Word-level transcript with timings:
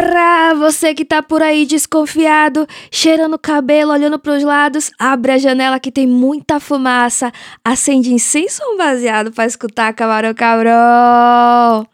Pra 0.00 0.54
você 0.54 0.94
que 0.94 1.04
tá 1.04 1.22
por 1.22 1.42
aí 1.42 1.66
desconfiado, 1.66 2.66
cheirando 2.90 3.34
o 3.34 3.38
cabelo, 3.38 3.92
olhando 3.92 4.18
pros 4.18 4.42
lados, 4.42 4.90
abre 4.98 5.32
a 5.32 5.36
janela 5.38 5.78
que 5.78 5.92
tem 5.92 6.06
muita 6.06 6.58
fumaça, 6.58 7.30
acende 7.62 8.10
incenso 8.10 8.62
ou 8.64 8.74
um 8.74 8.78
baseado 8.78 9.30
pra 9.30 9.44
escutar 9.44 9.92
Camarão 9.92 10.32
Cabrão. 10.32 11.86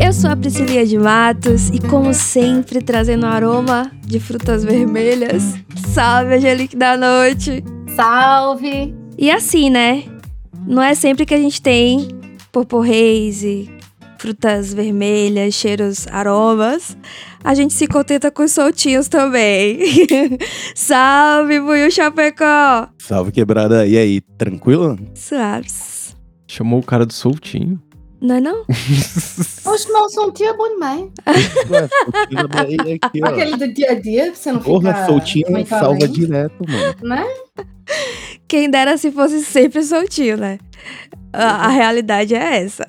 Eu 0.00 0.14
sou 0.14 0.30
a 0.30 0.36
Priscilia 0.36 0.86
de 0.86 0.98
Matos 0.98 1.68
e, 1.68 1.78
como 1.78 2.14
sempre, 2.14 2.80
trazendo 2.80 3.26
aroma 3.26 3.92
de 4.00 4.18
frutas 4.18 4.64
vermelhas. 4.64 5.42
Salve, 5.92 6.36
Angelique 6.36 6.74
da 6.74 6.96
Noite! 6.96 7.62
Salve! 7.94 8.94
E 9.18 9.30
assim, 9.30 9.68
né? 9.68 10.04
Não 10.66 10.82
é 10.82 10.94
sempre 10.94 11.26
que 11.26 11.34
a 11.34 11.38
gente 11.38 11.60
tem 11.60 12.08
porporreis 12.50 13.42
e 13.42 13.81
frutas 14.22 14.72
vermelhas, 14.72 15.52
cheiros, 15.52 16.06
aromas. 16.06 16.96
A 17.42 17.54
gente 17.54 17.74
se 17.74 17.88
contenta 17.88 18.30
com 18.30 18.44
os 18.44 18.52
soltinhos 18.52 19.08
também. 19.08 19.80
Salve, 20.76 21.60
Buiu 21.60 21.90
Chapecó! 21.90 22.88
Salve, 22.98 23.32
quebrada. 23.32 23.84
E 23.84 23.98
aí, 23.98 24.20
tranquilo? 24.38 24.96
Suaves. 25.12 26.16
Chamou 26.46 26.78
o 26.78 26.84
cara 26.84 27.04
do 27.04 27.12
soltinho. 27.12 27.82
Não 28.20 28.36
é 28.36 28.40
não? 28.40 28.60
Oxe, 28.70 29.90
mas 29.90 30.04
o 30.04 30.08
soltinho 30.10 30.50
é 30.50 30.56
bom 30.56 30.68
demais. 30.68 31.02
Ué, 31.68 31.88
daí 32.48 33.00
aqui. 33.02 33.20
Aquele 33.24 33.56
do 33.56 33.74
dia 33.74 33.90
a 33.90 33.94
dia, 33.94 34.32
você 34.32 34.52
não 34.52 34.60
Porra, 34.60 34.94
ficar... 34.94 35.06
soltinho 35.06 35.66
salva 35.66 36.06
direto, 36.06 36.62
mano. 36.68 36.94
Né? 37.02 37.26
Quem 38.46 38.70
dera 38.70 38.96
se 38.96 39.10
fosse 39.10 39.44
sempre 39.44 39.82
soltinho, 39.82 40.36
né? 40.36 40.60
A, 41.32 41.66
a 41.66 41.68
realidade 41.68 42.34
é 42.34 42.62
essa. 42.62 42.84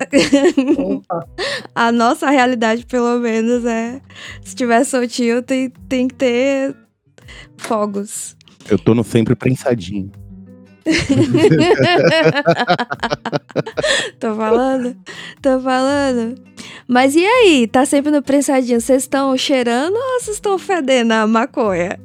Opa. 0.76 1.26
A 1.74 1.90
nossa 1.90 2.30
realidade, 2.30 2.86
pelo 2.86 3.18
menos, 3.18 3.64
é. 3.64 4.00
Se 4.42 4.54
tiver 4.54 4.84
soltinho, 4.84 5.42
tem, 5.42 5.70
tem 5.88 6.06
que 6.06 6.14
ter 6.14 6.76
fogos. 7.56 8.36
Eu 8.68 8.78
tô 8.78 8.94
no 8.94 9.02
sempre 9.02 9.34
prensadinho. 9.34 10.12
Tô 14.20 14.34
falando? 14.34 14.94
Tô 15.40 15.58
falando. 15.60 16.34
Mas 16.86 17.14
e 17.14 17.24
aí? 17.24 17.66
Tá 17.66 17.86
sempre 17.86 18.10
no 18.12 18.22
prensadinho? 18.22 18.78
Vocês 18.80 19.02
estão 19.04 19.34
cheirando 19.36 19.94
ou 19.96 20.20
vocês 20.20 20.36
estão 20.36 20.58
fedendo 20.58 21.12
a 21.12 21.26
maconha? 21.26 21.98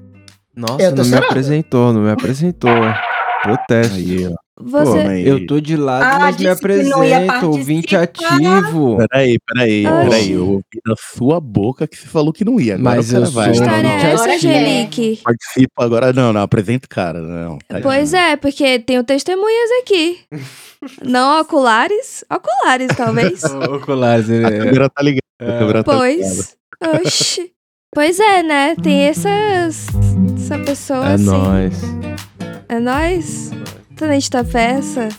Nossa, 0.56 0.92
não 0.92 1.04
me 1.04 1.10
chorando. 1.10 1.26
apresentou, 1.26 1.94
não 1.94 2.02
me 2.02 2.12
apresentou. 2.12 2.72
Protesto. 3.44 3.96
Aí, 3.96 4.28
ó. 4.28 4.34
Você. 4.62 5.04
mas- 5.06 5.26
Eu 5.26 5.48
tô 5.48 5.60
de 5.62 5.78
lado, 5.78 6.04
Ah, 6.04 6.20
mas 6.20 6.38
me 6.38 6.48
apresento. 6.48 7.46
Ouvinte 7.46 7.96
ativo. 7.96 8.98
Peraí, 8.98 9.38
peraí, 9.40 9.86
Oxi. 9.88 10.10
peraí. 10.10 10.32
Eu 10.34 10.48
ouvi 10.50 10.64
da 10.86 10.96
sua 10.98 11.40
boca 11.40 11.88
que 11.88 11.96
você 11.98 12.08
falou 12.08 12.34
que 12.34 12.44
não 12.44 12.60
ia. 12.60 12.76
Agora 12.76 12.96
Mas 12.98 13.12
cara 13.12 13.26
eu 13.26 13.32
vai. 13.32 13.54
sou- 13.54 13.64
Que 13.64 13.70
Não, 13.70 13.76
é 13.90 14.12
Agora 14.14 14.32
é. 14.32 14.36
Angelique? 14.36 15.20
Participa 15.24 15.86
agora. 15.86 16.12
Não, 16.14 16.34
não, 16.34 16.42
apresenta 16.42 16.86
o 16.86 16.90
cara. 16.90 17.22
Não, 17.22 17.58
tá 17.68 17.80
Pois 17.82 18.14
é, 18.14 18.36
porque 18.36 18.80
tenho 18.80 19.04
testemunhas 19.04 19.70
aqui. 19.82 20.20
Não 21.04 21.40
oculares? 21.42 22.24
Oculares, 22.30 22.88
talvez. 22.96 23.44
Oculares, 23.72 24.30
A 24.30 24.34
ele 24.34 24.46
é. 24.46 24.60
câmera 24.60 24.90
tá 24.90 25.02
ligada. 25.02 25.22
A 25.40 25.46
É. 25.46 25.60
câmera 25.60 25.84
tá 25.84 25.94
ligada. 25.94 26.26
Pois. 26.26 26.58
Oxi. 27.06 27.52
Pois 27.94 28.20
é, 28.20 28.44
né? 28.44 28.76
Tem 28.82 29.04
essas. 29.04 29.88
Essa 30.38 30.60
pessoa 30.60 31.10
É 31.10 31.14
assim. 31.14 31.24
nóis. 31.26 31.82
É 32.70 32.80
nóis? 32.80 33.52
Tenente 34.00 34.30
da 34.30 34.44
peça 34.44 35.10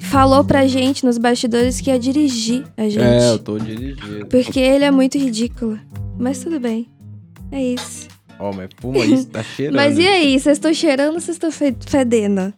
falou 0.00 0.44
pra 0.44 0.66
gente 0.66 1.04
nos 1.04 1.16
bastidores 1.18 1.80
que 1.80 1.90
ia 1.90 1.98
dirigir 1.98 2.64
a 2.76 2.82
gente. 2.88 2.98
É, 3.02 3.30
eu 3.30 3.38
tô 3.38 3.58
dirigindo. 3.58 4.26
Porque 4.26 4.60
ele 4.60 4.84
é 4.84 4.90
muito 4.90 5.16
ridículo. 5.18 5.78
Mas 6.18 6.40
tudo 6.40 6.60
bem. 6.60 6.88
É 7.50 7.62
isso. 7.62 8.06
Ó, 8.38 8.52
mas 8.52 8.68
fuma 8.78 8.98
isso, 8.98 9.26
tá 9.28 9.42
cheirando. 9.56 9.76
Mas 9.76 9.98
e 9.98 10.06
aí? 10.06 10.38
Vocês 10.38 10.58
estão 10.58 10.72
cheirando 10.74 11.14
ou 11.14 11.20
vocês 11.20 11.36
estão 11.36 11.50
fe- 11.50 11.74
fedendo? 11.86 12.52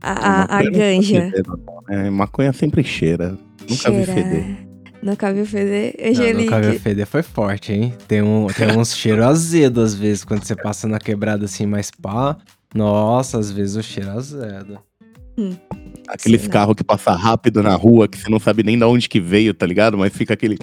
A, 0.00 0.12
a, 0.12 0.58
a 0.58 0.62
não 0.62 0.70
tá 0.72 0.78
ganja. 0.78 1.30
fedendo, 1.30 1.60
não, 1.66 1.82
né? 1.96 2.10
Maconha 2.10 2.52
sempre 2.52 2.84
cheira. 2.84 3.36
Nunca 3.68 3.90
vi 3.90 4.04
Cheira. 4.04 4.12
feder. 4.14 4.44
Nunca 5.02 5.32
viu 5.34 5.46
feder? 5.46 5.94
Não, 6.00 6.08
Angelique. 6.10 6.44
nunca 6.44 6.60
vi 6.60 6.78
feder 6.78 7.06
foi 7.06 7.22
forte, 7.22 7.72
hein? 7.72 7.92
Tem, 8.06 8.22
um, 8.22 8.46
tem 8.46 8.76
uns 8.76 8.96
cheiros 8.96 9.24
azedo 9.24 9.80
às 9.80 9.94
vezes, 9.94 10.24
quando 10.24 10.44
você 10.44 10.56
passa 10.56 10.86
na 10.88 10.98
quebrada 10.98 11.44
assim 11.44 11.66
mais 11.66 11.90
pá. 11.90 12.36
Nossa, 12.74 13.38
às 13.38 13.50
vezes 13.50 13.76
o 13.76 13.82
cheiro 13.82 14.10
é 14.10 14.64
azedo. 15.42 15.58
Aqueles 16.08 16.40
Sim, 16.42 16.48
carros 16.48 16.74
que 16.74 16.82
passam 16.84 17.14
rápido 17.16 17.62
na 17.62 17.74
rua, 17.74 18.08
que 18.08 18.16
você 18.18 18.30
não 18.30 18.40
sabe 18.40 18.62
nem 18.62 18.78
de 18.78 18.84
onde 18.84 19.08
que 19.08 19.20
veio, 19.20 19.52
tá 19.52 19.66
ligado? 19.66 19.96
Mas 19.98 20.12
fica 20.12 20.32
aquele. 20.34 20.56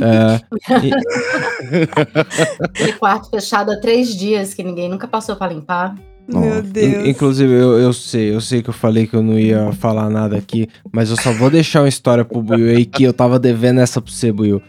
É, 0.00 0.40
Aquele 2.60 2.92
quarto 2.94 3.30
fechado 3.30 3.70
há 3.70 3.80
três 3.80 4.14
dias 4.16 4.54
que 4.54 4.62
ninguém 4.62 4.88
nunca 4.88 5.06
passou 5.06 5.36
pra 5.36 5.48
limpar. 5.48 5.94
Meu. 6.26 6.62
Deus. 6.62 6.86
in- 7.06 7.08
inclusive, 7.10 7.50
eu, 7.52 7.78
eu 7.78 7.92
sei, 7.92 8.34
eu 8.34 8.40
sei 8.40 8.62
que 8.62 8.68
eu 8.68 8.74
falei 8.74 9.06
que 9.06 9.14
eu 9.14 9.22
não 9.22 9.38
ia 9.38 9.72
falar 9.72 10.10
nada 10.10 10.36
aqui, 10.36 10.68
mas 10.92 11.08
eu 11.10 11.16
só 11.16 11.32
vou 11.32 11.48
deixar 11.50 11.80
uma 11.82 11.88
história 11.88 12.24
pro 12.24 12.42
Buiu 12.42 12.68
aí 12.76 12.84
que 12.84 13.02
eu 13.04 13.12
tava 13.14 13.38
devendo 13.38 13.80
essa 13.80 14.00
pra 14.00 14.12
você, 14.12 14.30
Buiu. 14.30 14.60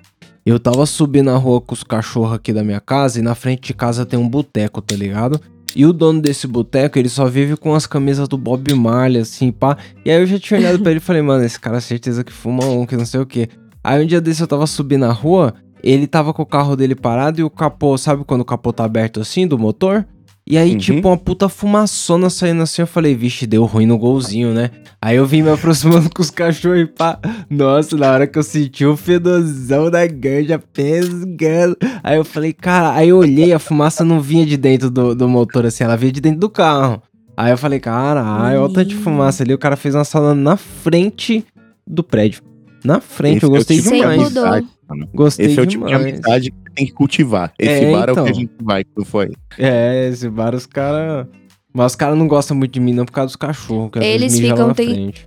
Eu 0.45 0.57
tava 0.59 0.85
subindo 0.85 1.29
a 1.29 1.35
rua 1.35 1.59
com 1.59 1.73
os 1.73 1.83
cachorros 1.83 2.33
aqui 2.33 2.53
da 2.53 2.63
minha 2.63 2.79
casa 2.79 3.19
e 3.19 3.21
na 3.21 3.35
frente 3.35 3.67
de 3.67 3.73
casa 3.73 4.05
tem 4.05 4.17
um 4.17 4.27
boteco, 4.27 4.81
tá 4.81 4.95
ligado? 4.95 5.39
E 5.75 5.85
o 5.85 5.93
dono 5.93 6.21
desse 6.21 6.47
boteco, 6.47 6.97
ele 6.97 7.09
só 7.09 7.25
vive 7.25 7.55
com 7.55 7.73
as 7.75 7.85
camisas 7.85 8.27
do 8.27 8.37
Bob 8.37 8.73
Marley, 8.73 9.21
assim, 9.21 9.51
pá. 9.51 9.77
E 10.03 10.09
aí 10.09 10.19
eu 10.19 10.25
já 10.25 10.39
tinha 10.39 10.59
olhado 10.59 10.79
pra 10.79 10.91
ele 10.91 10.99
e 10.99 11.03
falei, 11.03 11.21
mano, 11.21 11.43
esse 11.43 11.59
cara 11.59 11.79
certeza 11.79 12.23
que 12.23 12.31
fuma 12.31 12.65
um, 12.65 12.85
que 12.85 12.97
não 12.97 13.05
sei 13.05 13.19
o 13.19 13.25
quê. 13.25 13.47
Aí 13.83 14.03
um 14.03 14.07
dia 14.07 14.19
desse 14.19 14.41
eu 14.41 14.47
tava 14.47 14.65
subindo 14.67 15.05
a 15.05 15.11
rua, 15.11 15.53
ele 15.83 16.07
tava 16.07 16.33
com 16.33 16.41
o 16.41 16.45
carro 16.45 16.75
dele 16.75 16.95
parado 16.95 17.39
e 17.39 17.43
o 17.43 17.49
capô, 17.49 17.97
sabe 17.97 18.23
quando 18.25 18.41
o 18.41 18.45
capô 18.45 18.73
tá 18.73 18.83
aberto 18.83 19.19
assim, 19.19 19.47
do 19.47 19.57
motor? 19.57 20.05
E 20.49 20.57
aí, 20.57 20.71
Uhum. 20.71 20.77
tipo, 20.79 21.07
uma 21.07 21.15
puta 21.17 21.47
fumaçona 21.47 22.27
saindo 22.29 22.63
assim, 22.63 22.81
eu 22.81 22.87
falei, 22.87 23.13
vixe, 23.13 23.45
deu 23.45 23.65
ruim 23.65 23.85
no 23.85 23.99
golzinho, 23.99 24.51
né? 24.51 24.71
Aí 24.99 25.15
eu 25.15 25.25
vim 25.25 25.43
me 25.43 25.49
aproximando 25.51 26.09
com 26.13 26.21
os 26.23 26.31
cachorros 26.31 26.79
e 26.81 26.85
pá. 26.87 27.19
Nossa, 27.49 27.95
na 27.95 28.11
hora 28.11 28.25
que 28.25 28.37
eu 28.39 28.41
senti 28.43 28.83
o 28.83 28.97
fedorzão 28.97 29.91
da 29.91 30.05
ganja 30.07 30.57
pesgando. 30.57 31.77
Aí 32.03 32.17
eu 32.17 32.25
falei, 32.25 32.51
cara, 32.51 32.93
aí 32.95 33.09
eu 33.09 33.17
olhei, 33.17 33.53
a 33.53 33.59
fumaça 33.59 34.03
não 34.03 34.19
vinha 34.19 34.45
de 34.45 34.57
dentro 34.57 34.89
do, 34.89 35.13
do 35.15 35.29
motor, 35.29 35.65
assim, 35.67 35.83
ela 35.83 35.95
vinha 35.95 36.11
de 36.11 36.19
dentro 36.21 36.39
do 36.39 36.49
carro. 36.49 37.01
Aí 37.37 37.51
eu 37.51 37.57
falei, 37.57 37.79
caralho, 37.79 38.59
olha 38.59 38.61
o 38.63 38.73
tanto 38.73 38.89
de 38.89 38.95
fumaça 38.95 39.43
ali. 39.43 39.53
O 39.53 39.57
cara 39.57 39.77
fez 39.77 39.95
uma 39.95 40.03
sala 40.03 40.33
na 40.35 40.57
frente 40.57 41.45
do 41.87 42.03
prédio. 42.03 42.41
Na 42.83 42.99
frente, 42.99 43.43
eu 43.43 43.45
Esse 43.45 43.45
é 43.45 43.47
o 43.47 43.51
gostei 43.51 43.77
tipo 43.77 43.89
de 43.91 43.95
demais. 44.33 44.33
mano. 44.33 45.09
Gostei 45.13 45.45
Esse 45.45 45.59
é 45.59 45.61
o 45.63 45.65
tipo 45.67 45.85
de 45.85 45.93
amizade 45.93 46.51
que 46.51 46.68
tem 46.79 46.87
que 46.87 46.93
cultivar. 46.93 47.51
Esse 47.59 47.85
É, 47.85 47.91
bar 47.91 48.07
é 48.07 48.11
o 48.11 48.11
então. 48.13 48.23
que 48.25 48.31
a 48.31 48.33
gente 48.33 48.51
vai 48.61 48.83
quando 48.83 49.05
foi. 49.05 49.31
É, 49.57 50.07
esse 50.09 50.29
bar 50.29 50.55
os 50.55 50.65
caras. 50.65 51.27
Mas 51.71 51.91
os 51.91 51.95
caras 51.95 52.17
não 52.17 52.27
gostam 52.27 52.57
muito 52.57 52.71
de 52.71 52.79
mim, 52.79 52.93
não, 52.93 53.05
por 53.05 53.11
causa 53.11 53.27
dos 53.27 53.35
cachorros. 53.35 53.91
que 53.91 53.99
Eles 53.99 54.39
ficam. 54.39 54.73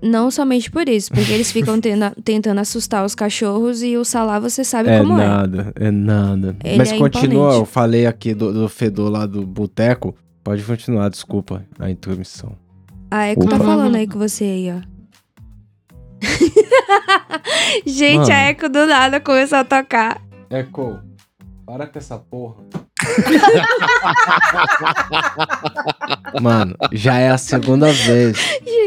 Não 0.02 0.28
somente 0.28 0.70
por 0.72 0.88
isso, 0.88 1.12
porque 1.12 1.30
eles 1.32 1.52
ficam 1.52 1.80
tena- 1.80 2.12
tentando 2.24 2.58
assustar 2.58 3.04
os 3.06 3.14
cachorros 3.14 3.80
e 3.82 3.96
o 3.96 4.04
Salá 4.04 4.40
você 4.40 4.64
sabe 4.64 4.88
É 4.90 4.98
como 4.98 5.20
é. 5.20 5.26
nada, 5.28 5.72
é 5.76 5.90
nada. 5.90 6.56
Mas 6.76 6.90
é 6.90 6.98
continua, 6.98 7.28
imponente. 7.44 7.58
eu 7.60 7.64
falei 7.64 8.06
aqui 8.06 8.34
do, 8.34 8.52
do 8.52 8.68
fedor 8.68 9.08
lá 9.10 9.24
do 9.24 9.46
boteco. 9.46 10.16
Pode 10.42 10.64
continuar, 10.64 11.08
desculpa 11.10 11.64
a 11.78 11.88
intermissão. 11.88 12.56
A 13.08 13.26
Eco 13.26 13.46
tá 13.48 13.56
Uhum. 13.56 13.62
falando 13.64 13.94
aí 13.94 14.08
com 14.08 14.18
você 14.18 14.42
aí, 14.44 14.72
ó. 14.76 14.80
Gente, 17.86 18.16
Mano. 18.18 18.32
a 18.32 18.36
Eco 18.48 18.68
do 18.68 18.86
nada 18.86 19.20
começou 19.20 19.58
a 19.58 19.64
tocar. 19.64 20.20
Eco, 20.50 20.98
para 21.72 21.86
com 21.86 21.98
essa 21.98 22.18
porra. 22.18 22.56
Mano, 26.42 26.74
já 26.92 27.18
é 27.18 27.30
a 27.30 27.38
segunda 27.38 27.90
vez. 27.90 28.36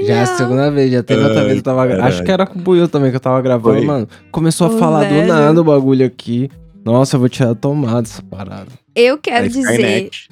Já 0.05 0.13
é 0.17 0.21
a 0.21 0.25
segunda 0.27 0.69
vez. 0.69 0.91
Já 0.91 1.01
teve 1.01 1.23
outra 1.23 1.39
Ai, 1.39 1.45
vez 1.47 1.53
que 1.53 1.59
eu 1.59 1.63
tava 1.63 1.87
gra- 1.87 2.05
Acho 2.05 2.23
que 2.23 2.31
era 2.31 2.45
com 2.45 2.59
o 2.59 2.61
Buiu 2.61 2.87
também 2.87 3.09
que 3.09 3.15
eu 3.15 3.19
tava 3.21 3.41
gravando, 3.41 3.77
Foi. 3.77 3.85
mano. 3.85 4.07
Começou 4.31 4.67
a 4.67 4.69
Ô, 4.69 4.77
falar 4.77 4.99
velho. 5.09 5.23
do 5.23 5.27
nada 5.27 5.59
o 5.61 5.63
bagulho 5.63 6.05
aqui. 6.05 6.49
Nossa, 6.83 7.15
eu 7.15 7.19
vou 7.19 7.27
tirar 7.29 7.51
a 7.51 7.55
tomada 7.55 8.07
essa 8.07 8.21
parada. 8.21 8.67
Eu 8.95 9.17
quero 9.17 9.45
a 9.45 9.49
dizer. 9.49 9.71
Skynet. 9.71 10.29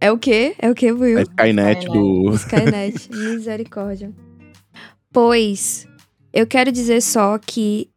É 0.00 0.12
o 0.12 0.18
quê? 0.18 0.54
É 0.60 0.70
o 0.70 0.74
quê, 0.74 0.92
Will? 0.92 1.18
A 1.18 1.22
Skynet 1.22 1.86
do. 1.86 2.30
Skynet. 2.34 3.10
Misericórdia. 3.10 4.12
Pois, 5.12 5.88
eu 6.32 6.46
quero 6.46 6.70
dizer 6.70 7.00
só 7.02 7.36
que 7.44 7.88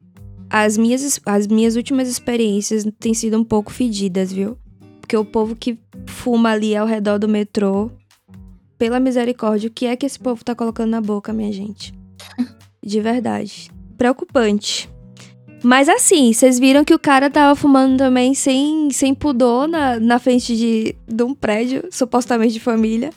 as 0.54 0.78
minhas, 0.78 1.20
as 1.26 1.48
minhas 1.48 1.76
últimas 1.76 2.08
experiências 2.08 2.86
têm 3.00 3.16
sido 3.16 3.36
um 3.40 3.44
pouco 3.44 3.74
fedidas, 3.74 4.32
viu? 4.32 4.56
Porque 5.02 5.18
o 5.18 5.26
povo 5.26 5.56
que 5.56 5.80
fuma 6.06 6.52
ali 6.52 6.76
ao 6.76 6.86
redor 6.86 7.18
do 7.18 7.28
metrô, 7.28 7.90
pela 8.78 9.00
misericórdia, 9.00 9.68
o 9.68 9.74
que 9.74 9.88
é 9.88 9.96
que 9.96 10.06
esse 10.06 10.20
povo 10.20 10.46
tá 10.46 10.54
colocando 10.54 10.92
na 10.92 11.02
boca, 11.02 11.34
minha 11.34 11.52
gente? 11.52 11.92
De 12.86 13.02
verdade. 13.02 13.72
Preocupante. 13.98 14.88
Mas 15.64 15.90
assim, 15.90 16.32
vocês 16.32 16.60
viram 16.60 16.86
que 16.86 16.94
o 16.94 17.00
cara 17.00 17.32
tava 17.32 17.56
fumando 17.56 17.98
também 17.98 18.36
sem, 18.36 18.92
sem 18.92 19.16
pudor 19.16 19.68
na, 19.68 20.00
na 20.00 20.20
frente 20.20 20.56
de, 20.56 20.96
de 21.08 21.24
um 21.24 21.34
prédio, 21.34 21.88
supostamente 21.90 22.54
de 22.54 22.60
família. 22.60 23.10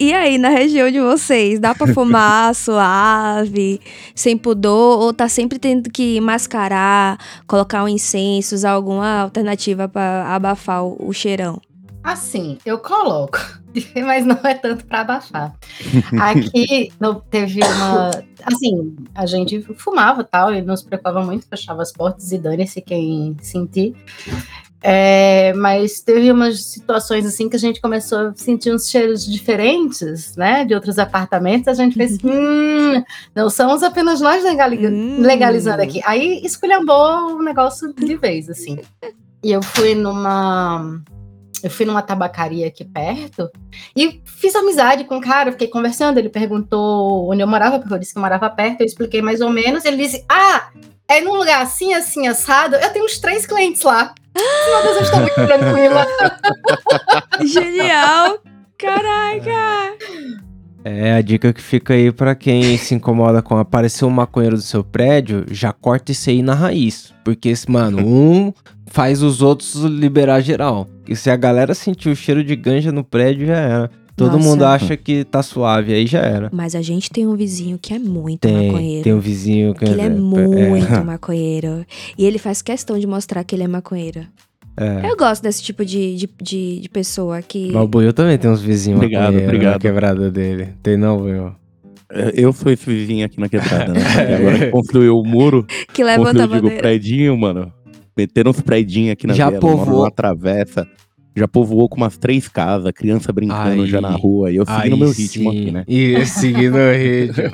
E 0.00 0.12
aí, 0.12 0.38
na 0.38 0.48
região 0.48 0.90
de 0.90 1.00
vocês, 1.00 1.60
dá 1.60 1.72
pra 1.72 1.86
fumar 1.94 2.52
suave, 2.56 3.80
sem 4.14 4.36
pudor, 4.36 5.00
ou 5.00 5.12
tá 5.14 5.28
sempre 5.28 5.56
tendo 5.58 5.88
que 5.88 6.20
mascarar, 6.20 7.16
colocar 7.46 7.84
um 7.84 7.88
incenso, 7.88 8.56
usar 8.56 8.72
alguma 8.72 9.20
alternativa 9.20 9.88
pra 9.88 10.26
abafar 10.34 10.84
o, 10.84 10.96
o 11.08 11.12
cheirão? 11.12 11.60
Assim, 12.02 12.58
eu 12.66 12.78
coloco, 12.78 13.38
mas 14.04 14.26
não 14.26 14.38
é 14.44 14.54
tanto 14.54 14.84
pra 14.84 15.02
abafar. 15.02 15.54
Aqui 16.20 16.92
no- 17.00 17.20
teve 17.20 17.60
uma. 17.64 18.10
Assim, 18.44 18.96
a 19.14 19.24
gente 19.26 19.62
fumava 19.78 20.22
e 20.22 20.24
tal, 20.24 20.52
e 20.52 20.60
não 20.60 20.76
se 20.76 20.84
preocupava 20.84 21.22
muito, 21.24 21.46
fechava 21.48 21.80
as 21.82 21.92
portas 21.92 22.32
e 22.32 22.36
dane-se 22.38 22.82
quem 22.82 23.36
sentir. 23.40 23.94
É, 24.86 25.54
mas 25.54 26.02
teve 26.02 26.30
umas 26.30 26.62
situações 26.62 27.24
assim 27.24 27.48
que 27.48 27.56
a 27.56 27.58
gente 27.58 27.80
começou 27.80 28.18
a 28.18 28.34
sentir 28.34 28.70
uns 28.70 28.90
cheiros 28.90 29.24
diferentes, 29.24 30.36
né? 30.36 30.62
De 30.62 30.74
outros 30.74 30.98
apartamentos. 30.98 31.68
A 31.68 31.72
gente 31.74 31.94
fez, 31.96 32.18
hum, 32.22 33.02
não 33.34 33.48
somos 33.48 33.82
apenas 33.82 34.20
nós 34.20 34.44
Hum. 34.44 35.22
legalizando 35.22 35.80
aqui. 35.80 36.02
Aí 36.04 36.42
esculhambou 36.44 37.36
o 37.36 37.42
negócio 37.42 37.94
de 37.94 38.14
vez, 38.16 38.50
assim. 38.50 38.78
E 39.42 39.52
eu 39.52 39.62
fui 39.62 39.94
numa. 39.94 41.00
Eu 41.64 41.70
fui 41.70 41.86
numa 41.86 42.02
tabacaria 42.02 42.66
aqui 42.66 42.84
perto 42.84 43.50
e 43.96 44.20
fiz 44.26 44.54
amizade 44.54 45.04
com 45.04 45.16
o 45.16 45.20
cara, 45.20 45.50
fiquei 45.50 45.66
conversando. 45.66 46.18
Ele 46.18 46.28
perguntou 46.28 47.30
onde 47.32 47.42
eu 47.42 47.46
morava, 47.46 47.78
porque 47.78 47.94
eu 47.94 47.98
disse 47.98 48.12
que 48.12 48.18
eu 48.18 48.22
morava 48.22 48.50
perto, 48.50 48.82
eu 48.82 48.86
expliquei 48.86 49.22
mais 49.22 49.40
ou 49.40 49.48
menos. 49.48 49.82
Ele 49.86 49.96
disse: 49.96 50.22
Ah, 50.28 50.68
é 51.08 51.22
num 51.22 51.34
lugar 51.34 51.62
assim, 51.62 51.94
assim, 51.94 52.26
assado. 52.26 52.76
Eu 52.76 52.90
tenho 52.90 53.06
uns 53.06 53.18
três 53.18 53.46
clientes 53.46 53.80
lá. 53.80 54.14
Meu 54.36 54.82
Deus, 54.82 54.96
eu 54.96 55.02
estou 55.04 55.20
muito 55.20 55.34
tranquila. 55.34 56.06
Genial! 57.46 58.38
Caraca! 58.76 59.96
É, 60.84 61.14
a 61.14 61.22
dica 61.22 61.52
que 61.52 61.62
fica 61.62 61.94
aí 61.94 62.12
pra 62.12 62.34
quem 62.34 62.76
se 62.76 62.94
incomoda 62.94 63.40
com 63.40 63.56
aparecer 63.56 64.04
um 64.04 64.10
maconheiro 64.10 64.56
do 64.56 64.62
seu 64.62 64.84
prédio, 64.84 65.46
já 65.50 65.72
corta 65.72 66.12
isso 66.12 66.28
aí 66.28 66.42
na 66.42 66.54
raiz. 66.54 67.14
Porque, 67.24 67.48
esse, 67.48 67.70
mano, 67.70 67.98
um 68.06 68.52
faz 68.86 69.22
os 69.22 69.40
outros 69.40 69.76
liberar 69.76 70.40
geral. 70.40 70.86
E 71.08 71.16
se 71.16 71.30
a 71.30 71.36
galera 71.36 71.74
sentir 71.74 72.10
o 72.10 72.16
cheiro 72.16 72.44
de 72.44 72.54
ganja 72.54 72.92
no 72.92 73.02
prédio, 73.02 73.46
já 73.46 73.56
era. 73.56 73.90
Todo 74.16 74.36
Nossa. 74.36 74.48
mundo 74.48 74.64
acha 74.64 74.96
que 74.96 75.24
tá 75.24 75.42
suave, 75.42 75.92
aí 75.92 76.06
já 76.06 76.20
era. 76.20 76.48
Mas 76.52 76.76
a 76.76 76.82
gente 76.82 77.10
tem 77.10 77.26
um 77.26 77.34
vizinho 77.34 77.76
que 77.76 77.92
é 77.92 77.98
muito 77.98 78.42
Tem, 78.42 78.68
maconheiro. 78.68 79.02
tem 79.02 79.12
um 79.12 79.18
vizinho 79.18 79.74
que 79.74 79.84
Que 79.84 79.90
ele 79.90 80.02
é 80.02 80.06
é, 80.06 80.10
muito 80.10 81.04
maconheiro. 81.04 81.84
E 82.16 82.24
ele 82.24 82.38
faz 82.38 82.62
questão 82.62 82.96
de 82.96 83.08
mostrar 83.08 83.42
que 83.42 83.56
ele 83.56 83.64
é 83.64 83.68
maconheiro. 83.68 84.24
É. 84.76 85.08
Eu 85.10 85.16
gosto 85.16 85.42
desse 85.42 85.62
tipo 85.62 85.84
de, 85.84 86.16
de, 86.16 86.28
de, 86.42 86.80
de 86.80 86.88
pessoa 86.88 87.40
que. 87.42 87.70
Mas 87.72 87.82
o 87.84 87.88
Buiu 87.88 88.12
também 88.12 88.36
tem 88.38 88.50
uns 88.50 88.60
vizinhos 88.62 88.98
Obrigado, 88.98 89.34
na 89.34 89.42
obrigado. 89.42 89.80
quebrada 89.80 90.30
dele. 90.30 90.68
Tem 90.82 90.96
não, 90.96 91.18
Buiu? 91.18 91.54
É, 92.12 92.32
Eu 92.34 92.52
sou 92.52 92.70
esse 92.72 92.84
vizinho 92.88 93.24
aqui 93.24 93.40
na 93.40 93.48
quebrada, 93.48 93.92
né? 93.92 94.00
Agora 94.36 94.58
que 94.58 94.70
construiu 94.70 95.18
o 95.18 95.24
muro, 95.24 95.66
que 95.92 96.02
levanta 96.04 96.44
a 96.44 96.46
digo, 96.46 96.60
bandeira. 96.62 96.76
predinho, 96.82 97.36
mano. 97.36 97.72
Meteram 98.16 98.50
uns 98.52 98.60
predinhos 98.60 99.12
aqui 99.12 99.26
na 99.26 99.34
Já 99.34 99.50
povoou. 99.50 100.00
numa 100.00 100.10
travessa. 100.10 100.86
Já 101.36 101.48
povoou 101.48 101.88
com 101.88 101.96
umas 101.96 102.16
três 102.16 102.46
casas, 102.46 102.92
criança 102.92 103.32
brincando 103.32 103.82
Aí. 103.82 103.88
já 103.88 104.00
na 104.00 104.10
rua. 104.10 104.52
E 104.52 104.56
eu 104.56 104.64
Aí 104.68 104.82
seguindo 104.82 104.98
meu 104.98 105.10
ritmo 105.10 105.50
sim. 105.50 105.58
aqui, 105.60 105.70
né? 105.72 105.84
E 105.88 106.24
seguindo 106.26 106.76
o 106.76 106.92
ritmo. 106.94 107.44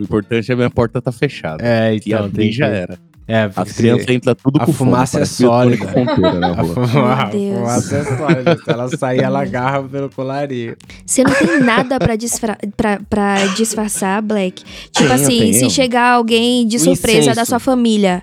O 0.00 0.02
importante 0.02 0.50
é 0.50 0.54
a 0.54 0.56
minha 0.56 0.70
porta 0.70 1.00
tá 1.00 1.12
fechada. 1.12 1.64
é, 1.64 1.94
então, 1.94 2.24
abrir 2.24 2.34
tem 2.36 2.52
já 2.52 2.66
era. 2.66 2.98
É, 3.26 3.50
As 3.56 3.72
crianças 3.72 4.06
entram 4.10 4.34
tudo 4.34 4.60
a 4.60 4.66
com 4.66 4.72
fome, 4.72 4.90
fumaça 4.90 5.16
é 5.16 5.20
parece 5.20 5.44
Antônio 5.46 5.78
sólida. 5.78 6.40
Na 6.40 6.50
A 6.50 6.64
fuma- 6.64 7.30
fumaça 7.30 7.96
é 7.96 8.04
sólida. 8.04 8.56
Se 8.62 8.70
ela 8.70 8.88
sair, 8.96 9.20
ela 9.20 9.40
agarra 9.42 9.82
pelo 9.82 10.10
colarinho. 10.10 10.76
Você 11.06 11.24
não 11.24 11.32
tem 11.32 11.60
nada 11.60 11.98
pra, 11.98 12.16
disfra 12.16 12.58
pra, 12.76 13.00
pra 13.08 13.46
disfarçar, 13.56 14.20
Black. 14.20 14.62
Tipo 14.90 15.08
Tenho, 15.08 15.12
assim, 15.14 15.52
se 15.54 15.70
chegar 15.70 16.10
alguém 16.12 16.66
de 16.66 16.76
O 16.76 16.80
surpresa 16.80 17.34
da 17.34 17.46
sua 17.46 17.58
família, 17.58 18.22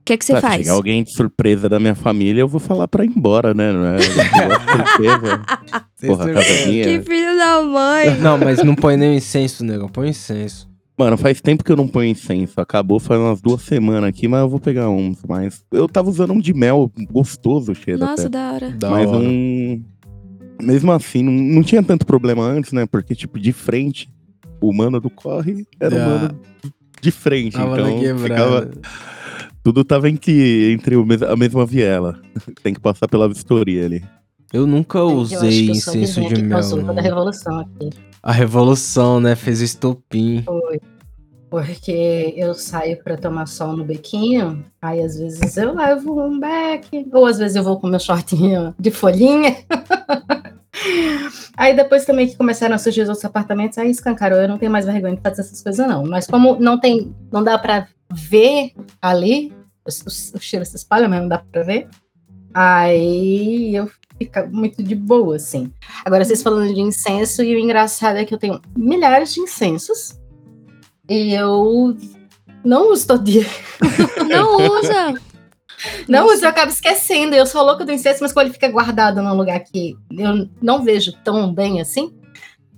o 0.00 0.04
que, 0.04 0.16
que 0.16 0.24
você 0.24 0.34
Tá, 0.34 0.40
se 0.42 0.46
faz? 0.46 0.56
chegar 0.58 0.72
alguém 0.74 1.02
de 1.02 1.12
surpresa 1.12 1.68
da 1.68 1.80
minha 1.80 1.94
família, 1.96 2.40
eu 2.42 2.48
vou 2.48 2.60
falar 2.60 2.86
pra 2.86 3.04
ir 3.04 3.08
embora, 3.08 3.52
né? 3.52 3.72
Não 3.72 3.84
é 3.86 3.98
surpresa. 4.00 5.42
Porra. 6.06 6.26
Que 6.34 7.02
filho 7.02 7.36
da 7.38 7.62
mãe! 7.62 8.16
Não, 8.20 8.36
mas 8.38 8.62
não 8.62 8.74
põe 8.76 8.96
nem 8.96 9.16
incenso, 9.16 9.64
nego. 9.64 9.88
Põe 9.88 10.10
incenso. 10.10 10.68
Mano, 10.96 11.16
faz 11.16 11.40
tempo 11.40 11.64
que 11.64 11.72
eu 11.72 11.76
não 11.76 11.88
ponho 11.88 12.10
incenso. 12.10 12.60
Acabou 12.60 13.00
faz 13.00 13.20
umas 13.20 13.40
duas 13.40 13.62
semanas 13.62 14.04
aqui, 14.08 14.28
mas 14.28 14.40
eu 14.42 14.48
vou 14.48 14.60
pegar 14.60 14.88
uns. 14.88 15.18
Mas 15.28 15.64
eu 15.72 15.88
tava 15.88 16.08
usando 16.08 16.32
um 16.32 16.40
de 16.40 16.54
mel 16.54 16.90
gostoso, 17.10 17.72
o 17.72 17.74
cheiro 17.74 17.98
Nossa, 18.00 18.22
até. 18.22 18.28
da 18.28 18.52
hora. 18.52 18.70
Da 18.70 18.90
mas 18.90 19.08
hora. 19.08 19.18
um. 19.18 19.82
Mesmo 20.62 20.92
assim, 20.92 21.22
não, 21.22 21.32
não 21.32 21.62
tinha 21.64 21.82
tanto 21.82 22.06
problema 22.06 22.44
antes, 22.44 22.72
né? 22.72 22.86
Porque, 22.86 23.12
tipo, 23.14 23.40
de 23.40 23.52
frente, 23.52 24.08
o 24.60 24.72
mano 24.72 25.00
do 25.00 25.10
corre 25.10 25.66
era 25.80 25.94
o 25.96 25.98
Ah. 25.98 26.06
mano 26.06 26.40
de 27.02 27.10
frente. 27.10 27.54
Tava 27.54 27.76
na 27.76 27.90
então, 27.90 28.18
ficava, 28.18 28.70
tudo 29.64 29.84
tava 29.84 30.08
entre, 30.08 30.72
entre 30.72 30.94
o 30.94 31.04
mes- 31.04 31.22
a 31.22 31.34
mesma 31.34 31.66
viela. 31.66 32.20
Tem 32.62 32.72
que 32.72 32.80
passar 32.80 33.08
pela 33.08 33.28
vistoria 33.28 33.84
ali. 33.84 34.04
Eu 34.52 34.64
nunca 34.64 34.98
Eu 34.98 35.08
acho 35.08 35.16
usei 35.34 35.64
que 35.64 35.70
eu 35.70 35.74
incenso 35.74 36.20
de 36.28 36.40
mel. 36.40 36.58
a 36.60 36.62
não. 36.62 36.94
revolução 37.02 37.58
aqui. 37.58 37.90
A 38.24 38.32
revolução, 38.32 39.20
né? 39.20 39.36
Fez 39.36 39.60
o 39.60 39.64
estopim. 39.64 40.42
Foi. 40.44 40.80
Porque 41.50 42.34
eu 42.36 42.52
saio 42.54 42.96
pra 43.04 43.16
tomar 43.16 43.46
sol 43.46 43.76
no 43.76 43.84
bequinho, 43.84 44.64
aí 44.82 45.00
às 45.02 45.16
vezes 45.18 45.56
eu 45.56 45.72
levo 45.74 46.20
um 46.20 46.40
beck, 46.40 47.06
ou 47.12 47.26
às 47.26 47.38
vezes 47.38 47.54
eu 47.54 47.62
vou 47.62 47.78
com 47.78 47.86
meu 47.86 48.00
shortinho 48.00 48.74
de 48.76 48.90
folhinha. 48.90 49.54
aí 51.56 51.76
depois 51.76 52.04
também 52.04 52.26
que 52.26 52.36
começaram 52.36 52.74
a 52.74 52.78
surgir 52.78 53.02
os 53.02 53.08
outros 53.08 53.24
apartamentos, 53.24 53.78
aí 53.78 53.88
escancarou, 53.90 54.38
eu 54.40 54.48
não 54.48 54.58
tenho 54.58 54.72
mais 54.72 54.84
vergonha 54.84 55.14
de 55.14 55.22
fazer 55.22 55.42
essas 55.42 55.62
coisas 55.62 55.86
não. 55.86 56.04
Mas 56.04 56.26
como 56.26 56.58
não 56.58 56.80
tem, 56.80 57.14
não 57.30 57.44
dá 57.44 57.56
pra 57.56 57.86
ver 58.12 58.72
ali, 59.00 59.52
o, 59.86 59.90
o- 59.90 60.36
o 60.38 60.40
cheiro 60.40 60.64
se 60.64 60.74
espalha, 60.74 61.08
mas 61.08 61.20
não 61.20 61.28
dá 61.28 61.38
pra 61.38 61.62
ver, 61.62 61.86
aí 62.52 63.76
eu 63.76 63.88
fico 64.18 64.46
muito 64.50 64.82
de 64.82 64.94
boa, 64.94 65.36
assim. 65.36 65.72
Agora, 66.04 66.24
vocês 66.24 66.42
falando 66.42 66.72
de 66.72 66.80
incenso, 66.80 67.42
e 67.42 67.54
o 67.54 67.58
engraçado 67.58 68.16
é 68.16 68.24
que 68.24 68.34
eu 68.34 68.38
tenho 68.38 68.60
milhares 68.76 69.34
de 69.34 69.40
incensos. 69.40 70.18
E 71.08 71.34
eu 71.34 71.96
não 72.64 72.90
uso 72.92 73.06
todo 73.06 73.24
dia. 73.24 73.44
Não 74.26 74.56
usa! 74.56 75.20
Não 76.08 76.26
uso, 76.26 76.44
eu 76.44 76.48
acabo 76.48 76.72
esquecendo. 76.72 77.34
Eu 77.34 77.44
sou 77.44 77.62
louca 77.62 77.84
do 77.84 77.92
incenso, 77.92 78.20
mas 78.22 78.32
quando 78.32 78.46
ele 78.46 78.54
fica 78.54 78.70
guardado 78.70 79.20
num 79.20 79.34
lugar 79.34 79.60
que 79.60 79.94
eu 80.10 80.48
não 80.62 80.82
vejo 80.82 81.12
tão 81.22 81.52
bem 81.52 81.80
assim. 81.80 82.14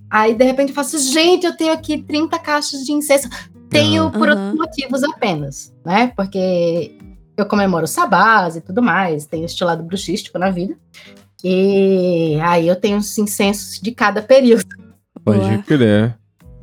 Aí, 0.09 0.33
de 0.33 0.43
repente, 0.43 0.69
eu 0.69 0.75
faço, 0.75 0.99
gente, 0.99 1.45
eu 1.45 1.55
tenho 1.55 1.71
aqui 1.71 2.01
30 2.03 2.37
caixas 2.39 2.85
de 2.85 2.91
incenso. 2.91 3.29
Tenho 3.69 4.11
por 4.11 4.29
Aham. 4.29 4.49
outros 4.51 4.59
motivos 4.59 5.03
apenas, 5.03 5.73
né? 5.85 6.11
Porque 6.15 6.97
eu 7.37 7.45
comemoro 7.45 7.85
sabás 7.85 8.55
e 8.55 8.61
tudo 8.61 8.81
mais, 8.81 9.25
tenho 9.25 9.45
este 9.45 9.63
lado 9.63 9.83
bruxístico 9.83 10.39
na 10.39 10.49
vida. 10.49 10.75
E 11.43 12.37
aí 12.41 12.67
eu 12.67 12.75
tenho 12.75 12.97
os 12.97 13.17
incensos 13.17 13.79
de 13.79 13.91
cada 13.91 14.21
período. 14.21 14.65
Pode 15.23 15.39
Boa. 15.39 15.57
crer. 15.63 16.17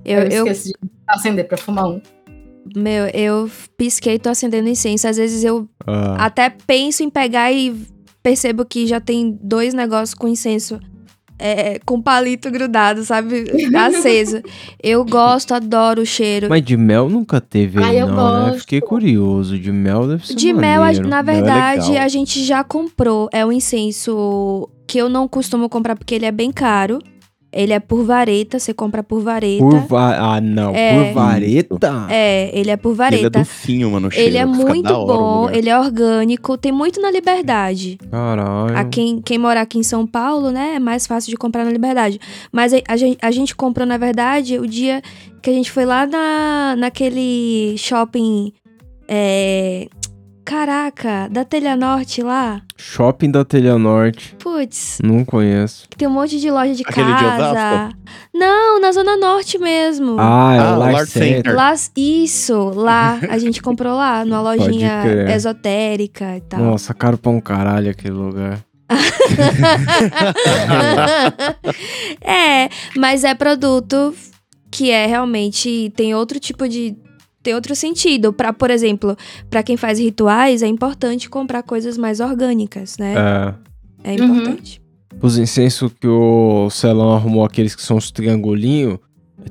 Eu, 0.04 0.20
Eu, 0.22 0.28
eu, 0.28 0.46
esqueci 0.46 0.72
de 0.82 0.90
acender 1.06 1.46
pra 1.46 1.56
fumar 1.56 1.86
um. 1.88 2.00
meu, 2.76 3.06
eu 3.14 3.50
pisquei 3.76 4.14
e 4.14 4.18
tô 4.18 4.28
acendendo 4.30 4.68
incenso. 4.68 5.06
Às 5.08 5.16
vezes 5.16 5.44
eu 5.44 5.68
Ah, 5.86 6.26
até 6.26 6.50
penso 6.50 7.02
em 7.02 7.10
pegar 7.10 7.52
e 7.52 7.74
percebo 8.22 8.64
que 8.64 8.86
já 8.86 9.00
tem 9.00 9.38
dois 9.42 9.74
negócios 9.74 10.14
com 10.14 10.26
incenso. 10.28 10.80
É, 11.38 11.80
com 11.84 12.00
palito 12.00 12.50
grudado, 12.50 13.04
sabe? 13.04 13.44
Aceso. 13.76 14.42
Eu 14.82 15.04
gosto, 15.04 15.52
adoro 15.52 16.02
o 16.02 16.06
cheiro. 16.06 16.48
Mas 16.48 16.62
de 16.62 16.76
mel 16.76 17.08
nunca 17.08 17.40
teve 17.40 17.82
Ah, 17.82 17.92
não, 17.92 18.08
né? 18.08 18.14
gosto. 18.50 18.60
Fiquei 18.60 18.80
curioso. 18.80 19.58
De 19.58 19.72
mel 19.72 20.06
deve 20.06 20.26
ser 20.26 20.34
De 20.34 20.52
mel, 20.52 20.82
na 20.82 21.22
Mel 21.22 21.34
é 21.34 21.36
verdade, 21.36 21.96
a 21.96 22.08
gente 22.08 22.44
já 22.44 22.62
comprou. 22.62 23.28
É 23.32 23.44
um 23.44 23.52
incenso 23.52 24.68
que 24.86 24.98
eu 24.98 25.08
não 25.08 25.26
costumo 25.26 25.68
comprar 25.68 25.96
porque 25.96 26.14
ele 26.14 26.26
é 26.26 26.32
bem 26.32 26.52
caro. 26.52 26.98
Ele 27.54 27.72
é 27.72 27.78
por 27.80 28.04
vareta, 28.04 28.58
você 28.58 28.74
compra 28.74 29.02
por 29.02 29.20
vareta. 29.20 29.64
Por 29.64 29.78
va... 29.86 30.34
Ah, 30.36 30.40
não. 30.40 30.74
É. 30.74 31.04
Por 31.04 31.14
vareta? 31.14 32.06
É, 32.10 32.50
ele 32.52 32.70
é 32.70 32.76
por 32.76 32.90
Ele 32.90 32.94
é 32.94 32.96
vareta. 32.96 33.30
docinho, 33.30 33.90
mano. 33.90 34.10
cheiro, 34.10 34.28
Ele 34.28 34.38
é 34.38 34.44
muito 34.44 34.92
bom, 34.92 35.48
ele 35.50 35.70
é 35.70 35.78
orgânico, 35.78 36.58
tem 36.58 36.72
muito 36.72 37.00
na 37.00 37.10
Liberdade. 37.10 37.98
Caralho. 38.10 38.76
A 38.76 38.84
quem, 38.84 39.20
quem 39.22 39.38
mora 39.38 39.60
aqui 39.60 39.78
em 39.78 39.82
São 39.82 40.06
Paulo, 40.06 40.50
né, 40.50 40.74
é 40.76 40.78
mais 40.78 41.06
fácil 41.06 41.30
de 41.30 41.36
comprar 41.36 41.64
na 41.64 41.70
Liberdade. 41.70 42.20
Mas 42.50 42.74
a, 42.74 42.78
a 42.88 42.96
gente, 42.96 43.18
a 43.22 43.30
gente 43.30 43.54
comprou, 43.54 43.86
na 43.86 43.96
verdade, 43.96 44.58
o 44.58 44.66
dia 44.66 45.00
que 45.40 45.50
a 45.50 45.52
gente 45.52 45.70
foi 45.70 45.84
lá 45.84 46.06
na, 46.06 46.74
naquele 46.76 47.76
shopping. 47.76 48.52
É, 49.06 49.86
caraca, 50.44 51.28
da 51.30 51.44
Telha 51.44 51.76
Norte 51.76 52.22
lá. 52.22 52.60
Shopping 52.76 53.30
da 53.30 53.44
Telha 53.44 53.78
Norte. 53.78 54.36
Putz, 54.38 54.98
Não 55.02 55.24
conheço. 55.24 55.88
tem 55.96 56.06
um 56.06 56.10
monte 56.12 56.38
de 56.38 56.50
loja 56.50 56.74
de 56.74 56.82
Aquele 56.86 57.06
de 57.06 57.12
casa. 57.24 57.50
Osasco? 57.50 57.98
Não, 58.34 58.80
na 58.80 58.92
Zona 58.92 59.16
Norte 59.16 59.58
mesmo. 59.58 60.16
Ah, 60.18 60.54
é 60.54 60.58
Ah, 60.58 60.76
Lar 60.76 61.06
Center. 61.06 61.54
Lá, 61.54 61.72
isso, 61.96 62.70
lá. 62.74 63.18
A 63.30 63.38
gente 63.38 63.62
comprou 63.62 63.96
lá, 63.96 64.24
numa 64.24 64.40
lojinha 64.40 65.02
esotérica 65.34 66.36
e 66.36 66.40
tal. 66.42 66.60
Nossa, 66.60 66.92
caro 66.92 67.16
pra 67.16 67.30
um 67.30 67.40
caralho 67.40 67.90
aquele 67.90 68.14
lugar. 68.14 68.58
é, 72.20 72.68
mas 72.96 73.24
é 73.24 73.34
produto 73.34 74.14
que 74.70 74.90
é 74.90 75.06
realmente 75.06 75.92
tem 75.96 76.14
outro 76.14 76.38
tipo 76.40 76.68
de 76.68 76.96
tem 77.44 77.54
outro 77.54 77.76
sentido. 77.76 78.32
Para, 78.32 78.52
por 78.52 78.70
exemplo, 78.70 79.16
para 79.48 79.62
quem 79.62 79.76
faz 79.76 79.98
rituais, 79.98 80.62
é 80.62 80.66
importante 80.66 81.28
comprar 81.28 81.62
coisas 81.62 81.96
mais 81.96 82.18
orgânicas, 82.18 82.96
né? 82.98 83.14
É. 84.02 84.10
É, 84.10 84.14
importante. 84.14 84.82
Os 85.22 85.38
incensos 85.38 85.92
que 86.00 86.08
o 86.08 86.68
Celão 86.70 87.14
arrumou, 87.14 87.44
aqueles 87.44 87.76
que 87.76 87.82
são 87.82 87.96
os 87.96 88.10
triangulinhos. 88.10 88.98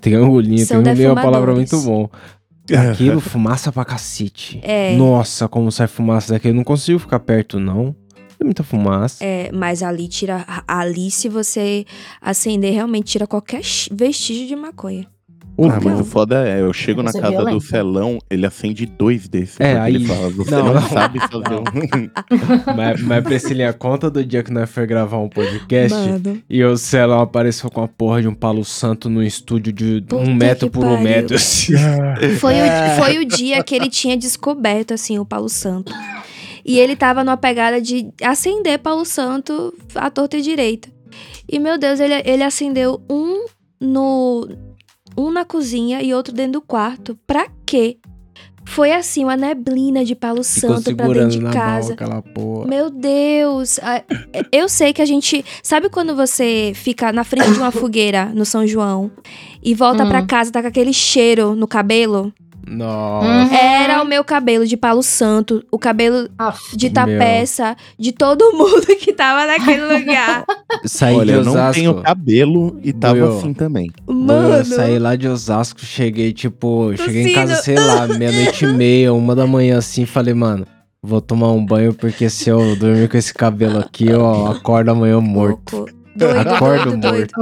Triangulinho, 0.02 0.66
São 0.66 0.82
triangulinho 0.82 1.10
é 1.10 1.12
uma 1.14 1.22
palavra 1.22 1.54
muito 1.54 1.80
bom. 1.82 2.10
Aquilo, 2.92 3.20
fumaça 3.20 3.72
pra 3.72 3.86
cacete. 3.86 4.60
É. 4.64 4.96
Nossa, 4.96 5.48
como 5.48 5.72
sai 5.72 5.88
fumaça 5.88 6.34
daqui. 6.34 6.48
Eu 6.48 6.54
não 6.54 6.64
consigo 6.64 6.98
ficar 6.98 7.20
perto, 7.20 7.60
não. 7.60 7.96
Tem 8.38 8.46
muita 8.46 8.64
fumaça. 8.64 9.24
É, 9.24 9.52
mas 9.54 9.84
ali 9.84 10.08
tira. 10.08 10.46
Ali, 10.68 11.12
se 11.12 11.30
você 11.30 11.86
acender, 12.22 12.74
realmente 12.74 13.12
tira 13.12 13.28
qualquer 13.28 13.62
vestígio 13.92 14.48
de 14.48 14.56
maconha. 14.56 15.08
Ah, 15.56 15.80
mas 15.84 16.00
o 16.00 16.04
foda 16.06 16.48
é, 16.48 16.62
eu 16.62 16.74
chego 16.74 17.04
na 17.04 17.12
Você 17.12 17.20
é 17.20 17.22
casa 17.22 17.38
do 17.38 17.44
violento. 17.44 17.62
celão, 17.66 18.20
ele 18.30 18.46
acende 18.46 18.86
dois 18.86 19.28
desses. 19.28 19.60
É, 19.60 19.76
porque 19.76 19.90
ele 19.90 19.98
aí- 20.00 20.06
fala, 20.06 20.30
você 20.32 20.52
não, 20.52 20.74
não, 20.74 20.82
sabe 20.82 21.20
fazer 21.20 21.56
um... 21.56 22.74
mas, 22.76 23.02
mas 23.02 23.24
Priscilinha, 23.24 23.72
conta 23.74 24.10
do 24.10 24.24
dia 24.26 24.42
que 24.44 24.52
nós 24.52 24.70
foi 24.70 24.86
gravar 24.88 25.18
um 25.20 25.30
podcast 25.30 25.98
Mano. 25.98 26.42
e 26.50 26.64
o 26.64 26.76
Celão 26.78 27.20
apareceu 27.22 27.70
com 27.70 27.82
a 27.84 27.88
porra 27.88 28.22
de 28.22 28.28
um 28.28 28.34
palo 28.34 28.66
santo 28.66 29.10
no 29.10 29.22
estúdio 29.24 29.72
de 29.72 30.02
Puta 30.02 30.16
um 30.24 30.34
metro 30.34 30.70
por 30.70 30.84
um 30.86 30.90
pariu. 30.90 31.04
metro. 31.04 31.36
assim. 31.36 31.74
Foi 32.40 32.54
o, 32.56 32.96
foi 32.98 33.20
o 33.20 33.26
dia 33.26 33.64
que 33.64 33.76
ele 33.76 33.90
tinha 33.90 34.16
descoberto, 34.18 34.94
assim, 34.94 35.20
o 35.20 35.26
Paulo 35.26 35.50
Santo. 35.50 35.94
E 36.66 36.80
ele 36.80 36.96
tava 36.96 37.24
numa 37.24 37.36
pegada 37.38 37.82
de 37.82 38.10
acender 38.22 38.80
Paulo 38.80 39.06
Santo 39.06 39.74
à 39.96 40.10
torta 40.10 40.38
e 40.38 40.42
direita. 40.42 40.90
E, 41.50 41.60
meu 41.60 41.78
Deus, 41.78 42.00
ele, 42.00 42.14
ele 42.26 42.44
acendeu 42.44 43.02
um 43.10 43.46
no. 43.80 44.48
Um 45.18 45.32
na 45.32 45.46
cozinha 45.46 46.02
e 46.02 46.14
outro 46.14 46.34
dentro 46.34 46.54
do 46.54 46.62
quarto. 46.62 47.18
Pra 47.28 47.48
quê? 47.66 47.98
Foi 48.66 48.94
assim, 48.94 49.26
uma 49.26 49.36
neblina 49.36 50.06
de 50.06 50.16
Paulo 50.16 50.42
Ficou 50.42 50.78
Santo 50.78 50.96
pra 50.96 51.08
dentro 51.08 51.30
de 51.32 51.40
casa. 51.52 51.96
Meu 52.66 52.90
Deus! 52.90 53.78
Eu 54.52 54.70
sei 54.70 54.94
que 54.94 55.02
a 55.02 55.06
gente. 55.06 55.44
Sabe 55.62 55.90
quando 55.90 56.16
você 56.16 56.72
fica 56.74 57.12
na 57.12 57.26
frente 57.26 57.52
de 57.52 57.60
uma 57.60 57.72
fogueira 57.74 58.26
no 58.34 58.46
São 58.46 58.66
João 58.66 59.12
e 59.62 59.74
volta 59.76 60.06
Hum. 60.06 60.10
pra 60.10 60.26
casa, 60.26 60.50
tá 60.52 60.62
com 60.62 60.68
aquele 60.70 60.94
cheiro 60.94 61.56
no 61.56 61.68
cabelo? 61.68 62.34
Nossa. 62.66 63.28
Uhum. 63.28 63.54
Era 63.56 64.02
o 64.02 64.06
meu 64.06 64.24
cabelo 64.24 64.66
de 64.66 64.78
Palo 64.78 65.04
Santo, 65.04 65.64
o 65.72 65.78
cabelo 65.78 66.30
Aff, 66.38 66.76
de 66.78 66.86
Meu. 66.88 66.94
tapeça, 66.94 67.76
de 68.00 68.12
todo 68.12 68.52
mundo 68.58 68.86
que 69.00 69.12
tava 69.14 69.46
naquele 69.46 69.86
lugar. 70.00 70.46
Saí 70.86 71.16
Olha, 71.16 71.34
de 71.34 71.40
eu 71.40 71.44
não 71.44 71.52
Osasco. 71.52 71.74
tenho 71.74 72.02
cabelo 72.02 72.80
e 72.84 72.94
tava 72.94 73.16
Will. 73.16 73.38
assim 73.38 73.54
também. 73.54 73.92
Mano. 74.08 74.56
Eu 74.56 74.66
saí 74.66 74.98
lá 74.98 75.16
de 75.16 75.28
Osasco, 75.28 75.82
cheguei, 75.86 76.32
tipo, 76.32 76.96
cheguei 76.98 77.24
em 77.28 77.34
casa, 77.34 77.56
sei 77.58 77.76
lá, 77.76 78.08
meia-noite 78.08 78.66
e 78.66 78.68
meia, 78.74 79.14
uma 79.14 79.36
da 79.36 79.46
manhã 79.46 79.78
assim, 79.78 80.06
falei, 80.06 80.34
mano, 80.34 80.66
vou 81.02 81.20
tomar 81.20 81.52
um 81.52 81.66
banho, 81.66 81.94
porque 81.94 82.30
se 82.30 82.50
eu 82.50 82.76
dormir 82.78 83.10
com 83.10 83.18
esse 83.18 83.34
cabelo 83.34 83.80
aqui, 83.80 84.08
eu 84.08 84.48
acordo 84.48 84.92
amanhã 84.92 85.20
morto. 85.20 85.86
Doido, 86.16 86.50
Acordo 86.50 86.98
doido, 86.98 87.02
doido. 87.02 87.34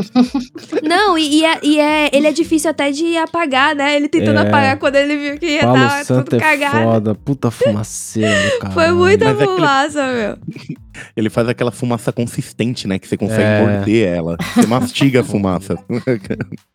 Não, 0.84 1.18
e, 1.18 1.40
e 1.40 1.46
é, 1.46 1.60
e 1.62 1.80
é- 1.80 2.10
ele 2.14 2.28
é 2.28 2.32
difícil 2.32 2.70
até 2.70 2.92
de 2.92 3.18
apagar, 3.18 3.76
né? 3.76 3.96
Ele 3.96 4.08
tentando 4.08 4.40
É. 4.40 4.48
apagar 4.48 4.78
quando 4.80 4.96
ele 4.96 5.18
viu 5.18 5.38
que 5.40 5.46
ia 5.46 5.62
Palo 5.62 5.78
dar 5.78 6.06
Santo 6.06 6.30
tudo 6.32 6.36
é 6.38 6.40
cagado. 6.40 6.84
foda, 6.84 7.16
puta 7.16 7.52
fumaceira, 7.52 8.30
cara. 8.62 8.74
Foi 8.74 8.92
muita 8.92 9.26
Mas 9.26 9.40
é 9.40 9.44
aquele- 9.44 9.56
fumaça, 9.58 10.14
meu. 10.14 10.38
Ele 11.16 11.30
faz 11.30 11.48
aquela 11.48 11.72
fumaça 11.72 12.12
consistente, 12.12 12.86
né? 12.86 13.00
Que 13.00 13.08
você 13.08 13.16
consegue 13.16 13.42
É. 13.42 13.62
morder 13.62 14.08
ela. 14.10 14.36
Você 14.54 14.68
mastiga 14.68 15.22
a 15.22 15.24
fumaça. 15.24 15.78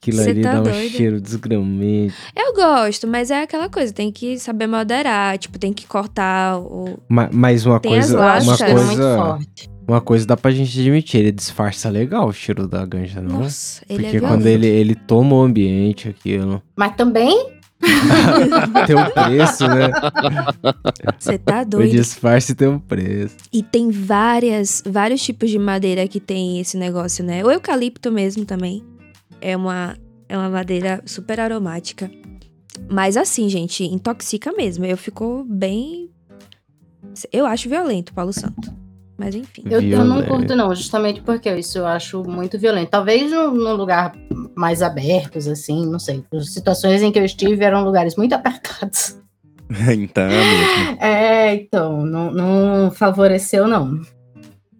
Aquilo 0.01 0.21
ali 0.23 0.41
tá 0.43 0.53
dá 0.55 0.61
um 0.61 0.63
doido? 0.65 0.91
cheiro 0.91 1.21
desgramento. 1.21 2.15
Eu 2.35 2.55
gosto, 2.55 3.07
mas 3.07 3.31
é 3.31 3.43
aquela 3.43 3.69
coisa, 3.69 3.93
tem 3.93 4.11
que 4.11 4.39
saber 4.39 4.67
moderar, 4.67 5.37
tipo, 5.39 5.59
tem 5.59 5.73
que 5.73 5.87
cortar 5.87 6.59
o. 6.59 6.99
Ma- 7.09 7.29
Mas 7.33 7.67
uma 7.67 7.79
Tem 7.79 7.99
as 7.99 8.07
coisa, 8.11 8.17
eu 8.17 8.23
acho 8.23 8.47
uma 8.49 8.57
cheiro 8.57 8.75
muito 8.75 8.87
coisa, 8.89 9.17
forte. 9.17 9.71
Uma 9.87 10.01
coisa 10.01 10.27
dá 10.27 10.37
pra 10.37 10.51
gente 10.51 10.79
admitir, 10.81 11.19
ele 11.21 11.33
disfarça 11.33 11.89
legal 11.89 12.29
o 12.29 12.33
cheiro 12.33 12.67
da 12.67 12.85
ganja, 12.85 13.21
não? 13.21 13.41
Nossa, 13.41 13.83
ele 13.89 14.03
Porque 14.05 14.17
é 14.17 14.21
quando 14.21 14.47
ele, 14.47 14.67
ele 14.67 14.95
toma 14.95 15.37
o 15.37 15.43
ambiente, 15.43 16.09
aquilo. 16.09 16.63
Mas 16.75 16.95
também, 16.97 17.53
tem 18.87 18.97
um 18.97 19.11
preço, 19.11 19.67
né? 19.69 19.91
Você 21.19 21.39
tá 21.39 21.63
O 21.63 21.65
doido. 21.67 21.91
disfarce 21.91 22.55
tem 22.55 22.69
um 22.69 22.79
preço. 22.79 23.37
E 23.53 23.63
tem 23.63 23.91
várias, 23.91 24.83
vários 24.87 25.23
tipos 25.23 25.51
de 25.51 25.59
madeira 25.59 26.07
que 26.09 26.19
tem 26.19 26.59
esse 26.61 26.77
negócio, 26.77 27.25
né? 27.25 27.45
O 27.45 27.51
eucalipto 27.51 28.11
mesmo 28.11 28.45
também. 28.45 28.83
É 29.41 29.57
uma, 29.57 29.97
é 30.29 30.37
uma 30.37 30.49
madeira 30.49 31.03
super 31.05 31.39
aromática. 31.39 32.11
Mas 32.91 33.17
assim, 33.17 33.49
gente, 33.49 33.85
intoxica 33.85 34.53
mesmo. 34.53 34.85
Eu 34.85 34.97
fico 34.97 35.45
bem. 35.49 36.11
Eu 37.33 37.47
acho 37.47 37.69
violento, 37.69 38.13
Paulo 38.13 38.33
Santo. 38.33 38.73
Mas 39.19 39.35
enfim. 39.35 39.63
eu, 39.65 39.81
eu 39.81 40.05
não 40.05 40.23
curto 40.23 40.55
não, 40.55 40.75
justamente 40.75 41.23
porque 41.23 41.51
isso 41.55 41.79
eu 41.79 41.87
acho 41.87 42.23
muito 42.23 42.59
violento. 42.59 42.91
Talvez 42.91 43.31
num, 43.31 43.51
num 43.53 43.75
lugar 43.75 44.13
mais 44.55 44.83
abertos, 44.83 45.49
assim, 45.49 45.87
não 45.87 45.99
sei. 45.99 46.23
As 46.35 46.53
situações 46.53 47.03
em 47.03 47.11
que 47.11 47.19
eu 47.19 47.25
estive 47.25 47.65
eram 47.65 47.83
lugares 47.85 48.15
muito 48.17 48.35
apertados. 48.35 49.19
então 49.99 50.25
é 50.25 50.29
mesmo. 50.29 51.03
É, 51.03 51.55
então, 51.55 52.05
não, 52.05 52.31
não 52.31 52.91
favoreceu 52.91 53.67
não. 53.67 54.01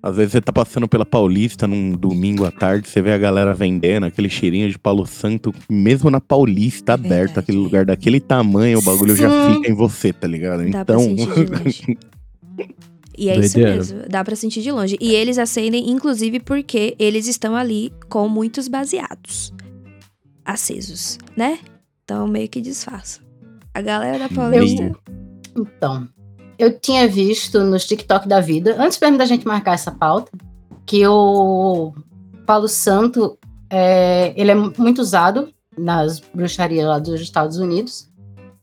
Às 0.03 0.17
vezes 0.17 0.33
você 0.33 0.41
tá 0.41 0.53
passando 0.53 0.87
pela 0.87 1.05
Paulista 1.05 1.67
num 1.67 1.93
domingo 1.93 2.45
à 2.45 2.51
tarde, 2.53 2.89
você 2.89 3.03
vê 3.03 3.13
a 3.13 3.19
galera 3.19 3.53
vendendo 3.53 4.07
aquele 4.07 4.29
cheirinho 4.29 4.71
de 4.71 4.79
Palo 4.79 5.05
Santo, 5.05 5.53
mesmo 5.69 6.11
na 6.11 6.21
Paulista, 6.21 6.93
aberto, 6.93 7.09
Verdade. 7.11 7.39
aquele 7.41 7.59
lugar 7.59 7.85
daquele 7.85 8.21
tamanho, 8.21 8.79
o 8.79 8.83
bagulho 8.83 9.17
já 9.17 9.29
Sim. 9.29 9.55
fica 9.55 9.71
em 9.71 9.75
você, 9.75 10.13
tá 10.13 10.29
ligado? 10.29 10.59
Dá 10.71 10.81
então. 10.81 11.01
E 13.17 13.29
é 13.29 13.39
isso 13.39 13.55
Doideira. 13.55 13.77
mesmo, 13.77 14.03
dá 14.09 14.23
pra 14.23 14.37
sentir 14.37 14.63
de 14.63 14.71
longe. 14.71 14.97
E 15.01 15.15
eles 15.15 15.39
acendem, 15.39 15.91
inclusive, 15.91 16.41
porque 16.41 16.95
eles 16.99 17.27
estão 17.27 17.57
ali 17.57 17.93
com 18.09 18.29
muitos 18.29 18.69
baseados 18.69 19.53
acesos, 20.47 21.19
né? 21.37 21.59
Então 22.05 22.27
meio 22.29 22.49
que 22.49 22.61
disfarça. 22.61 23.21
A 23.75 23.83
galera 23.83 24.21
da 24.21 24.29
Paulista. 24.29 24.83
Meio. 24.83 24.99
Então, 25.57 26.09
eu 26.59 26.79
tinha 26.79 27.09
visto 27.09 27.63
nos 27.65 27.85
TikTok 27.85 28.29
da 28.29 28.41
vida, 28.41 28.77
antes 28.79 28.99
mesmo 28.99 29.19
da 29.19 29.27
gente 29.27 29.47
marcar 29.47 29.75
essa 29.75 29.91
pauta, 29.91 30.31
que 30.87 31.07
o 31.07 31.93
Paulo 32.47 32.69
Santo, 32.69 33.37
é, 33.69 34.33
ele 34.37 34.53
é 34.53 34.55
muito 34.55 35.01
usado 35.01 35.53
nas 35.77 36.21
bruxarias 36.21 36.87
lá 36.87 36.99
dos 36.99 37.21
Estados 37.21 37.59
Unidos, 37.59 38.09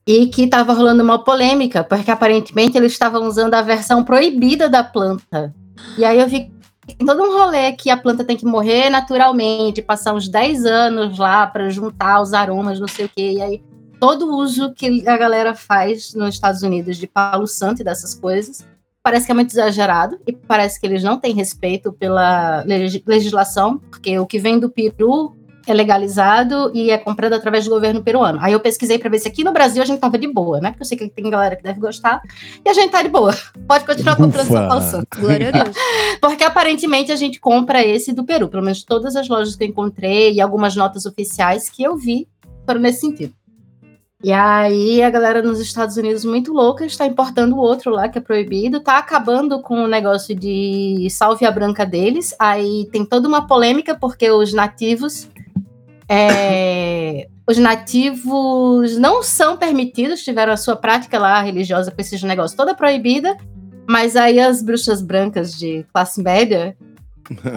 e 0.06 0.28
que 0.28 0.44
estava 0.44 0.74
rolando 0.74 1.04
uma 1.04 1.24
polêmica, 1.24 1.84
porque 1.84 2.12
aparentemente 2.12 2.78
eles 2.78 2.92
estavam 2.92 3.26
usando 3.28 3.54
a 3.54 3.62
versão 3.62 4.04
proibida 4.04 4.70
da 4.70 4.84
planta. 4.84 5.54
E 5.98 6.04
aí 6.04 6.20
eu 6.20 6.28
vi 6.28 6.52
todo 7.06 7.24
um 7.24 7.38
rolê 7.38 7.72
que 7.72 7.90
a 7.90 7.98
planta 7.98 8.24
tem 8.24 8.36
que 8.36 8.46
morrer 8.46 8.90
naturalmente, 8.90 9.82
passar 9.82 10.14
uns 10.14 10.28
10 10.28 10.66
anos 10.66 11.18
lá 11.18 11.48
para 11.48 11.70
juntar 11.70 12.22
os 12.22 12.34
aromas, 12.34 12.80
não 12.80 12.88
sei 12.88 13.06
o 13.06 13.10
quê, 13.16 13.32
e 13.34 13.42
aí 13.42 13.64
todo 14.00 14.26
o 14.28 14.38
uso 14.38 14.74
que 14.74 15.08
a 15.08 15.18
galera 15.18 15.56
faz 15.56 16.14
nos 16.14 16.36
Estados 16.36 16.62
Unidos 16.62 16.98
de 16.98 17.08
Palo 17.08 17.48
Santo 17.48 17.82
e 17.82 17.86
dessas 17.86 18.14
coisas 18.14 18.66
parece 19.02 19.26
que 19.26 19.32
é 19.34 19.36
muito 19.36 19.52
exagerado 19.52 20.18
e 20.26 20.32
parece 20.32 20.80
que 20.80 20.86
eles 20.86 21.04
não 21.04 21.18
têm 21.18 21.34
respeito 21.34 21.92
pela 21.92 22.64
leg- 22.66 23.04
legislação, 23.06 23.78
porque 23.78 24.18
o 24.18 24.26
que 24.26 24.40
vem 24.40 24.58
do 24.58 24.70
Peru 24.70 25.36
é 25.66 25.74
legalizado 25.74 26.72
e 26.74 26.92
é 26.92 26.98
comprado 26.98 27.34
através 27.34 27.66
do 27.66 27.72
governo 27.72 28.04
peruano. 28.04 28.40
Aí 28.42 28.54
eu 28.54 28.60
pesquisei 28.60 29.00
para 29.00 29.10
ver 29.10 29.20
se 29.20 29.28
aqui 29.28 29.44
no 29.44 29.54
Brasil 29.54 29.82
a 29.82 29.86
gente 29.86 30.00
tava 30.00 30.18
de 30.18 30.28
boa, 30.28 30.60
né? 30.60 30.72
Porque 30.72 30.84
eu 30.84 30.88
sei 30.88 30.98
que 30.98 31.10
tem 31.10 31.30
galera 31.30 31.56
que 31.56 31.64
deve 31.64 31.80
gostar 31.80 32.22
e 32.66 32.70
a 32.70 32.74
gente 32.74 32.92
tá 32.92 33.02
de 33.02 33.10
boa. 33.10 33.34
Pode 33.68 33.86
continuar 33.86 34.16
comprando 34.16 34.46
Ufa. 34.46 34.58
seu 34.58 34.68
Palo 34.68 34.82
Santo. 34.82 35.20
Glória 35.20 35.50
a 35.50 35.64
Deus. 35.64 35.76
Porque 36.20 36.44
aparentemente 36.44 37.12
a 37.12 37.16
gente 37.16 37.40
compra 37.40 37.86
esse 37.86 38.12
do 38.12 38.24
Peru. 38.24 38.48
Pelo 38.48 38.64
menos 38.64 38.84
todas 38.84 39.16
as 39.16 39.28
lojas 39.28 39.56
que 39.56 39.64
eu 39.64 39.68
encontrei 39.68 40.34
e 40.34 40.42
algumas 40.42 40.76
notas 40.76 41.06
oficiais 41.06 41.70
que 41.70 41.84
eu 41.84 41.96
vi 41.96 42.28
foram 42.66 42.82
nesse 42.82 43.02
sentido. 43.02 43.34
E 44.24 44.32
aí 44.32 45.04
a 45.04 45.10
galera 45.10 45.42
nos 45.42 45.60
Estados 45.60 45.98
Unidos 45.98 46.24
muito 46.24 46.54
louca 46.54 46.86
está 46.86 47.06
importando 47.06 47.58
o 47.58 47.60
outro 47.60 47.92
lá 47.92 48.08
que 48.08 48.18
é 48.18 48.22
proibido, 48.22 48.80
tá 48.80 48.98
acabando 48.98 49.62
com 49.62 49.84
o 49.84 49.88
negócio 49.88 50.34
de 50.34 51.10
salvia 51.12 51.52
branca 51.52 51.86
deles. 51.86 52.34
Aí 52.40 52.88
tem 52.90 53.06
toda 53.06 53.28
uma 53.28 53.46
polêmica 53.46 53.94
porque 53.94 54.32
os 54.32 54.54
nativos 54.54 55.28
é, 56.10 57.28
os 57.48 57.58
nativos 57.58 58.98
não 58.98 59.24
são 59.24 59.58
permitidos, 59.58 60.24
tiveram 60.24 60.54
a 60.54 60.58
sua 60.58 60.76
prática 60.76 61.20
lá 61.20 61.42
religiosa 61.42 61.92
com 61.92 62.02
esses 62.02 62.22
negócios 62.24 62.56
toda 62.56 62.76
proibida, 62.76 63.38
mas 63.88 64.16
aí 64.16 64.40
as 64.40 64.62
bruxas 64.62 65.02
brancas 65.02 65.58
de 65.58 65.86
classe 65.94 66.22
média 66.22 66.76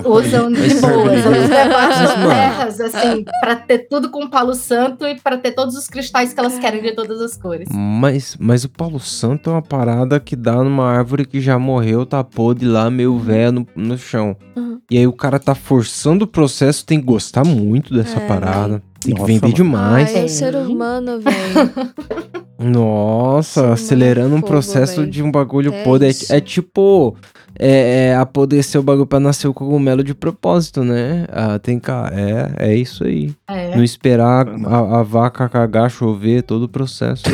Usam 0.04 0.50
de 0.52 0.74
boas. 0.80 1.24
Levantam 1.24 2.18
mano. 2.18 2.28
terras, 2.30 2.80
assim, 2.80 3.24
pra 3.40 3.56
ter 3.56 3.88
tudo 3.88 4.10
com 4.10 4.28
palo 4.28 4.54
santo 4.54 5.06
e 5.06 5.18
pra 5.20 5.36
ter 5.36 5.52
todos 5.52 5.74
os 5.76 5.88
cristais 5.88 6.32
que 6.32 6.40
elas 6.40 6.58
querem 6.58 6.82
de 6.82 6.92
todas 6.92 7.20
as 7.20 7.36
cores. 7.36 7.68
Mas, 7.72 8.36
mas 8.38 8.64
o 8.64 8.68
Paulo 8.68 9.00
Santo 9.00 9.50
é 9.50 9.52
uma 9.54 9.62
parada 9.62 10.20
que 10.20 10.36
dá 10.36 10.62
numa 10.62 10.90
árvore 10.90 11.24
que 11.24 11.40
já 11.40 11.58
morreu, 11.58 12.06
tá 12.06 12.22
podre 12.22 12.66
lá, 12.66 12.90
meio 12.90 13.18
velho 13.18 13.52
no, 13.52 13.66
no 13.76 13.98
chão. 13.98 14.36
Uhum. 14.54 14.78
E 14.90 14.98
aí 14.98 15.06
o 15.06 15.12
cara 15.12 15.38
tá 15.38 15.54
forçando 15.54 16.24
o 16.24 16.28
processo, 16.28 16.86
tem 16.86 17.00
que 17.00 17.06
gostar 17.06 17.44
muito 17.44 17.92
dessa 17.92 18.18
É, 18.18 18.26
parada. 18.28 18.82
Tem 19.00 19.14
que 19.14 19.24
vender 19.24 19.40
mano. 19.42 19.54
demais. 19.54 20.14
Ai, 20.14 20.24
é 20.24 20.28
ser 20.28 20.56
humano, 20.56 21.20
velho. 21.20 21.92
Nossa, 22.58 23.66
Sim, 23.66 23.72
acelerando 23.72 24.34
um 24.34 24.38
fogo, 24.38 24.48
processo 24.48 25.00
velho. 25.00 25.10
de 25.10 25.22
um 25.22 25.30
bagulho 25.30 25.72
É 25.72 25.84
podre. 25.84 26.08
É, 26.08 26.36
é 26.36 26.40
tipo 26.40 27.16
é, 27.58 28.08
é, 28.08 28.16
apodrecer 28.16 28.80
o 28.80 28.84
bagulho 28.84 29.06
pra 29.06 29.20
nascer 29.20 29.48
o 29.48 29.54
cogumelo 29.54 30.02
de 30.02 30.14
propósito, 30.14 30.84
né? 30.84 31.26
Ah, 31.30 31.58
tem 31.58 31.78
ca... 31.78 32.10
é, 32.12 32.70
é 32.70 32.76
isso 32.76 33.04
aí. 33.04 33.34
É. 33.48 33.76
Não 33.76 33.84
esperar 33.84 34.46
a, 34.48 35.00
a 35.00 35.02
vaca 35.02 35.48
cagar, 35.48 35.90
chover, 35.90 36.42
todo 36.42 36.64
o 36.64 36.68
processo. 36.68 37.24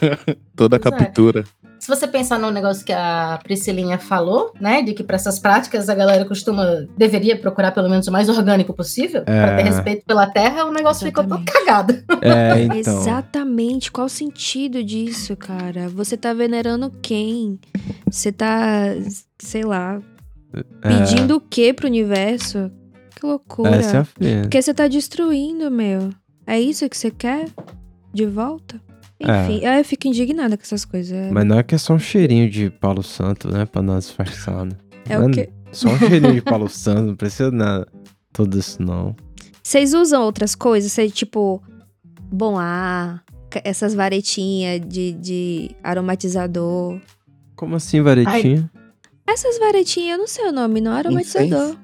Toda 0.56 0.76
a 0.76 0.78
é. 0.78 0.80
captura. 0.80 1.44
Se 1.82 1.88
você 1.88 2.06
pensar 2.06 2.38
no 2.38 2.48
negócio 2.52 2.86
que 2.86 2.92
a 2.92 3.40
Priscilinha 3.42 3.98
falou, 3.98 4.52
né, 4.60 4.82
de 4.82 4.94
que 4.94 5.02
para 5.02 5.16
essas 5.16 5.40
práticas 5.40 5.88
a 5.88 5.94
galera 5.96 6.24
costuma, 6.24 6.86
deveria 6.96 7.36
procurar 7.36 7.72
pelo 7.72 7.88
menos 7.90 8.06
o 8.06 8.12
mais 8.12 8.28
orgânico 8.28 8.72
possível, 8.72 9.24
É. 9.26 9.42
pra 9.44 9.56
ter 9.56 9.62
respeito 9.64 10.04
pela 10.06 10.28
terra, 10.30 10.64
o 10.64 10.70
negócio 10.72 11.04
ficou 11.04 11.24
todo 11.24 11.42
Exatamente. 11.42 11.64
cagado. 11.66 12.04
É, 12.22 12.62
então. 12.62 12.76
Exatamente. 13.00 13.90
Qual 13.90 14.06
o 14.06 14.08
sentido 14.08 14.84
disso, 14.84 15.36
cara? 15.36 15.88
Você 15.88 16.16
tá 16.16 16.32
venerando 16.32 16.88
quem? 17.02 17.58
Você 18.08 18.30
tá, 18.30 18.84
sei 19.40 19.64
lá, 19.64 20.00
É, 20.54 20.62
pedindo 20.88 21.34
o 21.34 21.40
que 21.40 21.72
pro 21.72 21.88
universo? 21.88 22.70
Que 23.16 23.26
loucura. 23.26 23.74
essa 23.74 23.96
é 23.96 24.00
a. 24.38 24.42
Porque 24.42 24.62
você 24.62 24.72
tá 24.72 24.86
destruindo, 24.86 25.68
meu. 25.68 26.10
É 26.46 26.60
isso 26.60 26.88
que 26.88 26.96
você 26.96 27.10
quer? 27.10 27.48
De 28.14 28.24
volta? 28.24 28.80
Enfim, 29.22 29.64
eu 29.64 29.84
fico 29.84 30.08
indignada 30.08 30.56
com 30.56 30.62
essas 30.62 30.84
coisas. 30.84 31.12
É, 31.12 31.30
Mas 31.30 31.44
não 31.44 31.58
é 31.58 31.62
que 31.62 31.74
é 31.74 31.78
só 31.78 31.94
um 31.94 31.98
cheirinho 31.98 32.48
de 32.50 32.70
Paulo 32.70 33.02
Santo, 33.02 33.50
né? 33.50 33.64
Pra 33.66 33.82
não 33.82 33.98
disfarçar, 33.98 34.64
né? 34.64 34.72
é 35.08 35.18
o 35.18 35.30
quê? 35.30 35.48
Só 35.70 35.88
um 35.88 35.98
cheirinho 35.98 36.34
de 36.34 36.40
Paulo 36.42 36.68
Santo, 36.68 37.02
não 37.02 37.16
precisa 37.16 37.50
nada. 37.50 37.86
Tudo 38.32 38.58
isso 38.58 38.82
não. 38.82 39.14
Vocês 39.62 39.94
usam 39.94 40.22
outras 40.22 40.54
coisas? 40.54 40.90
Você, 40.92 41.08
tipo, 41.08 41.62
bom 42.30 42.58
ar, 42.58 43.22
essas 43.64 43.94
varetinhas 43.94 44.80
de, 44.86 45.12
de 45.12 45.70
aromatizador. 45.82 47.00
Como 47.54 47.76
assim, 47.76 48.00
varetinha? 48.00 48.70
Essas 49.26 49.58
varetinhas, 49.58 50.12
eu 50.12 50.18
não 50.18 50.26
sei 50.26 50.46
o 50.46 50.52
nome, 50.52 50.80
não 50.80 50.92
é 50.92 50.98
aromatizador. 50.98 51.76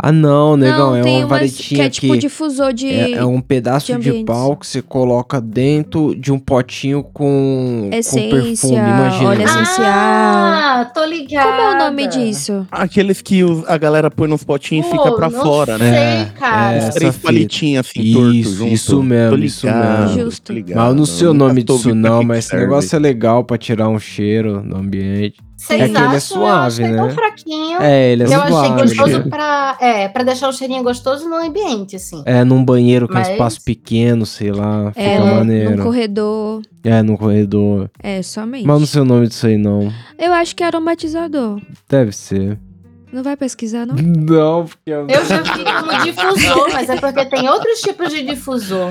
Ah, 0.00 0.12
não, 0.12 0.56
negão, 0.56 0.90
não, 0.90 0.96
é 0.96 1.02
uma 1.02 1.26
varetinha 1.26 1.80
que 1.80 1.86
é 1.86 1.90
tipo 1.90 2.12
que 2.12 2.18
difusor 2.20 2.72
de. 2.72 2.86
é, 2.88 3.12
é 3.14 3.24
um 3.24 3.40
pedaço 3.40 3.92
de 3.98 4.12
de, 4.18 4.24
pau 4.24 4.56
que 4.56 4.64
você 4.66 4.80
coloca 4.80 5.40
dentro 5.40 6.14
de 6.14 6.30
um 6.30 6.38
potinho 6.38 7.02
com, 7.02 7.88
com 7.90 7.96
Essência, 7.96 8.40
perfume, 8.42 8.76
imagina. 8.76 9.28
óleo 9.30 9.42
essencial. 9.42 9.86
Ah, 9.88 10.90
tô 10.94 11.04
ligada. 11.04 11.48
Como 11.50 11.60
é 11.60 11.74
o 11.74 11.78
nome 11.78 12.06
disso? 12.06 12.66
Aqueles 12.70 13.20
que 13.20 13.40
a 13.66 13.76
galera 13.76 14.08
põe 14.10 14.28
nos 14.28 14.44
potinhos 14.44 14.86
e 14.86 14.90
fica 14.90 15.12
pra 15.12 15.30
fora, 15.30 15.76
sei, 15.78 15.90
né? 15.90 16.20
É, 16.22 16.24
cara. 16.38 16.72
é. 16.74 16.88
Os 16.88 16.94
três 16.94 17.14
essa 17.14 17.20
palitinhos 17.26 17.86
assim, 17.86 18.00
Isso, 18.00 18.20
tortos 18.20 18.52
junto. 18.54 18.72
isso 18.72 19.02
mesmo, 19.02 19.36
Tô 19.36 19.42
isso 19.44 19.66
ligado, 19.66 20.00
mesmo. 20.00 20.16
tô 20.16 20.24
Justo. 20.24 20.52
ligado. 20.52 20.76
Mas 20.78 20.88
eu 20.88 20.94
não 20.94 21.06
sei 21.06 21.26
o 21.26 21.34
nome 21.34 21.64
tô 21.64 21.76
disso 21.76 21.94
não, 21.94 22.22
mas 22.22 22.46
esse 22.46 22.56
negócio 22.56 22.94
é 22.94 22.98
legal 23.00 23.42
pra 23.42 23.58
tirar 23.58 23.88
um 23.88 23.98
cheiro 23.98 24.62
no 24.62 24.76
ambiente. 24.76 25.40
Vocês 25.60 25.80
É 25.80 25.84
que 25.86 25.90
ele 25.90 25.98
é 25.98 26.00
acham? 26.06 26.20
suave, 26.20 26.82
eu 26.82 26.86
achei 26.86 26.86
né? 26.88 26.96
tão 26.96 27.10
fraquinho. 27.10 27.82
É, 27.82 28.12
ele 28.12 28.22
é 28.22 28.26
que 28.26 28.32
eu 28.32 28.40
achei 28.40 28.52
suave. 28.52 28.82
gostoso 28.82 29.28
pra, 29.28 29.76
é, 29.80 30.08
pra 30.08 30.22
deixar 30.22 30.48
o 30.48 30.52
cheirinho 30.52 30.82
gostoso 30.84 31.28
no 31.28 31.34
ambiente, 31.34 31.96
assim. 31.96 32.22
É, 32.24 32.44
num 32.44 32.64
banheiro 32.64 33.08
com 33.08 33.14
Mas- 33.14 33.28
espaço 33.28 33.60
pequeno, 33.64 34.24
sei 34.24 34.52
lá, 34.52 34.90
fica 34.92 35.00
É, 35.02 35.18
num- 35.18 35.34
maneiro. 35.34 35.76
num 35.76 35.82
corredor. 35.82 36.62
É, 36.84 37.02
num 37.02 37.16
corredor. 37.16 37.90
É, 38.00 38.22
somente. 38.22 38.64
Mas 38.66 38.78
não 38.78 38.86
sei 38.86 39.02
o 39.02 39.04
nome 39.04 39.26
disso 39.26 39.46
aí, 39.48 39.58
não. 39.58 39.92
Eu 40.16 40.32
acho 40.32 40.54
que 40.54 40.62
é 40.62 40.66
aromatizador. 40.66 41.60
Deve 41.88 42.12
ser. 42.12 42.56
Não 43.12 43.22
vai 43.24 43.36
pesquisar, 43.36 43.84
não? 43.84 43.96
Não, 43.96 44.64
porque 44.66 44.90
eu... 44.90 45.06
Eu 45.08 45.24
já 45.24 45.40
vi 45.42 45.64
como 45.64 46.04
difusor, 46.04 46.68
mas 46.72 46.88
é 46.88 46.96
porque 47.00 47.24
tem 47.26 47.48
outros 47.48 47.80
tipos 47.80 48.10
de 48.10 48.22
difusor. 48.22 48.90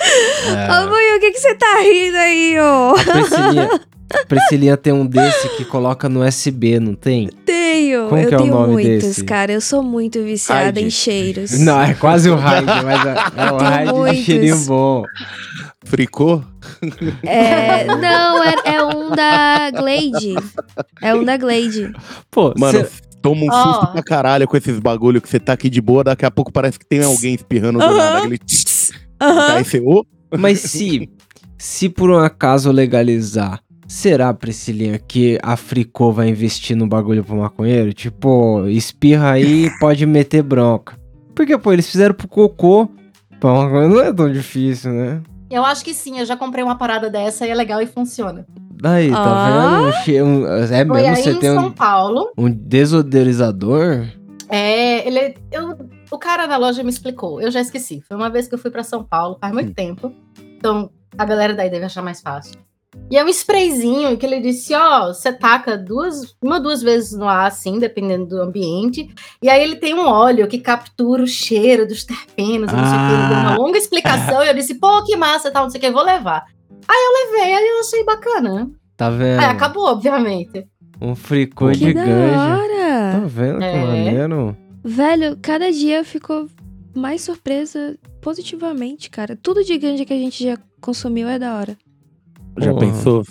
É. 0.00 0.80
Ô, 0.80 0.88
Buiu, 0.88 1.16
o 1.16 1.20
que, 1.20 1.30
que 1.32 1.38
você 1.38 1.54
tá 1.54 1.78
rindo 1.80 2.16
aí, 2.16 2.56
ô? 2.58 2.94
A 2.94 3.12
Priscilinha, 3.12 3.68
a 3.72 3.95
Priscilinha 4.28 4.76
tem 4.76 4.92
um 4.92 5.04
desse 5.06 5.48
que 5.56 5.64
coloca 5.64 6.08
no 6.08 6.24
USB, 6.24 6.78
não 6.80 6.94
tem? 6.94 7.28
Tenho. 7.44 8.08
Como 8.08 8.20
eu 8.20 8.28
que 8.28 8.34
é 8.34 8.38
o 8.38 8.40
tenho 8.42 8.54
nome 8.54 8.72
muitos, 8.74 9.08
desse? 9.08 9.24
cara. 9.24 9.52
Eu 9.52 9.60
sou 9.60 9.82
muito 9.82 10.22
viciada 10.22 10.64
Hyde. 10.64 10.84
em 10.84 10.90
cheiros. 10.90 11.58
Não, 11.60 11.80
é 11.80 11.94
quase 11.94 12.30
o 12.30 12.36
Hyde, 12.36 12.66
mas 12.84 13.06
é, 13.06 13.14
é 13.48 13.92
o 13.92 14.02
Hyde 14.02 14.16
de 14.18 14.24
cheirinho 14.24 14.58
bom. 14.64 15.04
Fricô? 15.84 16.42
É, 17.24 17.84
não, 17.84 18.42
é, 18.42 18.54
é 18.64 18.82
um 18.84 19.10
da 19.10 19.70
Glade. 19.70 20.34
É 21.00 21.14
um 21.14 21.24
da 21.24 21.36
Glade. 21.36 21.92
Pô, 22.30 22.52
Mano, 22.58 22.80
cê- 22.80 22.90
toma 23.22 23.42
um 23.44 23.48
Ó. 23.50 23.64
susto 23.74 23.92
pra 23.92 24.02
caralho 24.02 24.46
com 24.48 24.56
esses 24.56 24.78
bagulho 24.78 25.20
que 25.20 25.28
você 25.28 25.38
tá 25.38 25.52
aqui 25.52 25.68
de 25.70 25.80
boa, 25.80 26.02
daqui 26.04 26.24
a 26.24 26.30
pouco 26.30 26.52
parece 26.52 26.78
que 26.78 26.86
tem 26.86 27.02
alguém 27.02 27.34
espirrando 27.34 27.78
do 27.78 27.84
Aham. 27.84 27.96
nada. 27.96 28.18
Aquele... 28.18 28.40
Aí 29.20 29.64
você, 29.64 29.80
ô, 29.80 30.04
mas 30.36 30.60
se, 30.60 31.08
se 31.56 31.88
por 31.88 32.10
um 32.10 32.18
acaso 32.18 32.70
legalizar, 32.70 33.60
será, 33.86 34.32
Priscilinha, 34.34 34.98
que 34.98 35.38
a 35.42 35.56
Fricô 35.56 36.12
vai 36.12 36.28
investir 36.28 36.76
no 36.76 36.86
bagulho 36.86 37.24
pro 37.24 37.36
maconheiro? 37.36 37.92
Tipo, 37.92 38.66
espirra 38.68 39.32
aí 39.32 39.66
e 39.66 39.70
pode 39.78 40.04
meter 40.06 40.42
bronca. 40.42 40.98
Porque, 41.34 41.56
pô, 41.58 41.72
eles 41.72 41.90
fizeram 41.90 42.14
pro 42.14 42.28
cocô. 42.28 42.88
Pra 43.38 43.52
não 43.88 44.00
é 44.00 44.12
tão 44.12 44.32
difícil, 44.32 44.92
né? 44.92 45.22
Eu 45.50 45.64
acho 45.64 45.84
que 45.84 45.92
sim, 45.94 46.18
eu 46.18 46.24
já 46.24 46.36
comprei 46.36 46.64
uma 46.64 46.76
parada 46.76 47.10
dessa 47.10 47.46
e 47.46 47.50
é 47.50 47.54
legal 47.54 47.80
e 47.82 47.86
funciona. 47.86 48.46
Daí, 48.78 49.10
tá 49.10 49.18
Ah. 49.18 49.50
vendo? 49.78 49.88
Um 49.88 49.92
che- 50.02 50.22
um- 50.22 50.46
é 50.46 50.66
Foi 50.66 50.84
mesmo 50.84 50.94
aí 50.94 51.16
você 51.16 51.30
em 51.32 51.38
tem 51.38 51.54
São 51.54 51.66
um, 51.66 51.70
Paulo. 51.70 52.32
um 52.36 52.50
desodorizador? 52.50 54.06
É, 54.48 55.06
ele, 55.06 55.34
eu, 55.52 55.76
o 56.10 56.18
cara 56.18 56.46
da 56.46 56.56
loja 56.56 56.82
me 56.82 56.90
explicou, 56.90 57.40
eu 57.40 57.50
já 57.50 57.60
esqueci. 57.60 58.00
Foi 58.06 58.16
uma 58.16 58.30
vez 58.30 58.46
que 58.48 58.54
eu 58.54 58.58
fui 58.58 58.70
pra 58.70 58.82
São 58.82 59.02
Paulo, 59.04 59.36
faz 59.40 59.52
Hum. 59.52 59.56
muito 59.56 59.74
tempo. 59.74 60.12
Então, 60.56 60.90
a 61.16 61.24
galera 61.24 61.54
daí 61.54 61.70
deve 61.70 61.84
achar 61.84 62.02
mais 62.02 62.20
fácil. 62.20 62.58
E 63.08 63.16
é 63.16 63.24
um 63.24 63.28
sprayzinho 63.28 64.16
que 64.16 64.26
ele 64.26 64.40
disse, 64.40 64.74
ó, 64.74 65.08
você 65.14 65.32
taca 65.32 65.78
duas, 65.78 66.34
uma 66.42 66.58
duas 66.58 66.82
vezes 66.82 67.12
no 67.16 67.28
ar, 67.28 67.46
assim, 67.46 67.78
dependendo 67.78 68.26
do 68.26 68.42
ambiente. 68.42 69.08
E 69.40 69.48
aí 69.48 69.62
ele 69.62 69.76
tem 69.76 69.94
um 69.94 70.06
óleo 70.08 70.48
que 70.48 70.58
captura 70.58 71.22
o 71.22 71.26
cheiro 71.26 71.86
dos 71.86 72.04
terpenos, 72.04 72.72
e 72.72 72.74
não 72.74 72.84
sei 72.84 72.98
o 72.98 73.06
que. 73.08 73.14
Ele 73.14 73.28
deu 73.28 73.38
uma 73.38 73.52
Ah. 73.52 73.56
longa 73.56 73.78
explicação 73.78 74.42
e 74.42 74.48
eu 74.48 74.54
disse, 74.54 74.74
pô, 74.74 75.04
que 75.04 75.16
massa, 75.16 75.52
tal, 75.52 75.64
não 75.64 75.70
sei 75.70 75.78
o 75.78 75.82
que, 75.82 75.90
vou 75.90 76.02
levar. 76.02 76.44
Aí 76.88 76.96
eu 76.98 77.32
levei, 77.32 77.54
aí 77.54 77.64
eu 77.68 77.80
achei 77.80 78.04
bacana. 78.04 78.70
Tá 78.96 79.08
vendo? 79.08 79.38
Aí 79.40 79.46
acabou, 79.46 79.86
obviamente. 79.86 80.66
Um 81.00 81.14
fricô 81.14 81.68
Que 81.68 81.76
de 81.78 81.94
da 81.94 82.04
ganja. 82.04 82.34
Tá 82.36 82.58
hora. 82.58 83.26
vendo 83.26 83.58
que 83.58 83.64
É. 83.64 83.84
maneiro? 83.86 84.56
Velho, 84.82 85.38
cada 85.40 85.70
dia 85.70 85.98
eu 85.98 86.04
fico 86.04 86.48
mais 86.94 87.20
surpresa 87.20 87.96
positivamente, 88.20 89.10
cara. 89.10 89.38
Tudo 89.40 89.62
de 89.62 89.78
ganja 89.78 90.04
que 90.04 90.12
a 90.12 90.18
gente 90.18 90.42
já 90.42 90.56
consumiu 90.80 91.28
é 91.28 91.38
da 91.38 91.54
hora. 91.56 91.76
Já 92.58 92.72
Porra. 92.72 92.86
pensou? 92.86 93.24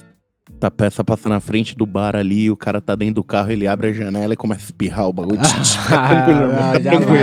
Tá 0.59 0.69
peça 0.71 1.03
passa 1.03 1.27
na 1.27 1.39
frente 1.39 1.75
do 1.75 1.85
bar 1.85 2.15
ali, 2.15 2.49
o 2.49 2.55
cara 2.55 2.79
tá 2.79 2.95
dentro 2.95 3.15
do 3.15 3.23
carro, 3.23 3.51
ele 3.51 3.67
abre 3.67 3.89
a 3.89 3.93
janela 3.93 4.33
e 4.33 4.37
começa 4.37 4.61
a 4.61 4.65
espirrar 4.65 5.07
o 5.09 5.13
bagulho. 5.13 5.39
Tá 5.89 6.23
tranquilo, 6.23 6.51
Ah, 6.53 6.71
tá 6.71 6.79
tranquilo. 6.79 7.17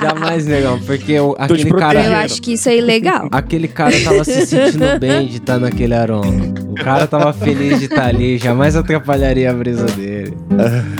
jamais, 0.00 0.46
negão, 0.46 0.80
porque 0.80 1.14
te 1.14 1.34
aquele 1.38 1.70
Eu 1.70 1.76
cara, 1.76 1.92
protegendo. 1.92 2.16
acho 2.16 2.42
que 2.42 2.52
isso 2.54 2.68
é 2.68 2.76
ilegal. 2.78 3.28
aquele 3.30 3.68
cara 3.68 3.92
tava 4.02 4.24
se 4.24 4.46
sentindo 4.46 4.84
bem 4.98 5.26
de 5.28 5.36
estar 5.36 5.58
naquele 5.58 5.94
aroma. 5.94 6.32
O 6.70 6.74
cara 6.74 7.06
tava 7.06 7.32
feliz 7.32 7.78
de 7.78 7.84
estar 7.84 8.06
ali, 8.06 8.36
jamais 8.38 8.74
atrapalharia 8.74 9.50
a 9.50 9.54
brisa 9.54 9.86
dele. 9.86 10.36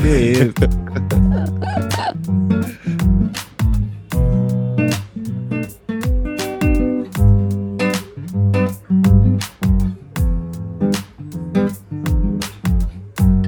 Que 0.02 0.08
isso? 0.08 1.86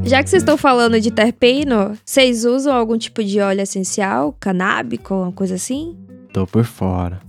Já 0.09 0.23
que 0.23 0.31
vocês 0.31 0.43
estão 0.43 0.57
falando 0.57 1.01
de 1.01 1.11
terpeno, 1.11 1.93
vocês 2.05 2.45
usam 2.45 2.75
algum 2.75 2.97
tipo 2.97 3.23
de 3.23 3.41
óleo 3.41 3.61
essencial, 3.61 4.35
canábico, 4.41 5.15
uma 5.15 5.33
coisa 5.33 5.55
assim? 5.57 5.97
Tô 6.33 6.47
por 6.47 6.65
fora. 6.65 7.21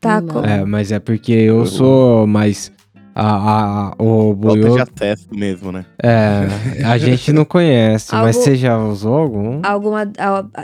Tá, 0.00 0.20
Não. 0.20 0.28
co- 0.28 0.44
É, 0.46 0.64
mas 0.64 0.92
é 0.92 0.98
porque 1.00 1.32
eu 1.32 1.66
sou 1.66 2.26
mais. 2.26 2.70
A, 3.14 3.26
a, 3.32 3.88
a- 3.88 3.94
o 3.98 4.26
Falta 4.26 4.34
boiô. 4.36 4.74
de 4.76 4.80
acesso 4.80 5.26
mesmo, 5.34 5.72
né? 5.72 5.84
É, 6.00 6.84
a 6.86 6.96
gente 6.98 7.32
não 7.32 7.44
conhece, 7.44 8.12
mas 8.14 8.36
Algo- 8.36 8.44
você 8.44 8.54
já 8.54 8.78
usou 8.78 9.14
algum? 9.16 9.60
alguma, 9.64 10.04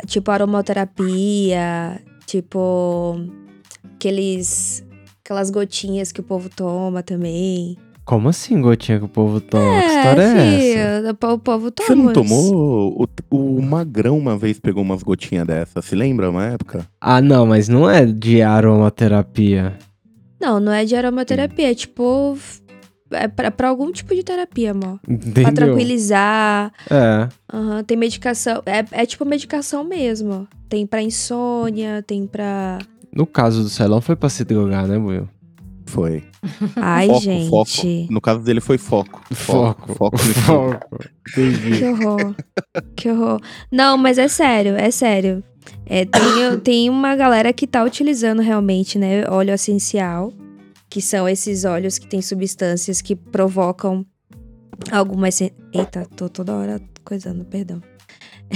tipo 0.07 0.31
aromaterapia, 0.31 2.01
tipo 2.27 3.19
aqueles 3.97 4.85
aquelas 5.25 5.51
gotinhas 5.51 6.13
que 6.13 6.21
o 6.21 6.23
povo 6.23 6.49
toma 6.49 7.03
também. 7.03 7.77
Como 8.05 8.29
assim, 8.29 8.61
gotinha 8.61 8.99
que 8.99 9.05
o 9.05 9.09
povo 9.09 9.41
toma? 9.41 9.81
que 9.81 9.87
história 9.87 10.23
é, 10.23 10.27
essa? 10.27 11.01
filho, 11.01 11.11
o 11.11 11.15
po- 11.15 11.33
o 11.33 11.39
povo 11.39 11.71
toma. 11.71 11.87
Você 11.87 11.95
não 11.95 12.05
isso. 12.05 12.13
tomou? 12.13 13.09
O, 13.31 13.37
o 13.59 13.63
Magrão 13.63 14.19
uma 14.19 14.37
vez 14.37 14.61
pegou 14.61 14.83
umas 14.83 15.03
gotinhas 15.03 15.47
dessa. 15.47 15.81
Se 15.81 15.95
lembra 15.95 16.29
uma 16.31 16.45
época? 16.45 16.87
Ah, 17.01 17.23
não, 17.23 17.47
mas 17.47 17.67
não 17.69 17.89
é 17.89 18.05
de 18.05 18.43
aromaterapia. 18.43 19.79
Não, 20.41 20.61
não 20.61 20.71
é 20.73 20.85
de 20.85 20.95
aromaterapia, 20.95 21.71
é 21.71 21.75
tipo. 21.75 22.37
É 23.11 23.29
pra, 23.29 23.51
pra 23.51 23.69
algum 23.69 23.91
tipo 23.93 24.15
de 24.15 24.23
terapia, 24.23 24.73
amor. 24.73 24.99
Pra 25.03 25.15
Entendeu? 25.15 25.53
tranquilizar. 25.55 26.73
É. 26.91 27.29
aham, 27.53 27.83
tem 27.85 27.97
medicação. 27.97 28.63
É, 28.67 28.85
é 29.03 29.07
tipo 29.07 29.25
medicação 29.25 29.83
mesmo. 29.85 30.47
Tem 30.69 30.87
pra 30.87 31.01
insônia, 31.03 32.03
tem 32.07 32.27
pra. 32.27 32.79
No 33.15 33.25
caso 33.27 33.63
do 33.63 33.69
Celão 33.71 34.01
foi 34.01 34.17
pra 34.17 34.29
se 34.29 34.45
drogar, 34.45 34.87
né, 34.87 34.97
Will? 34.99 35.29
Foi. 35.87 36.25
Ai, 36.77 37.07
Foco, 37.07 37.21
gente. 37.21 37.49
foco. 37.51 38.13
No 38.13 38.21
caso 38.21 38.41
dele 38.41 38.61
foi 38.61 38.79
foco. 38.79 39.23
Foco. 39.33 39.95
Foco. 39.95 40.19
Foco. 40.19 40.99
Entendi. 41.31 41.79
Que 41.79 41.85
horror. 41.85 42.35
que 42.97 43.11
horror. 43.11 43.41
Não, 43.71 43.97
mas 43.97 44.19
é 44.19 44.29
sério, 44.29 44.77
é 44.77 44.91
sério. 44.91 45.43
É, 45.87 46.05
tem, 46.05 46.61
tem 46.63 46.91
uma 46.91 47.17
galera 47.17 47.53
que 47.53 47.67
tá 47.67 47.83
utilizando 47.83 48.43
realmente, 48.43 48.99
né, 48.99 49.25
óleo 49.29 49.53
essencial, 49.55 50.33
que 50.91 51.01
são 51.01 51.29
esses 51.29 51.65
óleos 51.65 51.99
que 51.99 52.07
têm 52.07 52.21
substâncias 52.21 53.01
que 53.01 53.17
provocam 53.17 54.05
algumas. 54.91 55.41
Eita, 55.41 56.07
tô 56.17 56.29
toda 56.29 56.55
hora 56.55 56.81
coisando, 57.05 57.45
perdão. 57.45 57.81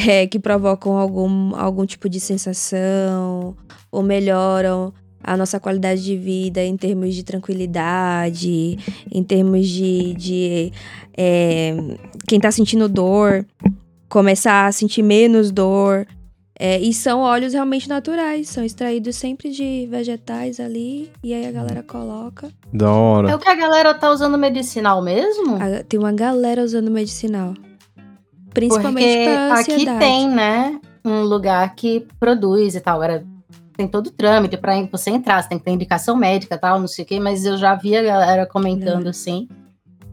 É, 0.06 0.26
que 0.26 0.38
provocam 0.38 0.96
algum, 0.96 1.56
algum 1.56 1.84
tipo 1.86 2.08
de 2.08 2.20
sensação 2.20 3.56
ou 3.90 4.02
melhoram 4.02 4.92
a 5.22 5.36
nossa 5.36 5.58
qualidade 5.60 6.02
de 6.04 6.16
vida 6.16 6.62
em 6.64 6.76
termos 6.76 7.14
de 7.14 7.22
tranquilidade, 7.22 8.78
em 9.10 9.22
termos 9.22 9.68
de, 9.68 10.14
de 10.14 10.72
é, 11.16 11.74
quem 12.26 12.38
tá 12.40 12.50
sentindo 12.50 12.88
dor 12.88 13.44
começar 14.08 14.66
a 14.66 14.72
sentir 14.72 15.02
menos 15.02 15.50
dor. 15.50 16.06
É, 16.60 16.80
e 16.80 16.92
são 16.92 17.20
óleos 17.20 17.52
realmente 17.52 17.88
naturais, 17.88 18.48
são 18.48 18.64
extraídos 18.64 19.14
sempre 19.14 19.48
de 19.50 19.86
vegetais 19.88 20.58
ali, 20.58 21.08
e 21.22 21.32
aí 21.32 21.46
a 21.46 21.52
galera 21.52 21.84
coloca. 21.84 22.50
Da 22.72 22.86
É 22.86 22.88
hora. 22.88 23.36
o 23.36 23.38
que 23.38 23.48
a 23.48 23.54
galera 23.54 23.94
tá 23.94 24.10
usando 24.10 24.36
medicinal 24.36 25.00
mesmo? 25.00 25.54
A- 25.54 25.84
tem 25.84 26.00
uma 26.00 26.10
galera 26.10 26.64
usando 26.64 26.90
medicinal. 26.90 27.54
Principalmente 28.52 29.06
Porque 29.06 29.24
pra 29.24 29.52
aqui 29.60 29.72
ansiedade. 29.74 29.98
tem, 30.00 30.28
né, 30.28 30.80
um 31.04 31.20
lugar 31.22 31.74
que 31.76 32.06
produz 32.18 32.74
e 32.74 32.80
tal. 32.80 32.96
Agora 32.96 33.24
tem 33.78 33.88
todo 33.88 34.08
o 34.08 34.10
trâmite 34.12 34.56
pra 34.56 34.74
você 34.92 35.08
entrar, 35.10 35.40
você 35.42 35.48
tem 35.48 35.58
que 35.58 35.64
ter 35.64 35.70
indicação 35.70 36.16
médica 36.16 36.56
e 36.56 36.58
tal, 36.58 36.78
não 36.80 36.88
sei 36.88 37.04
o 37.04 37.08
quê, 37.08 37.18
mas 37.20 37.44
eu 37.46 37.56
já 37.56 37.74
vi 37.76 37.96
a 37.96 38.02
galera 38.02 38.44
comentando 38.44 39.06
assim 39.06 39.48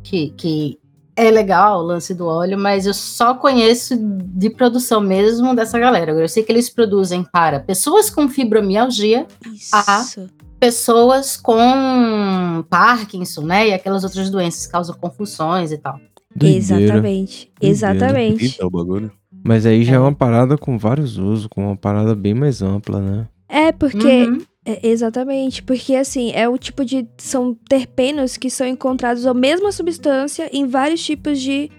que, 0.04 0.30
que 0.38 0.80
é 1.16 1.32
legal 1.32 1.80
o 1.80 1.84
lance 1.84 2.14
do 2.14 2.26
óleo, 2.28 2.58
mas 2.60 2.86
eu 2.86 2.94
só 2.94 3.34
conheço 3.34 3.96
de 3.98 4.50
produção 4.52 5.02
mesmo 5.02 5.56
dessa 5.56 5.80
galera. 5.80 6.12
Agora, 6.12 6.26
Eu 6.26 6.30
sei 6.30 6.44
que 6.44 6.52
eles 6.52 6.70
produzem 6.70 7.24
para 7.24 7.60
pessoas 7.60 8.10
com 8.10 8.30
fibromialgia. 8.30 9.26
Isso. 9.52 10.30
pessoas 10.60 11.36
com 11.38 12.64
Parkinson, 12.70 13.42
né, 13.42 13.70
e 13.70 13.74
aquelas 13.74 14.04
outras 14.04 14.30
doenças 14.30 14.66
que 14.66 14.72
causam 14.72 14.96
confusões 14.96 15.72
e 15.72 15.78
tal. 15.78 16.00
Doideira. 16.36 16.84
Exatamente. 16.84 17.52
Doideira. 17.60 17.74
Exatamente. 17.74 18.58
Bagulho. 18.72 19.12
Mas 19.44 19.66
aí 19.66 19.84
já 19.84 19.94
é 19.94 19.96
É. 19.96 20.00
uma 20.00 20.14
parada 20.14 20.58
com 20.58 20.78
vários 20.78 21.18
usos, 21.18 21.48
com 21.48 21.68
uma 21.68 21.76
parada 21.78 22.16
bem 22.16 22.34
mais 22.34 22.62
ampla, 22.62 23.00
né? 23.00 23.28
É, 23.48 23.72
porque 23.72 24.26
Uhum. 24.26 24.42
É, 24.68 24.88
exatamente, 24.88 25.62
porque 25.62 25.96
assim, 25.96 26.32
é 26.32 26.50
o 26.50 26.58
tipo 26.58 26.84
de. 26.84 27.08
São 27.18 27.56
terpenos 27.70 28.36
que 28.36 28.50
são 28.50 28.66
encontrados 28.66 29.28
a 29.28 29.34
mesma 29.34 29.72
substância 29.72 30.50
em 30.52 30.66
vários 30.66 31.06
tipos 31.06 31.40
de 31.40 31.70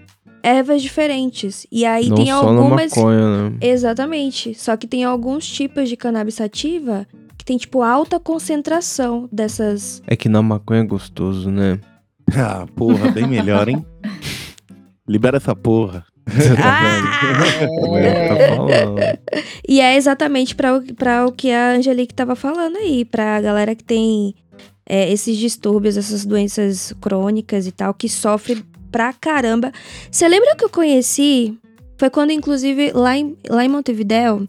ervas 0.41 0.81
diferentes. 0.81 1.67
E 1.69 1.85
aí 1.85 2.07
Não 2.07 2.15
tem 2.15 2.27
só 2.27 2.47
algumas. 2.47 2.95
na 2.95 3.01
maconha, 3.01 3.49
né? 3.49 3.57
Exatamente. 3.59 4.53
Só 4.55 4.77
que 4.77 4.87
tem 4.87 5.03
alguns 5.03 5.45
tipos 5.45 5.89
de 5.89 5.97
cannabis 5.97 6.35
sativa 6.35 7.05
que 7.37 7.43
tem, 7.43 7.57
tipo, 7.57 7.81
alta 7.81 8.21
concentração 8.21 9.27
dessas. 9.29 10.01
É 10.07 10.15
que 10.15 10.29
na 10.29 10.41
maconha 10.41 10.79
é 10.81 10.85
gostoso, 10.85 11.51
né? 11.51 11.81
Ah, 12.33 12.65
porra, 12.73 13.11
bem 13.11 13.27
melhor, 13.27 13.67
hein? 13.67 13.85
Libera 15.07 15.37
essa 15.37 15.53
porra. 15.55 16.05
Como 17.79 17.97
ele 17.97 18.07
tá. 18.07 19.19
E 19.67 19.79
é 19.81 19.95
exatamente 19.95 20.55
pra 20.55 20.75
o- 21.25 21.31
que 21.31 21.51
a 21.51 21.71
Angelique 21.71 22.13
tava 22.13 22.35
falando 22.35 22.77
aí, 22.77 23.05
pra 23.05 23.39
galera 23.41 23.73
que 23.75 23.83
tem 23.83 24.35
é, 24.89 25.11
esses 25.11 25.37
distúrbios, 25.37 25.97
essas 25.97 26.25
doenças 26.25 26.93
crônicas 27.01 27.67
e 27.67 27.71
tal, 27.71 27.93
que 27.93 28.07
sofre 28.07 28.63
pra 28.91 29.11
caramba. 29.13 29.71
Você 30.09 30.27
lembra 30.27 30.55
que 30.55 30.63
eu 30.63 30.69
conheci? 30.69 31.57
Foi 31.97 32.09
quando, 32.09 32.31
inclusive, 32.31 32.91
lá 32.93 33.17
em, 33.17 33.35
lá 33.49 33.65
em 33.65 33.67
Montevidéu, 33.67 34.47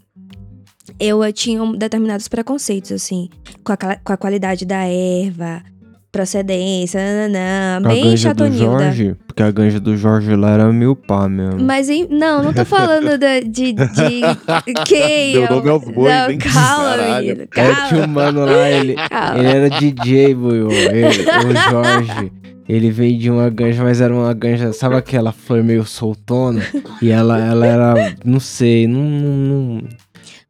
eu 1.01 1.23
eh, 1.25 1.33
tinha 1.33 1.62
um- 1.62 1.73
determinados 1.73 2.29
preconceitos, 2.29 2.93
assim, 2.93 3.29
com 3.64 3.73
a, 3.73 3.77
com 3.77 4.12
a 4.12 4.17
qualidade 4.17 4.64
da 4.64 4.85
erva, 4.85 5.62
procedência, 6.11 7.01
nananã, 7.01 7.77
A 7.77 7.88
bem 7.88 8.16
chatonilda. 8.16 8.64
Jorge, 8.85 9.16
porque 9.27 9.42
a 9.42 9.51
ganja 9.51 9.79
do 9.79 9.97
Jorge 9.97 10.35
lá 10.35 10.51
era 10.53 10.73
mil 10.73 10.97
pá 10.97 11.29
mesmo. 11.29 11.61
Mas 11.62 11.88
em- 11.88 12.09
não, 12.09 12.42
não 12.42 12.53
tô 12.53 12.64
falando 12.64 13.18
da- 13.18 13.40
de, 13.40 13.73
de 13.73 13.75
quem? 14.87 15.33
Deu 15.35 15.51
nome 15.51 15.68
aos 15.71 15.85
bois, 15.85 16.12
não, 16.14 16.31
hein? 16.31 16.38
Calma, 16.38 16.97
menino, 17.21 17.42
É, 17.42 17.47
tinha 17.47 17.75
calma. 17.75 18.05
um 18.05 18.07
mano 18.09 18.44
lá, 18.44 18.71
ele, 18.71 18.94
calma. 18.94 19.38
ele 19.38 19.49
era 19.49 19.71
DJ, 19.71 20.35
Buiu. 20.35 20.71
Ele- 20.71 21.07
O 21.07 21.71
Jorge. 21.71 22.33
Ele 22.68 22.90
vendia 22.90 23.33
uma 23.33 23.49
ganja, 23.49 23.83
mas 23.83 23.99
era 23.99 24.12
uma 24.14 24.35
ganja, 24.35 24.75
sabe 24.75 24.94
aquela 24.94 25.33
flor 25.33 25.64
meio 25.64 25.87
soltona? 25.87 26.61
E 27.01 27.09
ela, 27.09 27.38
ela 27.42 27.66
era, 27.66 28.14
não 28.23 28.38
sei, 28.38 28.87
não. 28.87 29.01
não, 29.01 29.83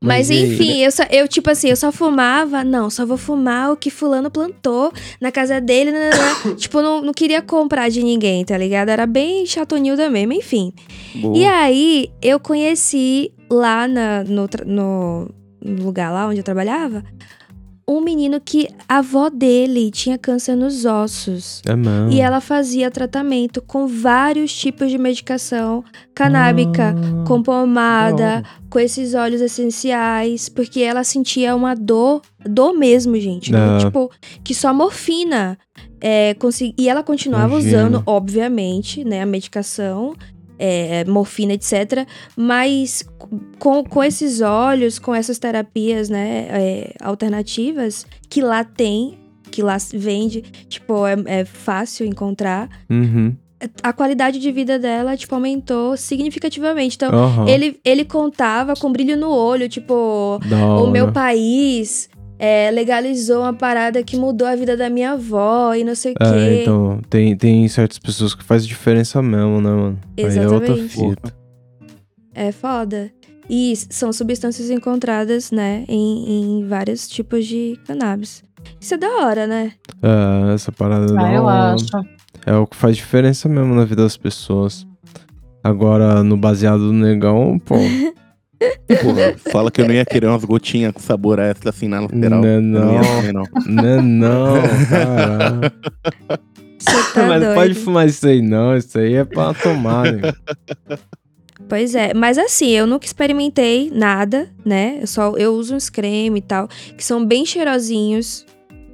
Mas 0.01 0.31
aí? 0.31 0.55
enfim, 0.55 0.77
eu, 0.79 0.91
só, 0.93 1.03
eu 1.11 1.27
tipo 1.27 1.51
assim, 1.51 1.69
eu 1.71 1.77
só 1.77 1.91
fumava, 1.91 2.63
não, 2.63 2.89
só 2.89 3.05
vou 3.05 3.17
fumar 3.17 3.73
o 3.73 3.77
que 3.77 3.91
fulano 3.91 4.31
plantou 4.31 4.93
na 5.21 5.33
casa 5.33 5.61
dele, 5.61 5.91
né, 5.91 6.11
né, 6.11 6.11
né. 6.11 6.55
tipo, 6.57 6.81
não, 6.81 7.03
não 7.03 7.13
queria 7.13 7.43
comprar 7.43 7.89
de 7.91 8.03
ninguém, 8.03 8.45
tá 8.45 8.57
ligado? 8.57 8.91
Era 8.91 9.07
bem 9.07 9.45
chatonilda 9.45 10.09
mesmo, 10.09 10.33
enfim. 10.35 10.73
Boa. 11.17 11.37
E 11.37 11.45
aí, 11.45 12.11
eu 12.23 12.39
conheci 12.39 13.33
lá 13.51 13.89
na- 13.89 14.23
no- 14.25 14.49
no 14.67 15.29
lugar 15.83 16.13
lá 16.13 16.29
onde 16.29 16.39
eu 16.39 16.45
trabalhava, 16.45 17.03
um 17.89 18.01
menino 18.03 18.39
que 18.39 18.69
a 18.89 18.99
avó 18.99 19.31
dele 19.31 19.91
tinha 19.91 20.19
câncer 20.19 20.55
nos 20.55 20.85
ossos. 20.85 21.63
É 21.67 21.75
mesmo. 21.75 22.11
E 22.13 22.21
ela 22.21 22.41
fazia 22.41 22.91
tratamento 22.91 23.63
com 23.63 23.87
vários 23.87 24.53
tipos 24.55 24.91
de 24.91 24.99
medicação 24.99 25.83
canábica, 26.15 26.95
Ah, 26.95 27.25
com 27.27 27.43
pomada, 27.43 28.43
com 28.69 28.79
esses 28.79 29.15
óleos 29.15 29.41
essenciais, 29.41 30.49
porque 30.49 30.81
ela 30.81 31.03
sentia 31.05 31.55
uma 31.57 31.75
dor, 31.75 32.21
dor 32.45 32.75
mesmo, 32.75 33.17
gente. 33.19 33.55
É. 33.55 33.79
Tipo, 33.79 34.11
que 34.45 34.55
só 34.55 34.75
morfina. 34.75 35.59
É, 36.01 36.35
consegui- 36.35 36.75
E 36.79 36.89
ela 36.89 37.03
continuava 37.03 37.55
Imagino. 37.55 37.69
usando, 37.79 38.03
obviamente, 38.07 39.03
né, 39.05 39.23
a 39.23 39.27
medicação, 39.27 40.15
é, 40.59 41.05
morfina, 41.05 41.53
etc. 41.55 42.07
Mas 42.37 43.05
com, 43.59 43.85
com 43.85 44.03
esses 44.05 44.41
óleos, 44.41 44.99
com 44.99 45.15
essas 45.15 45.39
terapias, 45.39 46.09
né, 46.09 46.47
é, 46.51 46.95
alternativas, 47.01 48.07
que 48.29 48.41
lá 48.43 48.65
tem, 48.65 49.19
que 49.51 49.63
lá 49.63 49.77
vende, 49.93 50.43
tipo, 50.69 51.07
é, 51.07 51.17
é 51.27 51.45
fácil 51.45 52.07
encontrar, 52.07 52.69
Uhum. 52.91 53.35
a 53.83 53.93
qualidade 53.93 54.39
de 54.39 54.53
vida 54.53 54.79
dela, 54.79 55.17
tipo, 55.17 55.35
aumentou 55.35 55.97
significativamente. 55.97 56.97
Então, 56.97 57.11
Aham. 57.13 57.49
ele, 57.49 57.81
ele 57.85 58.05
contava 58.05 58.75
com 58.75 58.93
brilho 58.93 59.17
no 59.17 59.31
olho, 59.31 59.69
tipo, 59.69 60.39
o 60.83 60.87
meu 60.91 61.11
país 61.13 62.09
é, 62.39 62.71
legalizou 62.71 63.43
uma 63.43 63.53
parada 63.53 64.03
que 64.03 64.17
mudou 64.17 64.47
a 64.47 64.55
vida 64.57 64.77
da 64.77 64.89
minha 64.89 65.13
avó 65.13 65.75
e 65.75 65.83
não 65.85 65.95
sei 65.95 66.13
o 66.13 66.23
É, 66.23 66.33
quê. 66.33 66.63
então, 66.63 67.01
tem, 67.11 67.37
tem 67.37 67.67
certas 67.69 67.99
pessoas 67.99 68.35
que 68.35 68.45
faz 68.45 68.67
diferença 68.67 69.21
mesmo, 69.23 69.61
né, 69.61 69.71
mano? 69.71 69.99
Aí 70.17 70.25
é 70.39 70.49
outra 70.49 70.73
Exatamente. 70.75 70.89
fita. 70.97 71.35
É 72.35 72.53
foda. 72.53 73.11
E 73.51 73.75
são 73.91 74.13
substâncias 74.13 74.69
encontradas, 74.71 75.51
né, 75.51 75.85
em, 75.89 76.61
em 76.61 76.67
vários 76.69 77.09
tipos 77.09 77.47
de 77.47 77.79
cannabis. 77.87 78.43
Isso 78.81 78.95
é 78.95 78.97
da 78.99 79.09
hora, 79.25 79.47
né? 79.47 79.73
É, 80.03 80.55
essa 80.55 80.71
parada 80.71 81.07
da 81.13 81.21
Ah, 81.27 81.33
eu 81.35 81.45
hora. 81.45 81.75
acho. 81.75 81.87
É 82.47 82.55
o 82.55 82.67
que 82.67 82.77
faz 82.77 82.97
diferença 82.97 83.49
mesmo 83.49 83.75
na 83.75 83.85
vida 83.85 84.03
das 84.03 84.17
pessoas. 84.17 84.87
Agora, 85.65 86.23
no 86.23 86.37
baseado 86.37 86.79
do 86.81 86.93
negão, 86.93 87.59
pô. 87.59 87.75
Porra, 89.03 89.37
fala 89.53 89.71
que 89.71 89.81
eu 89.81 89.87
não 89.87 89.95
ia 89.95 90.05
querer 90.05 90.27
umas 90.27 90.45
gotinhas 90.45 90.93
com 90.93 91.01
sabor 91.01 91.39
extra 91.39 91.71
assim 91.71 91.87
na 91.89 92.01
lateral. 92.01 92.41
Não, 92.43 92.61
não. 92.61 93.03
não. 93.33 93.45
Não, 93.67 94.03
não, 94.03 94.55
caralho. 94.89 95.73
Você 96.79 97.13
tá 97.13 97.27
Mas 97.27 97.41
doido. 97.41 97.45
não 97.47 97.55
pode 97.55 97.75
fumar 97.75 98.07
isso 98.09 98.27
aí, 98.27 98.41
não. 98.43 98.77
Isso 98.77 98.99
aí 98.99 99.15
é 99.15 99.25
pra 99.25 99.53
tomar, 99.55 100.13
né? 100.13 100.33
Pois 101.69 101.95
é, 101.95 102.15
mas 102.15 102.39
assim, 102.39 102.71
eu 102.71 102.87
nunca 102.87 103.05
experimentei 103.05 103.91
nada, 103.93 104.49
né? 104.65 104.99
Eu 105.01 105.07
só 105.07 105.37
eu 105.37 105.55
uso 105.55 105.75
uns 105.75 105.91
creme 105.91 106.39
e 106.39 106.43
tal, 106.43 106.69
que 106.97 107.05
são 107.05 107.25
bem 107.25 107.45
cheirosinhos. 107.45 108.47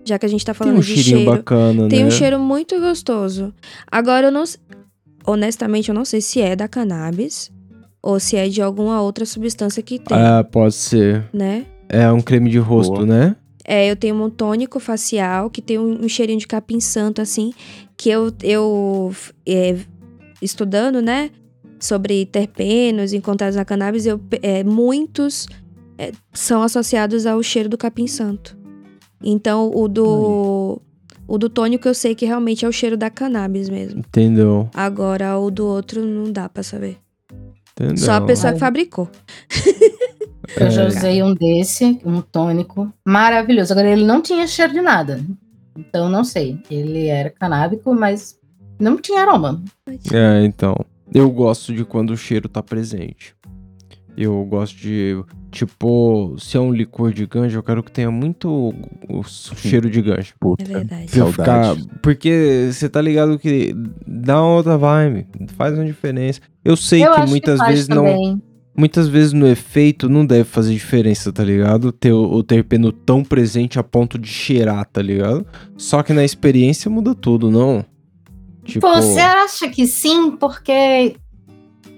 Já 0.04 0.18
que 0.18 0.26
a 0.26 0.28
gente 0.28 0.44
tá 0.44 0.52
Tem 0.52 0.58
falando 0.58 0.76
um 0.76 0.80
de 0.80 0.86
cheirinho 0.86 1.16
cheiro. 1.18 1.30
bacana, 1.30 1.88
Tem 1.88 2.00
né? 2.00 2.06
um 2.06 2.10
cheiro 2.10 2.38
muito 2.38 2.78
gostoso. 2.80 3.54
Agora, 3.90 4.26
eu 4.26 4.32
não. 4.32 4.44
Honestamente, 5.26 5.88
eu 5.88 5.94
não 5.94 6.04
sei 6.04 6.20
se 6.20 6.40
é 6.42 6.54
da 6.54 6.68
cannabis 6.68 7.50
ou 8.04 8.20
se 8.20 8.36
é 8.36 8.46
de 8.48 8.60
alguma 8.60 9.00
outra 9.00 9.24
substância 9.24 9.82
que 9.82 9.98
tem, 9.98 10.14
Ah, 10.16 10.44
pode 10.44 10.74
ser. 10.74 11.24
né? 11.32 11.64
É 11.88 12.12
um 12.12 12.20
creme 12.20 12.50
de 12.50 12.58
rosto, 12.58 12.92
Boa. 12.92 13.06
né? 13.06 13.36
É, 13.64 13.90
eu 13.90 13.96
tenho 13.96 14.22
um 14.22 14.28
tônico 14.28 14.78
facial 14.78 15.48
que 15.48 15.62
tem 15.62 15.78
um, 15.78 16.04
um 16.04 16.08
cheirinho 16.08 16.38
de 16.38 16.46
capim 16.46 16.80
santo, 16.80 17.22
assim, 17.22 17.54
que 17.96 18.10
eu, 18.10 18.30
eu 18.42 19.10
é, 19.48 19.78
estudando, 20.42 21.00
né, 21.00 21.30
sobre 21.80 22.26
terpenos 22.26 23.14
encontrados 23.14 23.56
na 23.56 23.64
cannabis, 23.64 24.04
eu, 24.04 24.20
é, 24.42 24.62
muitos 24.62 25.46
é, 25.96 26.12
são 26.34 26.62
associados 26.62 27.24
ao 27.24 27.42
cheiro 27.42 27.70
do 27.70 27.78
capim 27.78 28.06
santo. 28.06 28.54
Então, 29.22 29.70
o 29.74 29.88
do, 29.88 30.78
o 31.26 31.38
do 31.38 31.48
tônico 31.48 31.88
eu 31.88 31.94
sei 31.94 32.14
que 32.14 32.26
realmente 32.26 32.66
é 32.66 32.68
o 32.68 32.72
cheiro 32.72 32.98
da 32.98 33.08
cannabis 33.08 33.70
mesmo. 33.70 34.00
Entendeu? 34.00 34.68
Agora, 34.74 35.38
o 35.38 35.50
do 35.50 35.66
outro 35.66 36.04
não 36.04 36.30
dá 36.30 36.50
pra 36.50 36.62
saber. 36.62 36.98
Entendeu? 37.78 37.96
Só 37.98 38.12
a 38.14 38.20
pessoa 38.20 38.52
que 38.52 38.56
Ai. 38.56 38.60
fabricou. 38.60 39.08
Eu 40.56 40.70
já 40.70 40.82
É. 40.84 40.86
usei 40.86 41.22
um 41.22 41.34
desse, 41.34 42.00
um 42.04 42.20
tônico, 42.20 42.92
maravilhoso. 43.04 43.72
Agora, 43.72 43.88
ele 43.90 44.04
não 44.04 44.20
tinha 44.20 44.46
cheiro 44.46 44.72
de 44.72 44.80
nada. 44.80 45.20
Então, 45.76 46.08
não 46.08 46.22
sei. 46.22 46.58
Ele 46.70 47.06
era 47.08 47.30
canábico, 47.30 47.92
mas 47.94 48.38
não 48.78 48.96
tinha 48.96 49.22
aroma. 49.22 49.62
É, 50.12 50.44
então. 50.44 50.76
Eu 51.12 51.30
gosto 51.30 51.72
de 51.74 51.84
quando 51.84 52.10
o 52.10 52.16
cheiro 52.16 52.48
tá 52.48 52.62
presente. 52.62 53.34
Eu 54.16 54.44
gosto 54.44 54.76
de. 54.76 55.16
Tipo, 55.54 56.34
se 56.36 56.56
é 56.56 56.60
um 56.60 56.72
licor 56.72 57.12
de 57.12 57.24
ganja, 57.26 57.56
eu 57.56 57.62
quero 57.62 57.80
que 57.80 57.92
tenha 57.92 58.10
muito 58.10 58.48
o 58.50 58.74
o 59.08 59.22
cheiro 59.22 59.88
de 59.88 60.02
ganja. 60.02 60.34
Puta, 60.40 60.64
É 60.64 60.66
verdade. 60.66 61.06
Pra 61.06 61.18
eu 61.20 61.32
Saudade. 61.32 61.80
ficar. 61.80 61.98
Porque 62.02 62.70
você 62.72 62.88
tá 62.88 63.00
ligado 63.00 63.38
que 63.38 63.72
dá 64.04 64.42
uma 64.42 64.56
outra 64.56 64.76
vibe. 64.76 65.26
Faz 65.56 65.74
uma 65.74 65.84
diferença. 65.84 66.40
Eu 66.64 66.76
sei 66.76 67.04
eu 67.04 67.12
que 67.12 67.20
acho 67.20 67.30
muitas 67.30 67.58
faz 67.58 67.70
vezes 67.70 67.88
não. 67.88 67.96
também. 68.04 68.42
Muitas 68.76 69.06
vezes 69.06 69.32
no 69.32 69.46
efeito 69.46 70.08
não 70.08 70.26
deve 70.26 70.42
fazer 70.42 70.72
diferença, 70.72 71.32
tá 71.32 71.44
ligado? 71.44 71.92
Ter 71.92 72.12
o, 72.12 72.24
o 72.24 72.42
terpeno 72.42 72.90
tão 72.90 73.22
presente 73.22 73.78
a 73.78 73.84
ponto 73.84 74.18
de 74.18 74.26
cheirar, 74.26 74.84
tá 74.86 75.00
ligado? 75.00 75.46
Só 75.76 76.02
que 76.02 76.12
na 76.12 76.24
experiência 76.24 76.90
muda 76.90 77.14
tudo, 77.14 77.48
não? 77.52 77.84
Tipo. 78.64 78.80
Pô, 78.80 78.96
Você 79.00 79.20
acha 79.20 79.68
que 79.68 79.86
sim? 79.86 80.32
Porque 80.32 81.14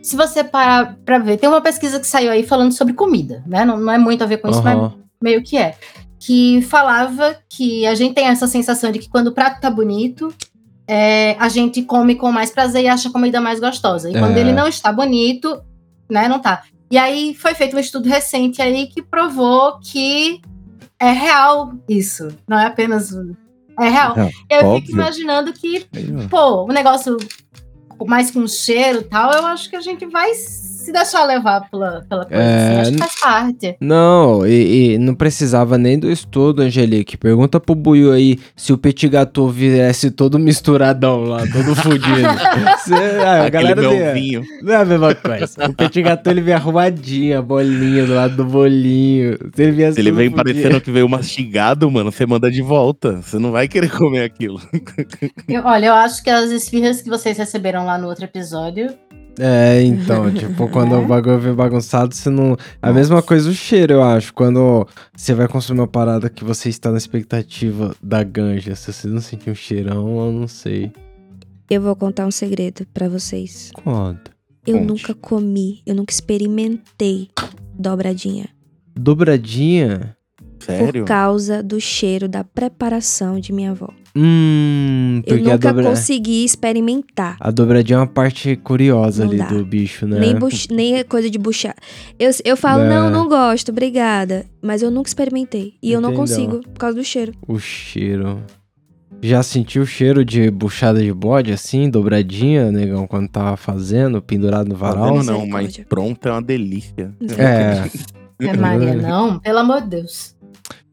se 0.07 0.16
você 0.16 0.45
parar 0.45 0.97
pra 1.05 1.19
ver, 1.19 1.37
tem 1.37 1.49
uma 1.49 1.61
pesquisa 1.61 1.99
que 1.99 2.07
saiu 2.07 2.31
aí 2.31 2.42
falando 2.45 2.73
sobre 2.73 2.95
comida, 2.95 3.42
né? 3.47 3.64
Não, 3.64 3.77
não 3.79 3.92
é 3.92 3.99
muito 3.99 4.23
a 4.23 4.27
ver 4.27 4.38
com 4.38 4.49
isso, 4.49 4.62
mas 4.62 4.92
meio 5.23 5.42
que 5.42 5.57
é. 5.59 5.75
Que 6.19 6.62
falava 6.62 7.37
que 7.49 7.87
a 7.87 7.95
gente 7.95 8.14
tem 8.14 8.27
essa 8.27 8.47
sensação 8.47 8.90
de 8.92 8.99
que 8.99 9.09
quando 9.09 9.29
o 9.29 9.33
prato 9.33 9.61
tá 9.61 9.71
bonito, 9.71 10.33
é, 10.88 11.37
a 11.38 11.49
gente 11.49 11.83
come 11.83 12.14
com 12.14 12.31
mais 12.31 12.51
prazer 12.51 12.85
e 12.85 12.88
acha 12.88 13.09
a 13.09 13.12
comida 13.12 13.40
mais 13.40 13.59
gostosa. 13.61 14.09
E 14.11 14.12
quando 14.12 14.37
É. 14.37 14.40
ele 14.40 14.53
não 14.53 14.69
está 14.69 14.92
bonito, 14.92 15.61
né, 16.11 16.29
não 16.29 16.38
tá. 16.38 16.62
E 16.90 16.97
aí 16.97 17.35
foi 17.35 17.55
feito 17.55 17.75
um 17.77 17.81
estudo 17.81 18.09
recente 18.09 18.62
aí 18.62 18.87
que 18.87 19.03
provou 19.03 19.79
que 19.81 20.40
é 21.01 21.11
real 21.11 21.73
isso. 21.88 22.29
Não 22.49 22.59
é 22.59 22.66
apenas. 22.66 23.12
É 23.79 23.88
real. 23.88 24.14
É, 24.49 24.61
Eu 24.62 24.66
óbvio. 24.69 24.87
fico 24.87 24.92
imaginando 24.99 25.53
que 25.53 25.87
pô, 26.31 26.62
o 26.64 26.69
negócio 26.69 27.16
mais 28.04 28.30
com 28.30 28.46
cheiro 28.46 29.00
e 29.00 29.04
tal, 29.04 29.32
eu 29.32 29.46
acho 29.46 29.70
que 29.70 29.76
a 29.76 29.80
gente 29.80 30.04
vai 30.06 30.35
se 30.87 30.92
deixar 30.92 31.25
levar 31.25 31.68
pela, 31.70 32.05
pela 32.09 32.25
coisa. 32.25 32.42
É, 32.42 32.81
assim. 32.81 32.81
Acho 32.81 32.92
que 32.92 32.99
faz 32.99 33.20
parte. 33.20 33.77
Não, 33.81 34.46
e, 34.46 34.94
e 34.94 34.99
não 34.99 35.14
precisava 35.14 35.77
nem 35.77 35.99
do 35.99 36.11
estudo, 36.11 36.62
Angelique. 36.62 37.16
Pergunta 37.16 37.59
pro 37.59 37.75
Buiu 37.75 38.12
aí 38.12 38.38
se 38.55 38.72
o 38.72 38.79
petit 38.79 39.09
gâteau 39.09 39.49
viesse 39.49 40.11
todo 40.11 40.38
misturadão 40.38 41.25
lá, 41.25 41.40
todo 41.40 41.75
fudido. 41.75 42.07
Cê- 42.87 42.94
ah, 43.25 43.44
a 43.44 43.49
galera 43.49 43.81
dele-. 43.83 44.42
Não 44.62 44.72
é 44.72 44.77
a 44.77 44.85
mesma 44.85 45.14
coisa. 45.14 45.66
O 45.68 45.75
petit 45.75 46.03
gâteau 46.03 46.33
ele 46.33 46.40
vem 46.40 46.55
arrumadinho, 46.55 47.38
a 47.38 47.42
bolinha 47.42 48.07
do 48.07 48.14
lado 48.14 48.37
do 48.37 48.44
bolinho. 48.44 49.37
Se 49.55 49.62
ele, 49.62 49.92
Se 49.92 50.01
ele 50.01 50.12
vem 50.12 50.31
fudido- 50.31 50.37
parecendo 50.37 50.81
que 50.81 50.90
veio 50.90 51.09
mastigado, 51.09 51.90
mano, 51.90 52.12
você 52.12 52.25
manda 52.25 52.51
de 52.51 52.62
volta. 52.62 53.20
Você 53.22 53.38
não 53.38 53.51
vai 53.51 53.66
querer 53.66 53.90
comer 53.90 54.22
aquilo. 54.22 54.61
Eu- 55.49 55.62
olha, 55.64 55.87
eu 55.87 55.94
acho 55.94 56.22
que 56.22 56.31
as 56.31 56.51
esfirras 56.51 57.03
que 57.03 57.09
vocês 57.11 57.37
receberam 57.37 57.85
lá 57.85 57.99
no 57.99 58.07
outro 58.07 58.25
episódio. 58.25 58.94
É, 59.38 59.83
então, 59.83 60.33
tipo, 60.33 60.68
quando 60.68 60.94
É. 60.94 60.99
o 60.99 61.07
bagulho 61.07 61.38
vem 61.38 61.53
bagunçado, 61.55 62.14
você 62.14 62.31
não. 62.31 62.57
A 62.81 62.92
mesma 62.92 63.20
coisa 63.22 63.51
o 63.51 63.53
cheiro, 63.53 63.94
eu 63.94 64.03
acho. 64.03 64.33
Quando 64.33 64.87
você 65.14 65.35
vai 65.35 65.46
consumir 65.46 65.81
uma 65.81 65.87
parada 65.87 66.31
que 66.31 66.42
você 66.44 66.68
está 66.70 66.90
na 66.90 66.96
expectativa 66.99 67.94
da 68.03 68.22
ganja, 68.22 68.75
se 68.75 68.92
você 68.92 69.07
não 69.09 69.20
sentir 69.20 69.51
um 69.51 69.55
cheirão, 69.55 70.27
eu 70.27 70.33
não 70.33 70.49
sei. 70.49 70.90
Eu 71.68 71.83
vou 71.83 71.94
contar 71.96 72.27
um 72.27 72.31
segredo 72.31 72.87
pra 72.94 73.09
vocês. 73.09 73.70
Conta. 73.75 74.31
Eu 74.66 74.79
Conte. 74.79 74.87
nunca 74.88 75.14
comi, 75.14 75.83
eu 75.87 75.94
nunca 75.94 76.12
experimentei 76.12 77.29
dobradinha. 77.79 78.49
Dobradinha? 78.99 80.16
Sério? 80.66 81.02
Por 81.05 81.09
causa 81.09 81.62
do 81.62 81.81
cheiro 81.81 82.29
da 82.29 82.42
preparação 82.44 83.38
de 83.40 83.52
minha 83.52 83.70
avó. 83.72 83.88
Hum, 84.14 85.22
Eu 85.26 85.37
porque 85.37 85.50
a, 85.50 85.52
nunca 85.55 85.68
dobra... 85.68 85.85
consegui 85.90 86.44
experimentar. 86.44 87.37
a 87.38 87.50
dobradinha 87.50 87.96
é 87.96 88.00
uma 88.00 88.07
parte 88.07 88.57
curiosa 88.57 89.24
Não 89.24 89.31
ali 89.31 89.38
dá. 89.38 89.46
do 89.46 89.64
bicho, 89.64 90.07
né? 90.07 90.18
Nem, 90.18 90.35
buch- 90.35 90.68
nem 90.70 91.05
coisa 91.05 91.29
de 91.31 91.38
buchar. 91.38 91.74
Eu, 92.18 92.31
eu 92.44 92.57
falo, 92.57 92.83
É. 92.83 92.88
não, 92.88 93.11
não 93.11 93.29
gosto, 93.29 93.70
obrigada. 93.70 94.46
Mas 94.62 94.83
eu 94.83 94.90
nunca 94.90 95.09
experimentei. 95.09 95.74
E 95.83 95.92
eu 95.92 96.00
não 96.00 96.14
consigo, 96.14 96.61
por 96.61 96.79
causa 96.79 96.96
do 96.96 97.05
cheiro. 97.05 97.33
O 97.46 97.59
cheiro. 97.59 98.42
Já 99.22 99.42
sentiu 99.42 99.83
o 99.83 99.87
cheiro 99.87 100.24
de 100.24 100.50
buchada 100.50 101.02
de 101.02 101.12
bode, 101.12 101.50
assim, 101.52 101.88
dobradinha, 101.88 102.70
negão, 102.70 103.07
quando 103.07 103.29
tava 103.29 103.57
fazendo, 103.57 104.20
pendurado 104.20 104.68
no 104.68 104.76
varal? 104.76 105.16
Fazendo 105.16 105.38
não, 105.38 105.46
mas 105.46 105.76
pronto 105.88 106.29
é 106.29 106.33
uma 106.33 106.42
delícia. 106.42 107.14
É, 107.38 107.88
É 108.46 108.52
Maria, 108.57 108.94
não, 108.94 109.38
pelo 109.38 109.59
amor 109.61 109.81
de 109.83 109.88
Deus. 109.88 110.36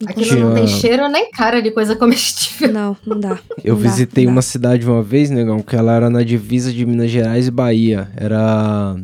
Aquilo 0.06 0.26
Tinha- 0.26 0.40
não 0.46 0.54
tem 0.54 0.68
cheiro 0.68 1.08
nem 1.08 1.32
cara 1.32 1.62
de 1.62 1.72
coisa 1.72 1.96
comestível. 1.96 2.72
Não, 2.74 2.98
não 3.06 3.20
dá. 3.20 3.40
eu 3.64 3.76
Não 3.76 3.82
dá, 3.82 3.90
visitei 3.90 4.26
dá. 4.26 4.32
uma 4.32 4.42
cidade 4.42 4.86
uma 4.86 5.02
vez, 5.02 5.30
negão, 5.30 5.60
que 5.62 5.76
ela 5.76 5.94
era 5.94 6.10
na 6.10 6.24
divisa 6.24 6.72
de 6.74 6.86
Minas 6.86 7.10
Gerais 7.10 7.48
e 7.48 7.52
Bahia. 7.52 8.10
Era 8.18 8.96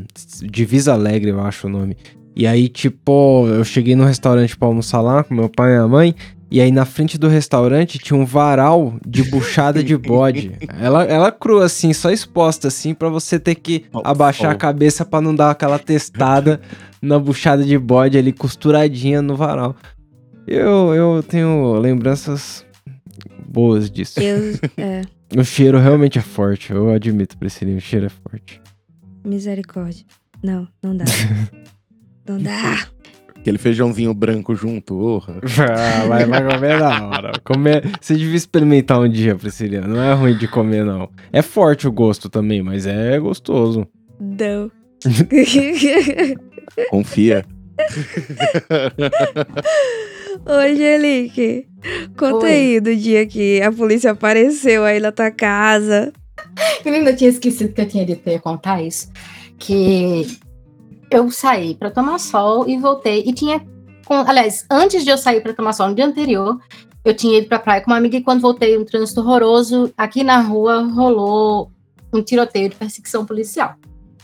Divisa 0.44 0.94
Alegre, 0.94 1.30
eu 1.32 1.40
acho 1.42 1.68
o 1.68 1.70
nome. 1.70 1.96
E 2.36 2.46
aí, 2.48 2.68
tipo, 2.70 3.48
eu 3.48 3.64
cheguei 3.64 3.96
no 3.96 4.06
restaurante 4.06 4.58
pra 4.58 4.68
almoçar 4.68 5.02
lá 5.02 5.24
com 5.24 5.34
meu 5.34 5.50
pai 5.50 5.70
e 5.72 5.74
minha 5.76 5.88
mãe. 5.88 6.16
E 6.52 6.60
aí, 6.60 6.72
na 6.72 6.84
frente 6.84 7.18
do 7.18 7.28
restaurante, 7.28 8.00
tinha 8.00 8.18
um 8.20 8.26
varal 8.26 8.96
de 9.06 9.24
buchada 9.24 9.84
de 9.84 9.96
bode. 9.96 10.52
Ela, 10.82 11.04
ela 11.04 11.32
crua, 11.32 11.66
assim, 11.66 11.94
só 11.94 12.10
exposta, 12.10 12.70
assim, 12.70 12.94
pra 12.94 13.08
você 13.08 13.38
ter 13.40 13.54
que 13.56 13.86
Ao 13.94 14.02
abaixar 14.04 14.48
a 14.48 14.52
sol. 14.54 14.58
cabeça 14.60 15.06
pra 15.06 15.22
não 15.22 15.36
dar 15.36 15.52
aquela 15.52 15.78
testada 15.78 16.60
na 17.02 17.20
buchada 17.20 17.64
de 17.64 17.78
bode 17.78 18.18
ali, 18.18 18.32
costuradinha 18.34 19.22
no 19.22 19.36
varal. 19.36 19.76
Eu, 20.48 20.94
eu 20.96 21.24
tenho 21.24 21.74
lembranças 21.80 22.66
boas 23.48 23.90
disso. 23.90 24.20
Eu, 24.20 24.38
é, 24.78 25.02
O 25.38 25.44
cheiro 25.44 25.78
realmente 25.80 26.18
é 26.18 26.22
forte, 26.22 26.72
eu 26.72 26.90
admito, 26.90 27.38
Priscilinha, 27.38 27.78
o 27.78 27.82
cheiro 27.82 28.06
é 28.08 28.10
forte. 28.10 28.62
misericórdia. 29.26 30.06
Não, 30.44 30.68
não 30.82 30.96
dá. 30.96 31.06
não 32.28 32.42
dá. 32.42 32.88
Aquele 33.36 33.58
feijãozinho 33.58 34.14
branco 34.14 34.54
junto, 34.56 34.98
orra. 35.00 35.36
Ah, 35.60 36.06
vai, 36.08 36.26
vai 36.26 36.46
comer 36.46 36.80
na 36.80 37.08
hora. 37.08 37.32
Comer, 37.44 37.84
você 38.02 38.16
devia 38.16 38.36
experimentar 38.36 39.00
um 39.00 39.08
dia, 39.10 39.36
Priscilinha. 39.36 39.82
Não 39.82 40.02
é 40.02 40.14
ruim 40.14 40.38
de 40.38 40.48
comer, 40.48 40.84
não. 40.84 41.10
É 41.32 41.42
forte 41.42 41.88
o 41.88 41.92
gosto 41.92 42.30
também, 42.30 42.62
mas 42.62 42.86
é 42.86 43.18
gostoso. 43.20 43.88
Não. 44.20 44.70
Confia. 46.90 47.46
Ô, 50.46 50.52
Angelique, 50.52 51.68
conta 52.18 52.46
Oi. 52.46 52.52
aí 52.52 52.80
do 52.80 52.96
dia 52.96 53.26
que 53.26 53.62
a 53.62 53.72
polícia 53.72 54.12
apareceu 54.12 54.84
aí 54.86 55.00
na 55.00 55.12
tua 55.12 55.32
casa. 55.32 56.12
Eu 56.86 56.94
ainda 56.94 57.14
tinha 57.14 57.30
esquecido 57.30 57.74
que 57.74 57.82
eu 57.82 57.88
tinha 57.88 58.06
dito 58.06 58.22
que 58.24 58.30
eu 58.30 58.34
ia 58.34 58.40
contar 58.40 58.82
isso. 58.82 59.10
Que 59.58 60.26
eu 61.12 61.30
saí 61.32 61.76
pra 61.76 61.92
tomar 61.92 62.20
sol 62.20 62.68
e 62.68 62.78
voltei. 62.78 63.24
E 63.26 63.34
tinha. 63.34 63.62
com- 64.06 64.16
aliás, 64.28 64.66
antes 64.72 65.04
de 65.04 65.10
eu 65.12 65.18
sair 65.18 65.42
pra 65.42 65.54
tomar 65.54 65.74
sol 65.74 65.90
no 65.90 65.96
dia 65.96 66.06
anterior, 66.06 66.58
eu 67.06 67.14
tinha 67.14 67.38
ido 67.38 67.48
pra 67.48 67.60
praia 67.60 67.82
com 67.82 67.92
uma 67.92 67.98
amiga 67.98 68.18
e 68.18 68.22
quando 68.24 68.42
voltei, 68.42 68.78
um 68.78 68.84
trânsito 68.86 69.22
horroroso, 69.22 69.94
aqui 69.98 70.24
na 70.24 70.40
rua 70.42 70.82
rolou 70.82 71.72
um 72.14 72.22
tiroteio 72.22 72.70
de 72.70 72.76
perseguição 72.76 73.26
policial. 73.26 73.76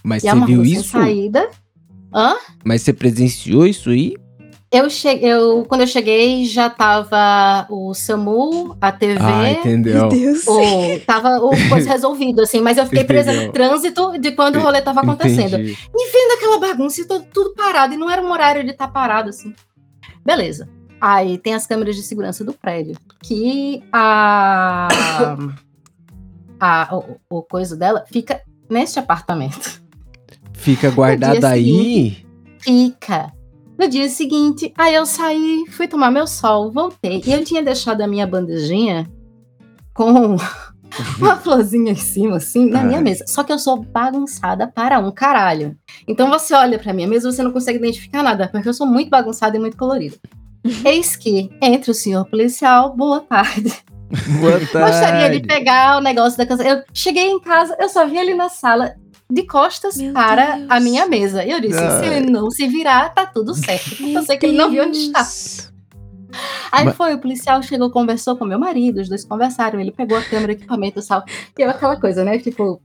Mas 0.03 0.23
e 0.23 0.27
é 0.27 0.31
você 0.31 0.37
uma 0.37 0.45
viu 0.47 0.63
isso? 0.63 0.89
saída. 0.89 1.49
Hã? 2.13 2.35
Mas 2.63 2.81
você 2.81 2.93
presenciou 2.93 3.67
isso 3.67 3.89
aí? 3.89 4.15
Eu 4.71 4.89
cheguei, 4.89 5.31
eu, 5.31 5.63
quando 5.65 5.81
eu 5.81 5.87
cheguei, 5.87 6.43
já 6.45 6.69
tava 6.69 7.67
o 7.69 7.93
SAMU, 7.93 8.75
a 8.81 8.91
TV. 8.91 9.19
Ah, 9.21 9.51
entendeu. 9.51 10.09
Deus. 10.09 10.45
o, 10.47 10.99
tava 11.05 11.37
o 11.37 11.51
coisa 11.69 11.89
resolvido, 11.89 12.41
assim, 12.41 12.61
mas 12.61 12.77
eu 12.77 12.85
fiquei 12.85 13.03
presa 13.03 13.31
Entendeu. 13.31 13.47
no 13.47 13.53
trânsito 13.53 14.17
de 14.19 14.31
quando 14.31 14.57
o 14.57 14.59
rolê 14.59 14.81
tava 14.81 15.01
acontecendo. 15.01 15.55
Entendi. 15.55 15.77
E 15.95 16.11
vendo 16.11 16.31
aquela 16.35 16.59
bagunça 16.59 17.01
e 17.01 17.05
tudo, 17.05 17.25
tudo 17.31 17.53
parado, 17.53 17.93
e 17.93 17.97
não 17.97 18.09
era 18.09 18.21
um 18.21 18.31
horário 18.31 18.63
de 18.63 18.71
estar 18.71 18.87
parado, 18.87 19.29
assim. 19.29 19.53
Beleza. 20.25 20.67
Aí 20.99 21.37
tem 21.37 21.53
as 21.53 21.67
câmeras 21.67 21.95
de 21.95 22.01
segurança 22.01 22.43
do 22.43 22.53
prédio. 22.53 22.97
Que 23.21 23.83
a. 23.93 24.87
a 26.59 26.95
o, 26.95 27.19
o 27.29 27.43
coisa 27.43 27.75
dela 27.77 28.03
fica 28.11 28.41
neste 28.69 28.97
apartamento. 28.97 29.81
Fica 30.53 30.89
guardada 30.89 31.49
aí? 31.49 32.25
Fica. 32.59 33.31
No 33.77 33.87
dia 33.89 34.07
seguinte, 34.09 34.73
aí 34.77 34.95
eu 34.95 35.05
saí, 35.05 35.65
fui 35.69 35.87
tomar 35.87 36.09
meu 36.09 36.25
sol, 36.25 36.71
voltei. 36.71 37.21
E 37.25 37.33
eu 37.33 37.43
tinha 37.43 37.61
deixado 37.61 38.01
a 38.01 38.07
minha 38.07 38.25
bandejinha 38.25 39.09
com 39.93 40.37
uma 41.19 41.35
florzinha 41.35 41.91
em 41.91 41.95
cima, 41.95 42.37
assim, 42.37 42.69
na 42.69 42.83
minha 42.83 42.99
Ai. 42.99 43.03
mesa. 43.03 43.25
Só 43.27 43.43
que 43.43 43.51
eu 43.51 43.59
sou 43.59 43.81
bagunçada 43.83 44.67
para 44.67 44.99
um 44.99 45.11
caralho. 45.11 45.77
Então 46.07 46.29
você 46.29 46.53
olha 46.53 46.79
pra 46.79 46.93
minha 46.93 47.07
mesa 47.07 47.27
e 47.27 47.33
você 47.33 47.43
não 47.43 47.51
consegue 47.51 47.79
identificar 47.79 48.23
nada, 48.23 48.47
porque 48.47 48.69
eu 48.69 48.73
sou 48.73 48.87
muito 48.87 49.09
bagunçada 49.09 49.57
e 49.57 49.59
muito 49.59 49.77
colorida. 49.77 50.15
Eis 50.85 51.15
que, 51.15 51.49
entre 51.61 51.91
o 51.91 51.93
senhor 51.93 52.25
policial, 52.25 52.95
boa 52.95 53.19
tarde. 53.21 53.73
Boa 54.39 54.59
Gostaria 54.87 55.29
de 55.29 55.41
tarde. 55.41 55.47
pegar 55.47 55.97
o 55.97 56.01
negócio 56.01 56.37
da 56.37 56.45
casa. 56.45 56.63
Eu 56.63 56.81
cheguei 56.93 57.29
em 57.29 57.39
casa, 57.39 57.75
eu 57.79 57.89
só 57.89 58.05
vi 58.07 58.17
ele 58.17 58.33
na 58.33 58.49
sala, 58.49 58.95
de 59.29 59.43
costas 59.47 59.97
Meu 59.97 60.13
para 60.13 60.55
Deus. 60.57 60.67
a 60.69 60.79
minha 60.79 61.07
mesa. 61.07 61.43
E 61.43 61.51
eu 61.51 61.59
disse: 61.59 61.79
se 61.79 62.05
ele 62.05 62.29
não 62.29 62.49
se 62.51 62.67
virar, 62.67 63.13
tá 63.13 63.25
tudo 63.25 63.53
certo. 63.55 64.01
Meu 64.01 64.19
eu 64.21 64.23
sei 64.25 64.37
que 64.37 64.45
ele 64.45 64.57
não 64.57 64.69
viu 64.69 64.83
onde 64.83 64.97
está. 64.99 65.19
Deus. 65.21 65.73
Aí 66.71 66.85
Mas- 66.85 66.95
foi, 66.95 67.13
o 67.13 67.19
policial 67.19 67.61
chegou, 67.63 67.89
conversou 67.89 68.35
com 68.35 68.43
meu 68.45 68.59
marido, 68.59 68.99
os 68.99 69.07
dois 69.07 69.23
conversaram, 69.23 69.79
ele 69.79 69.91
pegou 69.91 70.17
a 70.17 70.21
câmera, 70.21 70.51
equipamento 70.51 70.99
e 70.99 71.05
tal. 71.07 71.23
E 71.57 71.61
eu 71.61 71.69
aquela 71.69 71.99
coisa, 71.99 72.25
né? 72.25 72.37
Tipo, 72.39 72.81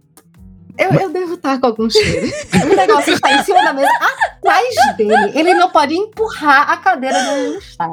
eu, 0.78 0.90
eu 0.92 1.10
devo 1.10 1.34
estar 1.34 1.58
com 1.58 1.66
algum 1.66 1.90
cheiro. 1.90 2.28
O 2.64 2.76
negócio 2.76 3.12
está 3.12 3.32
em 3.34 3.42
cima 3.42 3.62
da 3.64 3.72
mesa, 3.72 3.90
atrás 4.38 4.74
dele. 4.96 5.32
Ele 5.34 5.54
não 5.54 5.68
pode 5.68 5.94
empurrar 5.94 6.70
a 6.70 6.76
cadeira 6.76 7.20
de 7.20 7.28
onde 7.28 7.40
ele 7.46 7.58
está. 7.58 7.88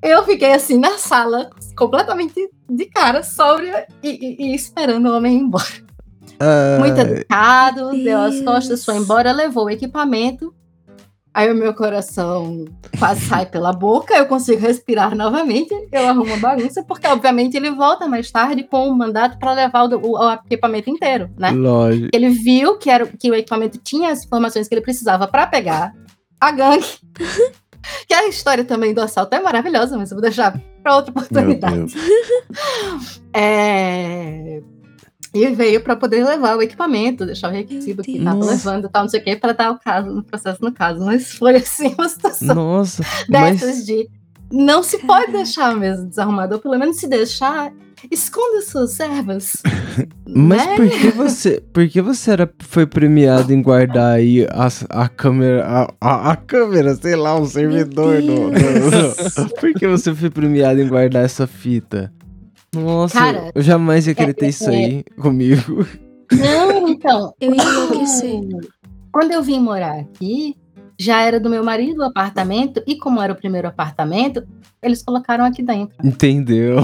Eu 0.00 0.24
fiquei 0.24 0.52
assim 0.52 0.78
na 0.78 0.96
sala, 0.98 1.50
completamente 1.76 2.48
de 2.68 2.86
cara, 2.86 3.22
sóbria 3.24 3.86
e, 4.02 4.08
e- 4.10 4.52
e 4.52 4.54
esperando 4.54 5.08
o 5.08 5.16
homem 5.16 5.36
ir 5.36 5.40
embora. 5.40 5.64
Muito 6.80 6.98
Ai, 7.00 7.06
educado, 7.12 7.90
deu 7.92 8.18
as 8.20 8.40
costas, 8.40 8.84
foi 8.84 8.96
embora, 8.96 9.32
levou 9.32 9.64
o 9.66 9.70
equipamento. 9.70 10.52
Aí 11.34 11.50
o 11.50 11.54
meu 11.54 11.72
coração 11.72 12.66
quase 12.98 13.20
sai 13.24 13.46
pela 13.46 13.72
boca, 13.72 14.12
eu 14.14 14.26
consigo 14.26 14.60
respirar 14.60 15.16
novamente, 15.16 15.72
eu 15.90 16.06
arrumo 16.08 16.34
a 16.34 16.36
bagunça, 16.36 16.84
porque 16.84 17.06
obviamente 17.06 17.56
ele 17.56 17.70
volta 17.70 18.06
mais 18.06 18.30
tarde 18.30 18.64
com 18.64 18.86
um 18.86 18.94
mandato 18.94 19.38
para 19.38 19.52
levar 19.54 19.84
o, 19.84 19.96
o- 19.98 20.18
o 20.18 20.32
equipamento 20.34 20.90
inteiro, 20.90 21.30
né? 21.38 21.50
Lógico. 21.52 22.08
Ele 22.12 22.28
viu 22.28 22.76
que, 22.76 22.90
era, 22.90 23.06
que 23.06 23.30
o 23.30 23.34
equipamento 23.34 23.78
tinha 23.78 24.12
as 24.12 24.24
informações 24.26 24.68
que 24.68 24.74
ele 24.74 24.82
precisava 24.82 25.26
para 25.26 25.46
pegar 25.46 25.94
a 26.38 26.50
gangue. 26.50 26.84
que 28.06 28.12
a 28.12 28.28
história 28.28 28.62
também 28.64 28.92
do 28.92 29.00
assalto 29.00 29.34
é 29.34 29.40
maravilhosa, 29.40 29.96
mas 29.96 30.10
eu 30.10 30.16
vou 30.16 30.22
deixar 30.22 30.52
para 30.82 30.96
outra 30.96 31.14
Meu 31.14 31.22
oportunidade. 31.24 31.76
Deus. 31.76 31.94
É... 33.34 34.60
E 35.34 35.48
veio 35.48 35.80
para 35.80 35.96
poder 35.96 36.24
levar 36.24 36.56
o 36.58 36.62
equipamento, 36.62 37.24
deixar 37.24 37.48
o 37.48 37.52
recibo 37.52 38.02
que 38.02 38.18
estava 38.18 38.44
levando 38.44 38.86
e 38.86 38.88
tal, 38.90 39.02
não 39.02 39.08
sei 39.08 39.20
o 39.20 39.24
quê, 39.24 39.34
para 39.34 39.52
dar 39.52 39.70
o 39.70 39.78
caso, 39.78 40.10
no 40.10 40.22
processo 40.22 40.58
no 40.62 40.70
caso. 40.72 41.00
Mas 41.04 41.32
foi 41.32 41.56
assim 41.56 41.94
uma 41.98 42.08
situação 42.08 42.54
Nossa, 42.54 43.02
mas 43.30 43.60
dessas 43.60 43.86
de 43.86 44.08
não 44.52 44.82
se 44.82 44.98
pode 44.98 45.32
deixar 45.32 45.70
a 45.70 45.74
mesa 45.74 46.04
desarrumada, 46.04 46.54
ou 46.56 46.60
pelo 46.60 46.78
menos 46.78 46.96
se 46.98 47.08
deixar, 47.08 47.72
esconda 48.10 48.60
suas 48.60 49.00
ervas. 49.00 49.54
Mas 50.28 50.66
né? 50.66 50.76
por 50.76 50.88
que 50.90 51.08
você, 51.10 51.62
por 51.72 51.88
que 51.88 52.00
você 52.02 52.30
era, 52.32 52.50
foi 52.60 52.86
premiado 52.86 53.52
em 53.52 53.62
guardar 53.62 54.14
aí 54.16 54.46
a, 54.50 54.68
a 55.04 55.08
câmera, 55.08 55.64
a, 55.66 55.94
a, 56.00 56.32
a 56.32 56.36
câmera, 56.36 56.94
sei 56.94 57.16
lá, 57.16 57.38
um 57.38 57.44
servidor 57.46 58.20
do, 58.22 58.50
do- 58.50 59.44
do- 59.48 59.54
Por 59.60 59.72
que 59.74 59.86
você 59.86 60.14
foi 60.14 60.30
premiado 60.30 60.80
em 60.80 60.88
guardar 60.88 61.24
essa 61.24 61.46
fita? 61.46 62.12
Nossa, 62.74 63.18
Cara, 63.18 63.50
eu 63.54 63.62
jamais 63.62 64.06
ia 64.06 64.14
é- 64.16 64.48
isso 64.48 64.68
aí 64.70 65.04
comigo. 65.20 65.86
Não, 66.32 66.88
então, 66.88 67.34
Eu 67.40 67.54
ia 67.54 67.62
enlouquecer. 67.62 68.40
Quando 69.12 69.32
eu 69.32 69.42
vim 69.42 69.60
morar 69.60 70.00
aqui, 70.00 70.56
já 70.98 71.20
era 71.22 71.38
do 71.38 71.50
meu 71.50 71.62
marido 71.62 71.98
o 72.00 72.04
apartamento, 72.04 72.82
e 72.86 72.96
como 72.96 73.20
era 73.20 73.32
o 73.32 73.36
primeiro 73.36 73.68
apartamento, 73.68 74.42
eles 74.82 75.02
colocaram 75.02 75.44
aqui 75.44 75.62
dentro. 75.62 75.94
Entendeu? 76.02 76.76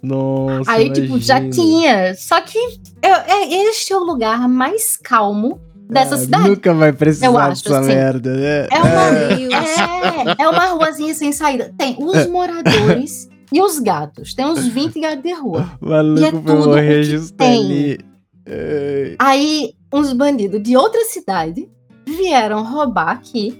Nossa, 0.00 0.70
Aí, 0.70 0.92
tipo, 0.92 1.18
já 1.18 1.38
imagina. 1.40 1.50
tinha. 1.64 2.14
Só 2.14 2.40
que 2.40 2.58
eu- 2.58 3.10
é, 3.26 3.52
este 3.68 3.92
é 3.92 3.96
o 3.96 4.04
lugar 4.04 4.48
mais 4.48 4.96
calmo 4.96 5.60
dessa 5.90 6.14
Ah, 6.14 6.18
cidade. 6.18 6.48
Nunca 6.48 6.72
vai 6.72 6.92
precisar 6.92 7.26
Eu 7.26 7.36
acho, 7.38 7.64
dessa 7.64 7.80
assim. 7.80 7.88
merda, 7.88 8.34
né? 8.36 8.66
É 8.70 8.80
uma, 8.80 9.36
Deus. 9.36 9.52
é, 10.38 10.42
é 10.44 10.48
uma 10.48 10.66
ruazinha 10.66 11.14
sem 11.14 11.32
saída. 11.32 11.74
Tem 11.76 11.96
os 11.98 12.26
moradores 12.28 13.28
e 13.52 13.60
os 13.60 13.78
gatos. 13.78 14.34
Tem 14.34 14.44
uns 14.44 14.66
20 14.66 15.00
gatos 15.00 15.22
de 15.22 15.32
rua. 15.32 15.70
Maluco 15.80 16.20
E 16.20 16.24
é 16.24 16.30
tudo 16.30 16.70
o 16.70 17.32
tem. 17.36 17.98
Aí, 19.18 19.74
uns 19.92 20.12
bandidos 20.12 20.62
de 20.62 20.76
outra 20.76 21.04
cidade 21.04 21.68
vieram 22.06 22.64
roubar 22.64 23.10
aqui. 23.10 23.58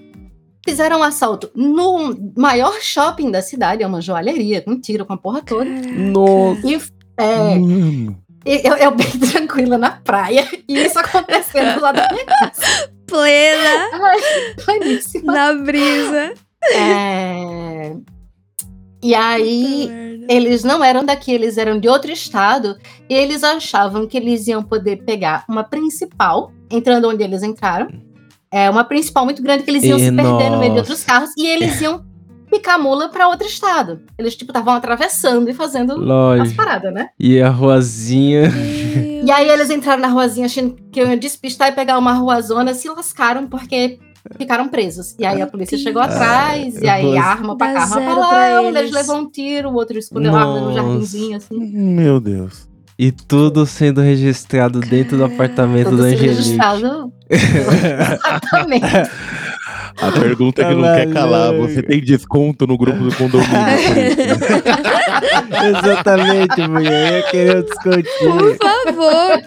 Fizeram 0.65 1.01
um 1.01 1.03
assalto 1.03 1.51
no 1.57 2.15
maior 2.37 2.81
shopping 2.81 3.33
da 3.33 3.43
cidade, 3.43 3.83
é 3.83 3.87
uma 3.87 4.01
joalheria, 4.01 4.63
com 4.63 4.81
tiro, 4.81 5.05
com 5.05 5.13
a 5.13 5.19
porra 5.19 5.43
toda. 5.43 5.69
Nossa. 5.69 6.61
E 6.65 6.79
é, 7.17 7.59
eu, 8.45 8.77
eu 8.77 8.91
bem 8.93 9.11
tranquila 9.31 9.79
na 9.79 9.91
praia, 9.91 10.47
e 10.69 10.79
isso 10.79 10.99
acontecendo 10.99 11.81
lá 11.81 11.93
da 11.93 12.09
minha 12.13 12.25
casa. 12.25 12.93
Plena 13.07 13.89
Ai, 13.93 14.19
planíssima. 14.65 15.33
na 15.33 15.53
brisa. 15.55 16.35
É, 16.73 17.97
E 19.03 19.15
aí, 19.15 20.25
eles 20.29 20.63
não 20.63 20.83
eram 20.83 21.05
daqui, 21.05 21.33
eles 21.33 21.59
eram 21.59 21.81
de 21.81 21.89
outro 21.89 22.11
estado, 22.11 22.77
e 23.09 23.15
eles 23.15 23.43
achavam 23.43 24.07
que 24.07 24.17
eles 24.17 24.47
iam 24.47 24.63
poder 24.63 25.05
pegar 25.05 25.45
uma 25.49 25.65
principal, 25.65 26.53
entrando 26.71 27.09
onde 27.09 27.23
eles 27.23 27.43
entraram. 27.43 27.89
É 28.51 28.71
uma 28.71 28.85
principal 28.85 29.25
muito 29.25 29.43
grande 29.43 29.65
que 29.65 29.71
eles 29.71 29.83
iam 29.83 29.99
E 29.99 30.05
se 30.05 30.13
perder 30.13 30.51
no 30.51 30.59
meio 30.59 30.73
de 30.73 30.79
outros 30.79 31.03
carros, 31.03 31.31
e 31.37 31.47
eles 31.47 31.81
iam 31.83 32.05
picar 32.51 32.79
mula 32.79 33.09
para 33.09 33.29
outro 33.29 33.47
estado. 33.47 34.03
Eles, 34.19 34.37
tipo, 34.37 34.53
estavam 34.53 34.75
atravessando 34.75 35.49
e 35.49 35.55
fazendo 35.55 35.95
as 35.95 35.99
Lógico. 35.99 36.57
paradas, 36.57 36.93
né? 36.93 37.09
E 37.19 37.41
a 37.41 37.49
ruazinha. 37.49 38.51
Deus. 38.51 39.25
E 39.25 39.31
aí 39.31 39.49
eles 39.49 39.71
entraram 39.71 40.03
na 40.03 40.09
ruazinha 40.09 40.47
achando 40.47 40.77
que 40.93 41.01
eu 41.01 41.09
ia 41.09 41.17
despistar 41.17 41.69
e 41.69 41.73
pegar 41.73 41.99
uma 41.99 42.13
ruazona, 42.13 42.75
se 42.75 42.89
lascaram 42.89 43.47
porque 43.47 43.99
ficaram 44.39 44.69
presos. 44.69 45.15
E 45.19 45.25
aí 45.25 45.41
a 45.43 45.47
polícia 45.47 45.77
chegou 45.79 46.01
atrás, 46.03 46.77
e 46.81 46.89
aí 46.89 47.05
Ruaz- 47.05 47.25
arma 47.27 47.57
pra 47.57 47.73
cá, 47.73 47.83
arma 47.83 47.97
pra 48.01 48.15
lá, 48.15 48.61
um 48.61 48.65
deles 48.73 48.81
eles. 48.81 48.93
levou 48.93 49.17
um 49.17 49.31
tiro, 49.31 49.69
o 49.71 49.75
outro 49.75 49.99
escondeu 49.99 50.35
a 50.35 50.41
arma 50.41 50.61
no 50.61 50.73
jardinzinho, 50.75 51.37
assim. 51.37 51.59
Meu 51.59 52.21
Deus. 52.21 52.69
E 52.99 53.11
tudo 53.11 53.67
sendo 53.67 54.01
registrado 54.01 54.79
dentro 54.79 55.17
do 55.17 55.25
apartamento 55.25 55.91
Tudo 55.91 56.03
da 56.03 56.11
sendo 56.11 56.15
Angelique. 56.15 56.37
registrado. 56.37 57.13
Exatamente. 57.29 58.87
A 60.01 60.11
pergunta 60.11 60.65
que 60.65 60.75
não 60.75 60.83
quer 60.95 61.13
calar, 61.13 61.53
você 61.55 61.83
tem 61.83 62.01
desconto 62.01 62.67
no 62.67 62.79
grupo 62.79 62.99
do 62.99 63.15
condomínio 63.15 63.53
né? 63.53 63.77
Exatamente, 65.69 66.67
mulher. 66.69 67.13
Eu 67.13 67.17
ia 67.19 67.23
querer 67.31 67.57
um 67.59 67.63
descontinho. 67.63 68.57
Por 68.57 68.57
favor. 68.57 69.43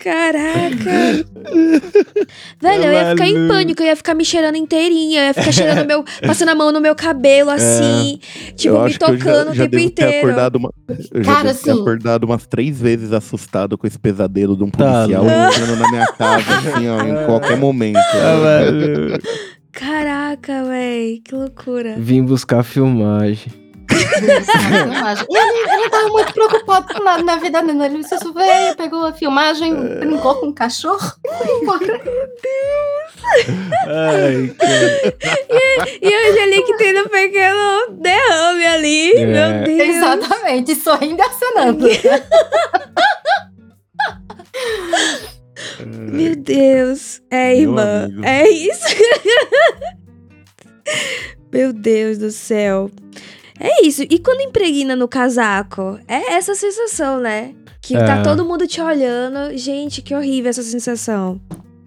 Caraca. 0.00 1.24
Velho, 2.60 2.84
eu 2.84 2.92
ia 2.92 3.10
ficar 3.10 3.28
em 3.28 3.46
pânico, 3.48 3.82
eu 3.82 3.86
ia 3.86 3.96
ficar 3.96 4.14
me 4.14 4.24
cheirando 4.24 4.56
inteirinha, 4.56 5.20
eu 5.20 5.24
ia 5.26 5.34
ficar 5.34 5.52
cheirando 5.52 5.86
meu. 5.86 6.02
passando 6.26 6.48
a 6.48 6.54
mão 6.54 6.72
no 6.72 6.80
meu 6.80 6.94
cabelo, 6.94 7.50
assim. 7.50 8.18
Tipo, 8.56 8.76
eu 8.76 8.84
me 8.84 8.98
tocando 8.98 9.46
já, 9.46 9.50
o 9.50 9.54
já 9.54 9.62
tempo 9.64 9.70
devo 9.70 9.70
ter 9.70 10.02
inteiro. 10.02 10.16
acordado 10.28 10.56
uma, 10.56 10.72
eu 10.88 11.22
já 11.22 11.32
Cara, 11.34 11.48
devo 11.52 11.62
ter 11.64 11.70
assim- 11.70 11.80
acordado 11.82 12.24
umas 12.24 12.46
três 12.46 12.80
vezes 12.80 13.12
assustado 13.12 13.76
com 13.76 13.86
esse 13.86 13.98
pesadelo 13.98 14.56
de 14.56 14.64
um 14.64 14.70
Tá 14.70 15.02
policial 15.02 15.24
entrando 15.26 15.76
na 15.76 15.90
minha 15.90 16.06
casa, 16.06 16.58
assim, 16.58 16.88
ó, 16.88 17.02
em 17.02 17.26
qualquer 17.26 17.58
momento. 17.58 17.98
Ah. 17.98 19.18
Caraca, 19.72 20.64
véi, 20.64 21.20
que 21.24 21.34
loucura. 21.34 21.94
Vim 21.98 22.22
buscar 22.24 22.62
filmagem. 22.62 23.52
E 25.28 25.36
ele, 25.36 25.72
ele 25.72 25.90
tava 25.90 26.08
muito 26.08 26.32
preocupado 26.32 26.94
com 26.94 27.02
nada 27.02 27.22
na 27.22 27.36
vida 27.36 27.62
dele. 27.62 27.84
Ele 27.84 28.04
só 28.04 28.16
veio, 28.32 28.76
pegou 28.76 29.06
a 29.06 29.12
filmagem, 29.12 29.74
brincou 29.98 30.36
com 30.36 30.46
o 30.48 30.54
cachorro 30.54 31.12
foi 31.40 31.62
embora. 31.62 32.00
Ai. 33.86 34.54
E 36.00 36.14
a 36.14 36.30
Angelique 36.30 36.76
tendo 36.76 37.00
um 37.00 37.08
pequeno 37.08 37.96
derrame 37.98 38.66
ali. 38.66 39.12
É. 39.12 39.26
Meu 39.26 39.64
Deus. 39.64 39.96
Exatamente, 39.96 40.74
sorrindo 40.74 41.20
e 41.20 41.22
acenando. 41.22 41.86
Meu 45.86 46.36
Deus. 46.36 47.22
É, 47.30 47.54
Meu 47.54 47.60
irmã. 47.60 48.08
É 48.24 48.48
isso. 48.48 48.86
Meu 51.52 51.72
Deus 51.72 52.18
do 52.18 52.30
céu. 52.30 52.90
É 53.60 53.86
isso. 53.86 54.02
E 54.02 54.18
quando 54.18 54.40
impregna 54.40 54.96
no 54.96 55.06
casaco? 55.06 55.98
É 56.08 56.32
essa 56.32 56.54
sensação, 56.54 57.20
né? 57.20 57.54
Que 57.82 57.94
tá 57.94 58.16
É. 58.16 58.22
todo 58.22 58.44
mundo 58.44 58.66
te 58.66 58.80
olhando. 58.80 59.56
Gente, 59.56 60.00
que 60.02 60.14
horrível 60.14 60.48
essa 60.50 60.62
sensação. 60.62 61.40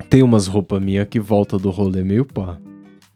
Tem 0.09 0.21
umas 0.21 0.45
roupas 0.47 0.81
minhas 0.81 1.07
que 1.09 1.19
volta 1.19 1.57
do 1.57 1.69
rolê 1.71 2.03
meio 2.03 2.25
pá. 2.25 2.59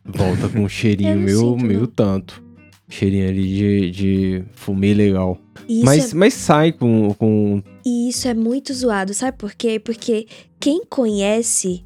Volta 0.03 0.49
com 0.49 0.61
um 0.61 0.69
cheirinho 0.69 1.17
meio, 1.19 1.37
sinto, 1.39 1.63
meio 1.65 1.79
não. 1.81 1.87
tanto. 1.87 2.43
Cheirinho 2.89 3.27
ali 3.29 3.47
de, 3.47 3.91
de 3.91 4.43
fumê 4.53 4.93
legal. 4.93 5.37
Isso, 5.67 5.85
Mas, 5.85 6.13
é, 6.13 6.15
mas 6.15 6.33
sai 6.33 6.71
com, 6.71 7.13
com. 7.15 7.61
e 7.85 8.07
isso 8.09 8.27
é 8.27 8.33
muito 8.33 8.73
zoado, 8.73 9.13
sabe 9.13 9.37
por 9.37 9.53
quê? 9.53 9.79
Porque 9.79 10.25
quem 10.59 10.83
conhece 10.85 11.83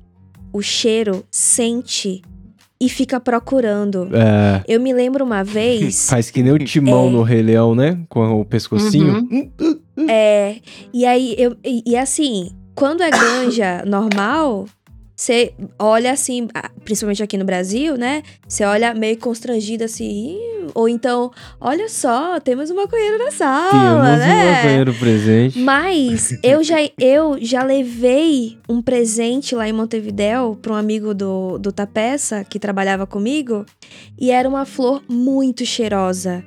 o 0.53 0.61
cheiro 0.61 1.25
sente 1.31 2.21
e 2.81 2.89
fica 2.89 3.19
procurando. 3.19 4.09
É, 4.11 4.63
Eu 4.67 4.79
me 4.81 4.91
lembro 4.91 5.23
uma 5.23 5.43
vez. 5.43 6.07
faz 6.09 6.31
que 6.31 6.41
nem 6.41 6.51
o 6.51 6.57
timão 6.57 7.07
É. 7.07 7.11
no 7.11 7.21
Rei 7.21 7.43
Leão, 7.43 7.75
né? 7.75 7.99
Com 8.09 8.41
o 8.41 8.43
pescocinho. 8.43 9.27
Uhum. 9.31 10.07
É, 10.09 10.55
e 10.91 11.05
aí, 11.05 11.35
eu, 11.37 11.55
e, 11.63 11.83
e 11.85 11.95
assim, 11.95 12.49
quando 12.73 13.03
é 13.03 13.11
ganja 13.11 13.83
normal, 13.85 14.65
você 15.21 15.53
olha 15.77 16.11
assim, 16.11 16.47
principalmente 16.83 17.21
aqui 17.21 17.37
no 17.37 17.45
Brasil, 17.45 17.95
né? 17.95 18.23
Você 18.47 18.63
olha 18.63 18.91
meio 18.95 19.15
constrangido 19.19 19.83
assim, 19.83 20.35
ou 20.73 20.89
então, 20.89 21.31
olha 21.59 21.87
só, 21.89 22.39
temos 22.39 22.71
um 22.71 22.75
maconheiro 22.75 23.19
na 23.19 23.29
sala, 23.29 23.69
Temos 23.69 24.15
um 24.15 24.27
né? 24.27 24.55
maconheiro 24.55 24.93
presente. 24.95 25.59
Mas 25.59 26.35
eu 26.41 26.63
já, 26.63 26.77
eu 26.97 27.37
já 27.39 27.61
levei 27.61 28.57
um 28.67 28.81
presente 28.81 29.53
lá 29.53 29.69
em 29.69 29.73
Montevidéu 29.73 30.57
para 30.59 30.73
um 30.73 30.75
amigo 30.75 31.13
do, 31.13 31.59
do 31.59 31.71
Tapeça, 31.71 32.43
que 32.43 32.57
trabalhava 32.57 33.05
comigo, 33.05 33.63
e 34.19 34.31
era 34.31 34.49
uma 34.49 34.65
flor 34.65 35.03
muito 35.07 35.63
cheirosa. 35.67 36.43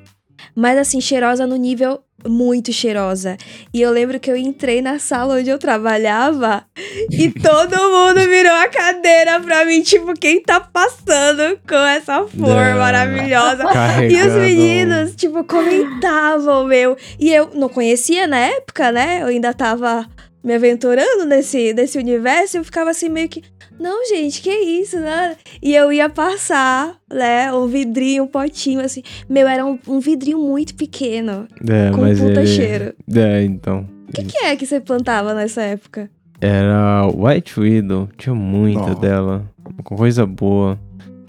Mas 0.54 0.78
assim, 0.78 1.00
cheirosa 1.00 1.46
no 1.46 1.56
nível 1.56 2.00
muito 2.26 2.72
cheirosa. 2.72 3.36
E 3.72 3.82
eu 3.82 3.90
lembro 3.90 4.18
que 4.18 4.30
eu 4.30 4.36
entrei 4.36 4.80
na 4.80 4.98
sala 4.98 5.34
onde 5.36 5.50
eu 5.50 5.58
trabalhava 5.58 6.64
e 7.10 7.28
todo 7.38 7.76
mundo 7.76 8.20
virou 8.30 8.52
a 8.52 8.68
cadeira 8.68 9.40
pra 9.40 9.64
mim, 9.66 9.82
tipo, 9.82 10.14
quem 10.14 10.40
tá 10.40 10.58
passando 10.58 11.58
com 11.68 11.74
essa 11.74 12.24
flor 12.26 12.62
É. 12.62 12.74
maravilhosa? 12.74 13.64
E 13.64 13.66
os 13.66 13.72
Carregando. 13.72 14.38
meninos, 14.40 15.14
tipo, 15.14 15.44
comentavam, 15.44 16.64
meu. 16.64 16.96
E 17.18 17.30
eu 17.32 17.50
não 17.54 17.68
conhecia 17.68 18.26
na 18.26 18.38
época, 18.38 18.90
né? 18.90 19.20
Eu 19.22 19.26
ainda 19.26 19.52
tava 19.52 20.06
me 20.42 20.54
aventurando 20.54 21.24
nesse, 21.26 21.72
nesse 21.74 21.98
universo. 21.98 22.56
E 22.56 22.58
eu 22.58 22.64
ficava 22.64 22.90
assim, 22.90 23.08
meio 23.08 23.28
que. 23.28 23.42
Não, 23.78 24.06
gente, 24.06 24.40
que 24.40 24.50
isso, 24.50 24.98
né? 24.98 25.36
E 25.60 25.74
eu 25.74 25.92
ia 25.92 26.08
passar, 26.08 26.96
né? 27.12 27.52
Um 27.52 27.66
vidrinho, 27.66 28.24
um 28.24 28.26
potinho, 28.26 28.80
assim. 28.80 29.02
Meu, 29.28 29.48
era 29.48 29.64
um, 29.66 29.78
um 29.88 30.00
vidrinho 30.00 30.38
muito 30.38 30.74
pequeno. 30.74 31.46
É, 31.68 31.90
com 31.90 32.00
mas 32.00 32.20
puta 32.20 32.40
ele... 32.40 32.46
cheiro. 32.46 32.94
É, 33.14 33.42
então. 33.42 33.86
O 34.08 34.12
que, 34.12 34.24
que 34.24 34.38
é 34.44 34.54
que 34.56 34.64
você 34.64 34.80
plantava 34.80 35.34
nessa 35.34 35.62
época? 35.62 36.08
Era 36.40 37.06
White 37.08 37.58
Widow. 37.58 38.08
Tinha 38.16 38.34
muita 38.34 38.80
Nossa. 38.80 39.00
dela. 39.00 39.50
Coisa 39.82 40.24
boa. 40.24 40.78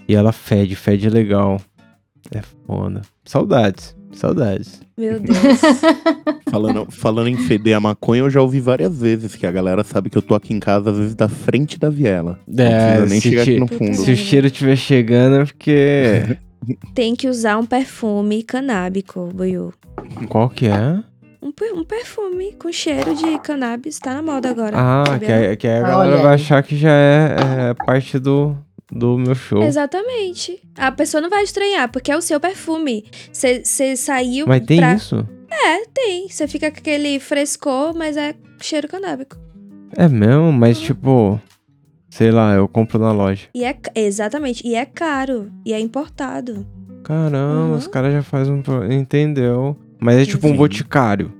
E 0.08 0.14
ela 0.14 0.32
fede, 0.32 0.76
fede 0.76 1.08
legal. 1.10 1.60
É 2.32 2.42
foda. 2.66 3.02
Saudades. 3.24 3.96
Saudades. 4.12 4.80
Meu 4.96 5.18
Deus. 5.20 5.36
Falando, 6.48 6.86
falando 6.90 7.28
em 7.28 7.36
feder 7.36 7.76
a 7.76 7.80
maconha, 7.80 8.20
eu 8.22 8.30
já 8.30 8.40
ouvi 8.40 8.60
várias 8.60 9.00
vezes 9.00 9.34
que 9.34 9.46
a 9.46 9.50
galera 9.50 9.82
sabe 9.82 10.08
que 10.08 10.16
eu 10.16 10.22
tô 10.22 10.34
aqui 10.34 10.54
em 10.54 10.60
casa, 10.60 10.90
às 10.90 10.96
vezes, 10.96 11.14
da 11.14 11.28
frente 11.28 11.78
da 11.78 11.90
viela. 11.90 12.38
Não 12.46 12.64
É, 12.64 13.04
nem 13.04 13.20
chegar 13.20 13.42
aqui 13.42 13.58
no 13.58 13.66
fundo. 13.66 13.94
Se 13.96 14.12
o 14.12 14.16
cheiro 14.16 14.46
estiver 14.46 14.76
chegando 14.76 15.36
é 15.40 15.44
porque. 15.44 16.38
Tem 16.94 17.14
que 17.14 17.28
usar 17.28 17.58
um 17.58 17.66
perfume 17.66 18.42
canábico, 18.42 19.28
Buiu. 19.34 19.72
Qual 20.28 20.48
que 20.48 20.66
é? 20.66 21.00
Um, 21.42 21.52
um 21.80 21.84
perfume 21.84 22.52
com 22.58 22.72
cheiro 22.72 23.14
de 23.14 23.38
cannabis. 23.40 23.98
Tá 23.98 24.14
na 24.14 24.22
moda 24.22 24.48
agora. 24.50 24.76
Ah, 24.76 25.04
sabia? 25.06 25.26
que, 25.26 25.32
aí- 25.32 25.56
que 25.56 25.68
a 25.68 25.74
Olha 25.78 25.82
galera 25.82 26.16
vai 26.22 26.34
achar 26.34 26.62
que 26.62 26.76
já 26.76 26.90
é, 26.90 27.36
é 27.70 27.74
parte 27.74 28.18
do, 28.18 28.56
do 28.90 29.16
meu 29.18 29.34
show. 29.34 29.62
Exatamente. 29.62 30.60
A 30.76 30.90
pessoa 30.90 31.20
não 31.20 31.30
vai 31.30 31.42
estranhar, 31.44 31.88
porque 31.90 32.10
é 32.10 32.16
o 32.16 32.22
seu 32.22 32.40
perfume. 32.40 33.04
Você 33.32 33.62
saiu 33.96 34.46
Mas 34.48 34.64
tem 34.64 34.78
pra... 34.78 34.94
isso? 34.94 35.26
É, 35.64 35.86
tem. 35.86 36.28
Você 36.28 36.46
fica 36.46 36.70
com 36.70 36.78
aquele 36.78 37.18
frescor, 37.18 37.94
mas 37.96 38.16
é 38.16 38.34
cheiro 38.60 38.88
canábico. 38.88 39.36
É 39.96 40.08
mesmo, 40.08 40.52
mas 40.52 40.78
tipo. 40.78 41.40
Sei 42.10 42.30
lá, 42.30 42.54
eu 42.54 42.66
compro 42.68 42.98
na 42.98 43.12
loja. 43.12 43.46
E 43.54 43.64
é... 43.64 43.76
Exatamente. 43.94 44.66
E 44.66 44.74
é 44.74 44.84
caro. 44.86 45.50
E 45.64 45.72
é 45.72 45.80
importado. 45.80 46.66
Caramba, 47.04 47.72
Uhum. 47.72 47.74
os 47.76 47.86
caras 47.86 48.12
já 48.12 48.22
fazem 48.22 48.54
um. 48.54 48.92
Entendeu? 48.92 49.76
Mas 50.00 50.16
é 50.16 50.24
tipo 50.26 50.46
um 50.46 50.56
boticário. 50.56 51.32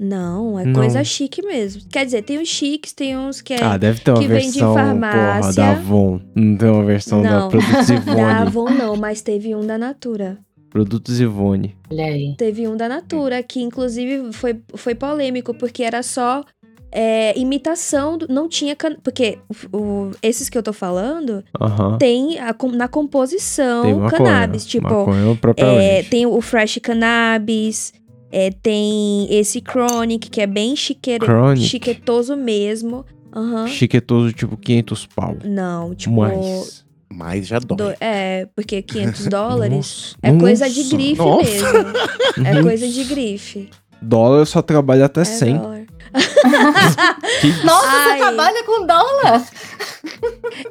Não, 0.00 0.58
é 0.58 0.64
Não. 0.64 0.74
coisa 0.74 1.02
chique 1.02 1.44
mesmo. 1.44 1.82
Quer 1.90 2.04
dizer, 2.04 2.22
tem 2.22 2.38
uns 2.38 2.46
chiques, 2.48 2.92
tem 2.92 3.18
uns 3.18 3.40
que 3.40 3.54
é... 3.54 3.62
Ah, 3.62 3.76
deve 3.76 4.00
ter 4.00 4.12
uma 4.12 4.20
que 4.20 4.28
versão, 4.28 4.72
porra, 4.74 5.52
da 5.54 5.70
Avon. 5.72 6.20
Não 6.36 6.56
tem 6.56 6.70
uma 6.70 6.84
versão 6.84 7.20
da 7.20 7.30
Não. 7.40 7.48
Da 7.50 7.94
Ivone. 7.94 8.20
Avon 8.20 8.70
não, 8.70 8.96
mas 8.96 9.22
teve 9.22 9.56
um 9.56 9.66
da 9.66 9.76
Natura. 9.76 10.38
Produtos 10.70 11.20
Ivone. 11.20 11.74
Olha 11.90 12.04
aí. 12.04 12.34
Teve 12.36 12.68
um 12.68 12.76
da 12.76 12.88
Natura, 12.88 13.42
que 13.42 13.60
inclusive 13.60 14.32
foi, 14.32 14.60
foi 14.74 14.94
polêmico, 14.94 15.54
porque 15.54 15.82
era 15.82 16.02
só 16.02 16.44
é, 16.90 17.38
imitação, 17.38 18.16
do- 18.16 18.26
não 18.28 18.48
tinha... 18.48 18.74
can- 18.74 18.96
Porque 19.02 19.38
o- 19.72 20.10
esses 20.22 20.48
que 20.48 20.56
eu 20.56 20.62
tô 20.62 20.72
falando, 20.72 21.44
Aham. 21.60 21.98
tem 21.98 22.38
a 22.38 22.54
na 22.74 22.88
composição 22.88 23.82
Tem 23.82 23.94
maconha. 23.94 24.10
cannabis. 24.24 24.64
Tipo, 24.66 24.88
Maconha 24.88 25.38
é, 25.56 26.02
tem 26.02 26.24
o 26.26 26.40
Fresh 26.40 26.78
Cannabis, 26.82 27.92
é, 28.32 28.50
tem 28.50 29.26
esse 29.30 29.60
Chronic, 29.60 30.30
que 30.30 30.40
é 30.40 30.46
bem 30.46 30.74
chiqueiro, 30.76 31.24
Chronic? 31.26 31.66
chiquetoso 31.66 32.34
mesmo. 32.36 33.04
Aham. 33.34 33.66
Chiquetoso, 33.68 34.32
tipo 34.32 34.56
500 34.56 35.06
pau. 35.06 35.36
Não, 35.44 35.94
tipo... 35.94 36.14
Mais. 36.16 36.86
Mas 37.18 37.48
já 37.48 37.58
dói. 37.58 37.76
do- 37.76 37.94
é, 38.00 38.46
porque 38.54 38.80
500 38.80 39.26
dólares 39.28 40.14
Nossa, 40.22 40.36
é 40.36 40.38
coisa 40.38 40.70
de 40.70 40.82
nossa, 40.84 40.96
grife 40.96 41.18
nossa. 41.20 41.42
mesmo. 41.42 42.46
É 42.46 42.54
Uhum. 42.54 42.62
coisa 42.62 42.86
de 42.88 43.04
grife. 43.04 43.70
Dólar 44.00 44.38
eu 44.38 44.46
só 44.46 44.62
trabalho 44.62 45.04
até 45.04 45.22
É 45.22 45.24
100. 45.24 45.56
dólar. 45.58 45.78
Que- 47.40 47.64
Nossa, 47.64 47.86
Ai. 47.88 48.12
você 48.12 48.18
trabalha 48.24 48.64
com 48.64 48.86
dólar? 48.86 49.44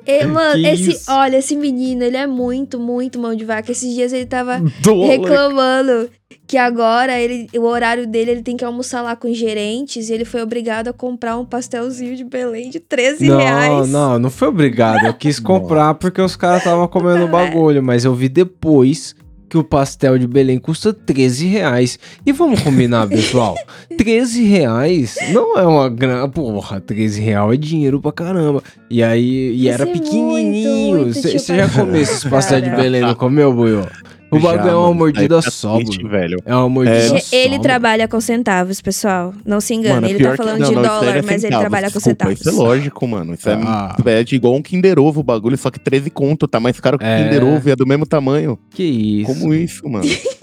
E, 0.05 0.25
mano, 0.25 0.65
esse, 0.65 0.91
isso? 0.91 1.11
olha, 1.11 1.37
esse 1.37 1.55
menino, 1.55 2.03
ele 2.03 2.17
é 2.17 2.25
muito, 2.25 2.79
muito 2.79 3.19
mão 3.19 3.35
de 3.35 3.45
vaca. 3.45 3.71
Esses 3.71 3.93
dias 3.93 4.13
ele 4.13 4.25
tava 4.25 4.59
Dólar. 4.81 5.07
reclamando 5.07 6.09
que 6.47 6.57
agora 6.57 7.19
ele, 7.19 7.49
o 7.57 7.63
horário 7.63 8.07
dele, 8.07 8.31
ele 8.31 8.41
tem 8.41 8.55
que 8.55 8.63
almoçar 8.63 9.01
lá 9.01 9.17
com 9.17 9.29
os 9.29 9.37
gerentes 9.37 10.09
e 10.09 10.13
ele 10.13 10.23
foi 10.23 10.41
obrigado 10.41 10.87
a 10.87 10.93
comprar 10.93 11.37
um 11.37 11.43
pastelzinho 11.43 12.15
de 12.15 12.23
Belém 12.23 12.69
de 12.69 12.79
13 12.79 13.27
Não, 13.27 13.37
reais. 13.37 13.89
não, 13.89 14.17
não 14.17 14.29
foi 14.29 14.47
obrigado. 14.47 15.05
Eu 15.05 15.13
quis 15.13 15.39
comprar 15.39 15.93
porque 15.95 16.21
os 16.21 16.37
caras 16.37 16.59
estavam 16.59 16.87
comendo 16.87 17.25
o 17.25 17.27
bagulho, 17.29 17.83
mas 17.83 18.05
eu 18.05 18.15
vi 18.15 18.29
depois 18.29 19.13
que 19.49 19.57
o 19.57 19.63
pastel 19.63 20.17
de 20.17 20.27
Belém 20.27 20.57
custa 20.59 20.93
13 20.93 21.47
reais. 21.47 21.99
E 22.25 22.31
vamos 22.31 22.61
combinar, 22.61 23.07
pessoal? 23.09 23.55
13 23.97 24.43
reais 24.43 25.17
não 25.33 25.57
é 25.57 25.65
uma 25.65 25.89
grana. 25.89 26.27
Porra, 26.29 26.79
13 26.79 27.21
reais 27.21 27.53
é 27.53 27.57
dinheiro 27.57 28.01
pra 28.01 28.11
caramba. 28.11 28.63
E 28.89 29.01
aí, 29.03 29.53
e 29.53 29.67
era 29.67 29.83
é 29.83 29.91
pequenininho. 29.91 31.13
Você 31.13 31.37
tipo 31.37 31.55
já 31.55 31.67
comeu 31.69 32.01
esses 32.01 32.23
pastel 32.23 32.61
de. 32.61 32.69
Belém, 32.69 33.01
não 33.01 33.15
comeu, 33.15 33.53
Buiu? 33.53 33.85
O 34.29 34.39
bagulho 34.39 34.69
é 34.69 34.75
uma 34.75 34.93
mordida 34.93 35.41
fica 35.41 35.51
só, 35.51 35.77
velho. 36.09 36.37
É 36.45 36.53
uma 36.53 36.67
mordida 36.67 36.97
É. 36.97 37.19
só. 37.19 37.35
Ele 37.35 37.59
trabalha 37.59 38.07
com 38.07 38.19
centavos, 38.19 38.81
pessoal. 38.81 39.33
Não 39.45 39.61
se 39.61 39.73
engane. 39.73 39.95
Mano, 39.95 40.07
ele 40.09 40.23
tá 40.23 40.31
que- 40.31 40.37
falando 40.37 40.59
não, 40.59 40.69
de 40.69 40.75
não, 40.75 40.81
dólar, 40.81 41.17
é 41.17 41.21
mas 41.21 41.43
ele 41.43 41.57
trabalha 41.57 41.87
com 41.89 41.93
desculpa, 41.99 42.25
centavos. 42.25 42.39
Isso 42.41 42.49
é 42.49 42.51
lógico, 42.51 43.07
mano. 43.07 43.33
Isso 43.33 43.49
Ah. 43.49 43.95
é, 44.05 44.19
é 44.19 44.23
de 44.23 44.35
igual 44.35 44.53
um 44.55 44.61
Kinder 44.61 44.99
Ovo 44.99 45.21
o 45.21 45.23
bagulho, 45.23 45.57
só 45.57 45.71
que 45.71 45.79
13 45.79 46.09
conto, 46.09 46.47
tá 46.47 46.59
mais 46.59 46.77
caro 46.79 46.97
que 46.99 47.05
o 47.05 47.07
É. 47.07 47.23
Kinder 47.23 47.43
Ovo 47.45 47.69
e 47.69 47.71
é 47.71 47.75
do 47.75 47.85
mesmo 47.87 48.05
tamanho. 48.05 48.59
Que 48.71 48.83
isso. 48.83 49.33
Como 49.33 49.53
isso, 49.53 49.87
mano? 49.87 50.03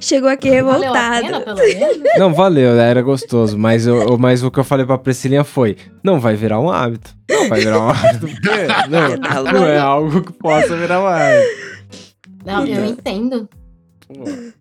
Chegou 0.00 0.28
aqui 0.28 0.48
revoltado. 0.50 1.26
Não, 2.18 2.34
valeu, 2.34 2.74
né? 2.74 2.90
era 2.90 3.00
gostoso. 3.02 3.56
Mas, 3.56 3.86
eu, 3.86 4.18
mas 4.18 4.42
o 4.42 4.50
que 4.50 4.58
eu 4.58 4.64
falei 4.64 4.84
pra 4.84 4.98
Priscilinha 4.98 5.44
foi: 5.44 5.76
não 6.02 6.18
vai 6.18 6.34
virar 6.34 6.58
um 6.60 6.68
hábito. 6.68 7.14
Não 7.30 7.48
vai 7.48 7.60
virar 7.60 7.78
um 7.78 7.88
hábito. 7.90 8.26
Porque 8.26 8.48
não, 8.90 9.52
não 9.52 9.64
é 9.66 9.78
algo 9.78 10.22
que 10.22 10.32
possa 10.32 10.76
virar 10.76 11.00
um 11.00 11.06
hábito. 11.06 11.77
Não, 12.48 12.66
eu 12.66 12.84
entendo. 12.86 13.48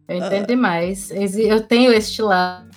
Eu 0.08 0.18
entendo 0.18 0.48
demais. 0.48 1.10
Eu 1.12 1.62
tenho 1.62 1.92
este 1.94 2.22
lado 2.22 2.68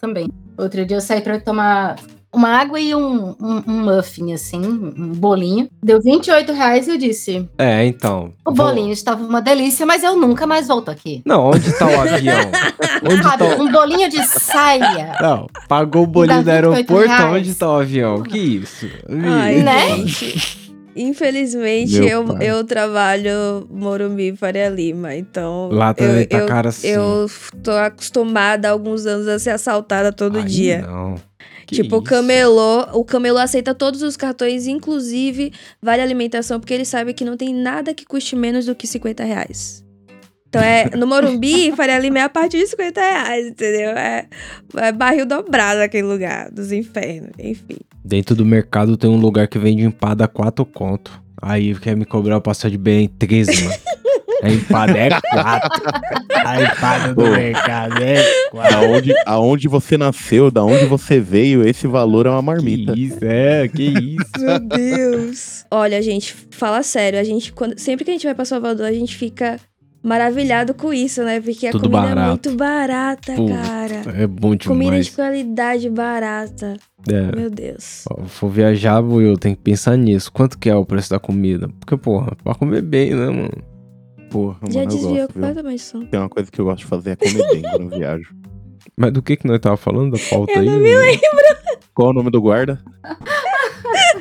também. 0.00 0.28
Outro 0.56 0.84
dia 0.86 0.96
eu 0.96 1.00
saí 1.00 1.20
pra 1.20 1.40
tomar 1.40 1.96
uma 2.32 2.48
água 2.50 2.78
e 2.78 2.94
um, 2.94 3.30
um, 3.40 3.62
um 3.66 3.80
muffin, 3.96 4.32
assim, 4.32 4.60
um 4.64 5.12
bolinho. 5.12 5.68
Deu 5.82 6.00
28 6.00 6.52
reais 6.52 6.86
e 6.86 6.92
eu 6.92 6.96
disse: 6.98 7.48
É, 7.58 7.84
então. 7.84 8.32
o 8.46 8.52
vou- 8.54 8.66
bolinho 8.66 8.92
estava 8.92 9.24
uma 9.24 9.42
delícia, 9.42 9.84
mas 9.84 10.04
eu 10.04 10.16
nunca 10.16 10.46
mais 10.46 10.68
volto 10.68 10.90
aqui. 10.92 11.22
Não, 11.26 11.46
onde 11.50 11.72
tá 11.76 11.86
o 11.88 12.00
avião? 12.00 12.36
Onde 13.02 13.22
Sabe, 13.22 13.38
tá 13.38 13.44
o... 13.56 13.62
um 13.62 13.72
bolinho 13.72 14.08
de 14.10 14.22
saia. 14.26 15.16
Não, 15.22 15.46
pagou 15.66 16.02
o 16.04 16.06
bolinho 16.06 16.38
do 16.40 16.44
dá 16.44 16.52
28 16.60 16.74
aeroporto, 16.76 17.08
reais. 17.08 17.34
onde 17.34 17.54
tá 17.54 17.68
o 17.68 17.76
avião? 17.80 18.22
Que 18.22 18.38
isso? 18.38 18.86
Ai, 19.08 19.62
Né? 19.62 19.88
Infelizmente, 20.94 21.96
eu, 21.96 22.26
eu 22.40 22.64
trabalho 22.64 23.66
Morumbi 23.70 24.32
e 24.32 24.36
Faria 24.36 24.68
Lima, 24.68 25.14
então... 25.14 25.68
Lá 25.70 25.94
também 25.94 26.22
eu, 26.22 26.28
tá 26.28 26.38
eu, 26.38 26.46
cara 26.46 26.68
assim. 26.68 26.88
Eu 26.88 27.30
tô 27.62 27.70
acostumada 27.72 28.68
há 28.68 28.72
alguns 28.72 29.06
anos 29.06 29.28
a 29.28 29.38
ser 29.38 29.50
assaltada 29.50 30.12
todo 30.12 30.38
Aí 30.38 30.44
dia. 30.44 30.82
Não. 30.82 31.14
Que 31.66 31.76
tipo, 31.76 31.96
o 31.98 32.02
camelô, 32.02 32.82
o 32.94 33.04
camelô 33.04 33.38
aceita 33.38 33.72
todos 33.72 34.02
os 34.02 34.16
cartões, 34.16 34.66
inclusive 34.66 35.52
vale 35.80 36.02
alimentação, 36.02 36.58
porque 36.58 36.74
ele 36.74 36.84
sabe 36.84 37.14
que 37.14 37.24
não 37.24 37.36
tem 37.36 37.54
nada 37.54 37.94
que 37.94 38.04
custe 38.04 38.34
menos 38.34 38.66
do 38.66 38.74
que 38.74 38.88
50 38.88 39.22
reais. 39.22 39.84
Então 40.50 40.60
é 40.60 40.90
no 40.96 41.06
Morumbi, 41.06 41.70
Faria 41.76 41.96
Lima 41.96 42.18
é 42.18 42.22
a 42.22 42.28
partir 42.28 42.58
de 42.58 42.66
50 42.66 43.00
reais, 43.00 43.46
entendeu? 43.46 43.90
É, 43.90 44.26
é 44.78 44.92
barril 44.92 45.24
dobrado 45.24 45.80
aquele 45.80 46.08
lugar 46.08 46.50
dos 46.50 46.72
infernos, 46.72 47.30
enfim. 47.38 47.76
Dentro 48.04 48.34
do 48.34 48.44
mercado 48.44 48.96
tem 48.96 49.08
um 49.08 49.16
lugar 49.16 49.46
que 49.46 49.60
vende 49.60 49.84
empada 49.84 50.24
a 50.24 50.28
4 50.28 50.66
conto. 50.66 51.22
Aí 51.40 51.72
quer 51.76 51.96
me 51.96 52.04
cobrar 52.04 52.36
o 52.36 52.40
passar 52.40 52.68
de 52.68 52.76
bem 52.76 53.08
13, 53.08 53.62
mano. 53.62 53.76
A 54.42 54.50
empada 54.50 54.98
é 54.98 55.10
4. 55.10 55.70
A 56.34 56.62
empada 56.62 57.08
do 57.08 57.14
Pô. 57.14 57.30
mercado 57.30 58.02
é 58.02 58.24
4. 58.50 58.76
Aonde, 58.76 59.14
aonde 59.26 59.68
você 59.68 59.96
nasceu, 59.96 60.50
da 60.50 60.64
onde 60.64 60.86
você 60.86 61.20
veio, 61.20 61.66
esse 61.66 61.86
valor 61.86 62.26
é 62.26 62.30
uma 62.30 62.42
marmita. 62.42 62.92
Que 62.92 63.04
isso, 63.04 63.18
é, 63.22 63.68
que 63.68 63.84
isso. 63.84 64.40
Meu 64.40 64.58
Deus. 64.58 65.64
Olha, 65.70 66.02
gente, 66.02 66.34
fala 66.50 66.82
sério. 66.82 67.20
A 67.20 67.24
gente, 67.24 67.52
quando, 67.52 67.78
sempre 67.78 68.04
que 68.04 68.10
a 68.10 68.14
gente 68.14 68.26
vai 68.26 68.34
pra 68.34 68.44
Salvador, 68.44 68.86
a 68.86 68.92
gente 68.92 69.14
fica 69.14 69.60
maravilhado 70.02 70.74
com 70.74 70.92
isso, 70.92 71.22
né? 71.24 71.40
Porque 71.40 71.66
a 71.66 71.72
Tudo 71.72 71.82
comida 71.90 71.98
é 71.98 72.14
barato. 72.14 72.28
muito 72.28 72.56
barata, 72.56 73.34
Pô, 73.34 73.46
cara. 73.48 74.02
É 74.22 74.26
bom 74.26 74.56
Comida 74.56 74.90
demais. 74.90 75.06
de 75.06 75.12
qualidade 75.12 75.90
barata. 75.90 76.76
É. 77.08 77.36
Meu 77.36 77.50
Deus. 77.50 78.04
Ó, 78.10 78.24
For 78.24 78.48
viajar, 78.50 79.00
Will, 79.00 79.36
tem 79.36 79.54
que 79.54 79.60
pensar 79.62 79.96
nisso. 79.96 80.30
Quanto 80.32 80.58
que 80.58 80.68
é 80.68 80.74
o 80.74 80.84
preço 80.84 81.10
da 81.10 81.18
comida? 81.18 81.68
Porque, 81.78 81.96
porra, 81.96 82.36
pra 82.42 82.54
comer 82.54 82.82
bem, 82.82 83.10
né, 83.14 83.26
mano? 83.26 83.50
Porra, 84.30 84.56
mano, 84.60 84.72
Já 84.72 84.82
eu 84.82 84.86
desviou 84.86 85.26
completamente 85.28 85.80
o 85.80 85.84
som. 85.84 86.04
Tem 86.06 86.20
uma 86.20 86.28
coisa 86.28 86.50
que 86.50 86.60
eu 86.60 86.64
gosto 86.64 86.78
de 86.80 86.86
fazer 86.86 87.10
é 87.10 87.16
comer 87.16 87.46
bem 87.52 87.62
quando 87.62 87.92
eu 87.92 87.98
viajo. 87.98 88.34
Mas 88.96 89.12
do 89.12 89.22
que 89.22 89.36
que 89.36 89.46
nós 89.46 89.58
tava 89.58 89.76
falando 89.76 90.12
da 90.12 90.18
pauta 90.30 90.52
Eu 90.52 90.60
aí? 90.60 90.66
não 90.66 90.78
me 90.78 90.94
Will? 90.96 91.18
Qual 91.94 92.08
é 92.08 92.10
o 92.12 92.14
nome 92.14 92.30
do 92.30 92.40
guarda? 92.40 92.80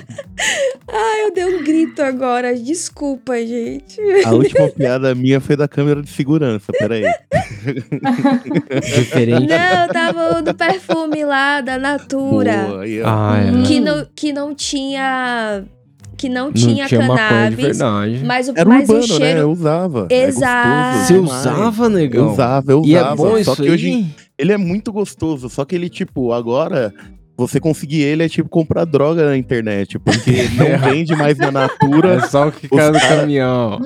Ai, 0.92 1.26
eu 1.26 1.34
dei 1.34 1.46
um 1.46 1.64
grito 1.64 2.02
agora. 2.02 2.56
Desculpa, 2.56 3.36
gente. 3.38 4.00
A 4.26 4.32
última 4.32 4.68
piada 4.70 5.14
minha 5.14 5.40
foi 5.40 5.56
da 5.56 5.68
câmera 5.68 6.02
de 6.02 6.10
segurança, 6.10 6.72
peraí. 6.78 7.04
Diferente. 8.96 9.48
Não, 9.48 9.88
tava 9.88 10.42
do 10.42 10.54
perfume 10.54 11.24
lá, 11.24 11.62
da 11.62 11.78
Natura. 11.78 12.66
Boa. 12.68 12.84
Ah, 13.06 13.38
é. 13.38 13.64
Que 13.68 13.80
não, 13.80 14.08
que 14.16 14.34
não 14.34 14.56
tinha. 14.56 15.64
Que 16.18 16.28
não 16.28 16.48
Não 16.48 16.54
tinha, 16.54 16.86
tinha 16.86 17.00
maconha 17.02 17.18
de 17.50 17.56
cannabis. 17.56 17.66
verdade. 17.78 18.22
Mas 18.26 18.50
o, 18.50 18.54
Era 18.54 18.68
mas 18.70 18.90
urbano, 18.90 19.00
o 19.06 19.08
né? 19.08 19.16
cheiro. 19.26 19.40
Eu 19.40 19.52
usava. 19.52 20.08
Exato. 20.10 20.68
É 20.68 20.92
gostoso 20.92 21.06
Você 21.06 21.18
usava, 21.18 21.90
negão? 21.90 22.26
Eu 22.26 22.32
usava, 22.34 22.72
eu 22.74 22.82
E 22.86 22.96
é 22.96 23.00
usava. 23.00 23.16
bom 23.16 23.30
só 23.30 23.38
isso 23.40 23.56
que 23.56 23.62
aí? 23.62 23.70
hoje 23.74 24.06
ele 24.38 24.52
é 24.52 24.58
muito 24.58 24.92
gostoso, 24.92 25.50
só 25.50 25.64
que 25.64 25.76
ele, 25.76 25.90
tipo, 25.90 26.34
agora 26.34 26.94
você 27.40 27.60
conseguir 27.60 28.02
ele 28.02 28.24
é 28.24 28.30
tipo 28.30 28.48
comprar 28.50 28.86
droga 28.86 29.26
na 29.26 29.36
internet, 29.38 29.98
porque 30.00 30.32
não 30.56 30.78
vende 30.92 31.16
mais 31.16 31.38
na 31.38 31.48
É 31.48 31.52
Natura. 31.52 32.28
só 32.28 32.48
o 32.48 32.52
que 32.52 32.68
do 32.68 32.76
cara- 32.76 33.00
caminhão. 33.00 33.80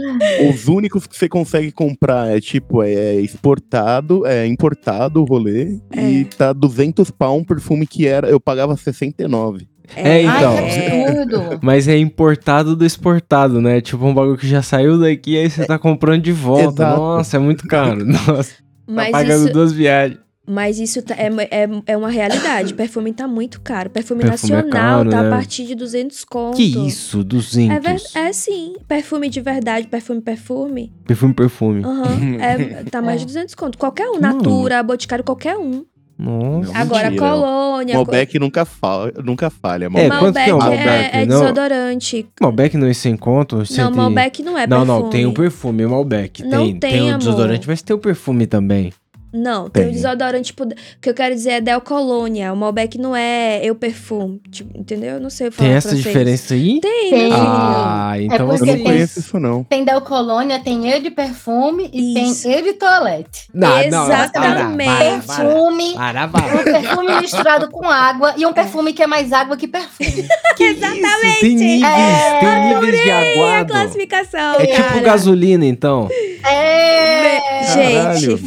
Os 0.49 0.67
únicos 0.67 1.07
que 1.07 1.17
você 1.17 1.29
consegue 1.29 1.71
comprar 1.71 2.35
é 2.35 2.39
tipo, 2.41 2.83
é 2.83 3.15
exportado, 3.15 4.25
é 4.25 4.45
importado 4.47 5.21
o 5.21 5.25
rolê 5.25 5.79
e 5.95 6.25
tá 6.25 6.51
200 6.53 7.11
pau 7.11 7.37
um 7.37 7.43
perfume 7.43 7.85
que 7.87 8.07
era, 8.07 8.27
eu 8.27 8.39
pagava 8.39 8.75
69. 8.75 9.67
É, 9.95 10.21
então. 10.23 10.57
Ai, 10.57 10.69
que 10.69 11.11
absurdo. 11.11 11.59
Mas 11.61 11.87
é 11.87 11.97
importado 11.97 12.75
do 12.75 12.85
exportado, 12.85 13.61
né? 13.61 13.81
Tipo 13.81 14.05
um 14.05 14.13
bagulho 14.13 14.37
que 14.37 14.47
já 14.47 14.61
saiu 14.61 14.97
daqui, 14.97 15.37
aí 15.37 15.49
você 15.49 15.65
tá 15.65 15.77
comprando 15.77 16.21
de 16.23 16.31
volta. 16.31 16.83
Exato. 16.83 16.99
Nossa, 16.99 17.37
é 17.37 17.39
muito 17.39 17.67
caro. 17.67 18.03
Nossa, 18.07 18.53
tá 18.53 18.63
Mas 18.87 19.11
pagando 19.11 19.43
isso, 19.45 19.53
duas 19.53 19.73
viagens. 19.73 20.19
Mas 20.47 20.79
isso 20.79 21.01
tá- 21.01 21.15
é, 21.17 21.27
é, 21.51 21.69
é 21.87 21.97
uma 21.97 22.09
realidade. 22.09 22.73
Perfume 22.75 23.13
tá 23.13 23.27
muito 23.27 23.61
caro. 23.61 23.89
Perfume, 23.89 24.21
Perfume 24.23 24.51
é 24.51 24.55
nacional 24.55 24.69
caro, 24.71 25.09
tá 25.09 25.21
né? 25.23 25.27
a 25.27 25.31
partir 25.31 25.65
de 25.65 25.75
200 25.75 26.23
conto. 26.25 26.57
Que 26.57 26.63
isso, 26.87 27.21
É, 27.21 27.23
200. 27.23 27.83
ver, 27.83 28.01
é 28.19 28.33
sim. 28.33 28.75
Perfume 28.87 29.29
de 29.29 29.39
verdade, 29.41 29.87
perfume, 29.87 30.21
perfume. 30.21 30.91
Perfume, 31.05 31.33
perfume. 31.33 31.83
Aham. 31.83 32.37
É, 32.43 32.83
tá 32.83 33.01
mais 33.01 33.19
de 33.21 33.25
200 33.27 33.55
conto. 33.55 33.77
Qualquer 33.77 34.07
um. 34.09 34.19
Natura, 34.19 34.83
Boticário, 34.83 35.23
qualquer 35.23 35.57
um. 35.57 35.85
Nossa. 36.17 36.71
Não, 36.71 36.79
Agora, 36.81 37.09
mentira. 37.09 37.27
colônia. 37.29 37.95
Malbec 37.95 38.37
nunca, 38.39 38.65
fa 38.65 39.11
nunca 39.23 39.49
falha, 39.49 39.85
É, 39.85 39.89
Malbec. 39.89 40.19
quanto 40.19 40.35
que 40.35 40.49
é 40.49 40.53
o 40.53 40.57
Malbec 40.59 40.87
é, 40.87 41.21
é 41.21 41.25
Não. 41.25 41.39
desodorante. 41.41 42.27
Malbec 42.39 42.77
não 42.77 42.87
é 42.87 42.93
sem 42.93 43.17
conto? 43.17 43.57
Não, 43.77 43.91
e- 43.91 43.95
Malbec 43.95 44.43
não 44.43 44.57
é 44.57 44.67
Não, 44.67 44.77
perfume. 44.85 45.01
não, 45.03 45.09
tem 45.09 45.25
o 45.25 45.33
perfume, 45.33 45.85
o 45.85 45.89
Malbec. 45.89 46.43
Não 46.43 46.65
tem, 46.67 46.79
tem, 46.79 47.01
o 47.01 47.07
amor. 47.07 47.17
desodorante, 47.17 47.67
mas 47.67 47.81
tem 47.81 47.95
o 47.95 47.99
perfume 47.99 48.45
também. 48.45 48.93
Não, 49.34 49.67
tem, 49.69 49.84
o 49.84 49.86
Tem. 49.88 49.93
desodorante, 49.95 50.45
tipo, 50.47 50.63
o 50.63 50.67
que 51.01 51.09
eu 51.09 51.13
quero 51.13 51.34
dizer 51.34 51.49
é 51.53 51.61
Del 51.61 51.81
Colônia. 51.81 52.53
O 52.53 52.55
Malbec 52.55 52.99
não 52.99 53.15
é 53.15 53.59
eu 53.63 53.73
perfume, 53.73 54.39
tipo, 54.51 54.77
entendeu? 54.77 55.15
Eu 55.15 55.19
não 55.19 55.29
sei 55.29 55.49
falar 55.49 55.67
Tem 55.69 55.75
essa 55.77 55.95
diferença 55.95 56.53
aí? 56.53 56.79
Tem, 56.79 57.09
Tem. 57.09 57.31
Ah, 57.34 58.13
então 58.19 58.47
porque 58.47 58.69
Eu 58.69 58.75
não 58.77 58.84
conheço 58.84 59.19
isso, 59.19 59.39
não. 59.39 59.63
Tem 59.63 59.84
Del 59.84 60.01
Colônia, 60.01 60.59
tem 60.59 60.88
E 60.88 60.99
de 60.99 61.09
perfume 61.09 61.89
e 61.91 62.13
Isso. 62.29 62.43
tem 62.47 62.59
E 62.59 62.61
de 62.61 62.73
toalete. 62.73 63.47
Exatamente. 63.86 64.89
Perfume, 64.99 65.93
Para, 65.93 66.27
para. 66.27 66.55
um 66.55 66.63
perfume 66.63 67.21
misturado 67.21 67.69
com 67.71 67.89
água 67.89 68.34
e 68.38 68.45
um 68.45 68.53
perfume 68.53 68.93
que 68.93 69.01
é 69.01 69.07
mais 69.07 69.34
água 69.34 69.57
que 69.57 69.67
perfume. 69.67 70.27
Exatamente. 70.59 71.39
Tem 71.41 71.55
níveis, 71.55 71.84
É, 71.84 72.39
tem 72.39 72.75
níveis 72.75 73.01
de 73.01 73.11
A 73.11 73.19
aguado. 73.19 73.73
classificação, 73.73 74.55
É 74.59 74.65
tipo 74.67 74.81
cara. 74.89 74.99
gasolina, 74.99 75.65
então. 75.65 76.07
É. 76.45 77.39
Gente, 77.73 77.93
Caralho. 77.95 78.38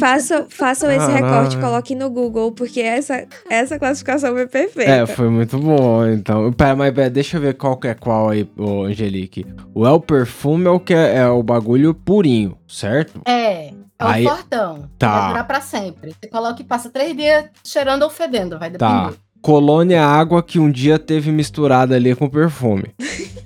Façam, 0.85 0.91
esse 0.91 1.11
recorte, 1.11 1.57
coloquem 1.57 1.97
no 1.97 2.09
Google, 2.09 2.51
porque 2.51 2.79
essa, 2.81 3.25
essa 3.49 3.79
classificação 3.79 4.33
foi 4.33 4.47
perfeita. 4.47 4.91
É, 4.91 5.05
foi 5.05 5.29
muito 5.29 5.57
bom, 5.57 6.05
então. 6.05 6.51
Pera, 6.53 6.75
mas 6.75 6.93
pera, 6.93 7.09
deixa 7.09 7.37
eu 7.37 7.41
ver 7.41 7.53
qual 7.55 7.77
que 7.77 7.87
é 7.87 7.93
qual 7.93 8.29
aí, 8.29 8.49
ô 8.57 8.83
Angelique. 8.83 9.45
O 9.73 9.85
El 9.87 9.99
Perfume 9.99 10.65
é 10.65 10.69
o 10.69 10.79
que 10.79 10.93
é, 10.93 11.17
é 11.17 11.27
o 11.27 11.41
bagulho 11.43 11.93
purinho, 11.93 12.57
certo? 12.67 13.21
É. 13.25 13.67
É 13.99 14.05
o 14.05 14.07
Aí- 14.07 14.23
fortão. 14.25 14.87
Tá. 14.99 15.19
Vai 15.21 15.27
durar 15.29 15.47
pra 15.47 15.61
sempre. 15.61 16.11
Você 16.21 16.29
coloca 16.29 16.61
e 16.61 16.65
passa 16.65 16.89
três 16.89 17.15
dias 17.17 17.45
cheirando 17.63 18.03
ou 18.03 18.09
fedendo, 18.11 18.59
vai 18.59 18.69
Tá. 18.71 18.99
depender. 19.05 19.17
Colônia 19.41 19.95
é 19.97 19.99
água 19.99 20.43
que 20.43 20.59
um 20.59 20.69
dia 20.69 20.99
teve 20.99 21.31
misturada 21.31 21.95
ali 21.95 22.13
com 22.15 22.27
perfume. 22.29 22.93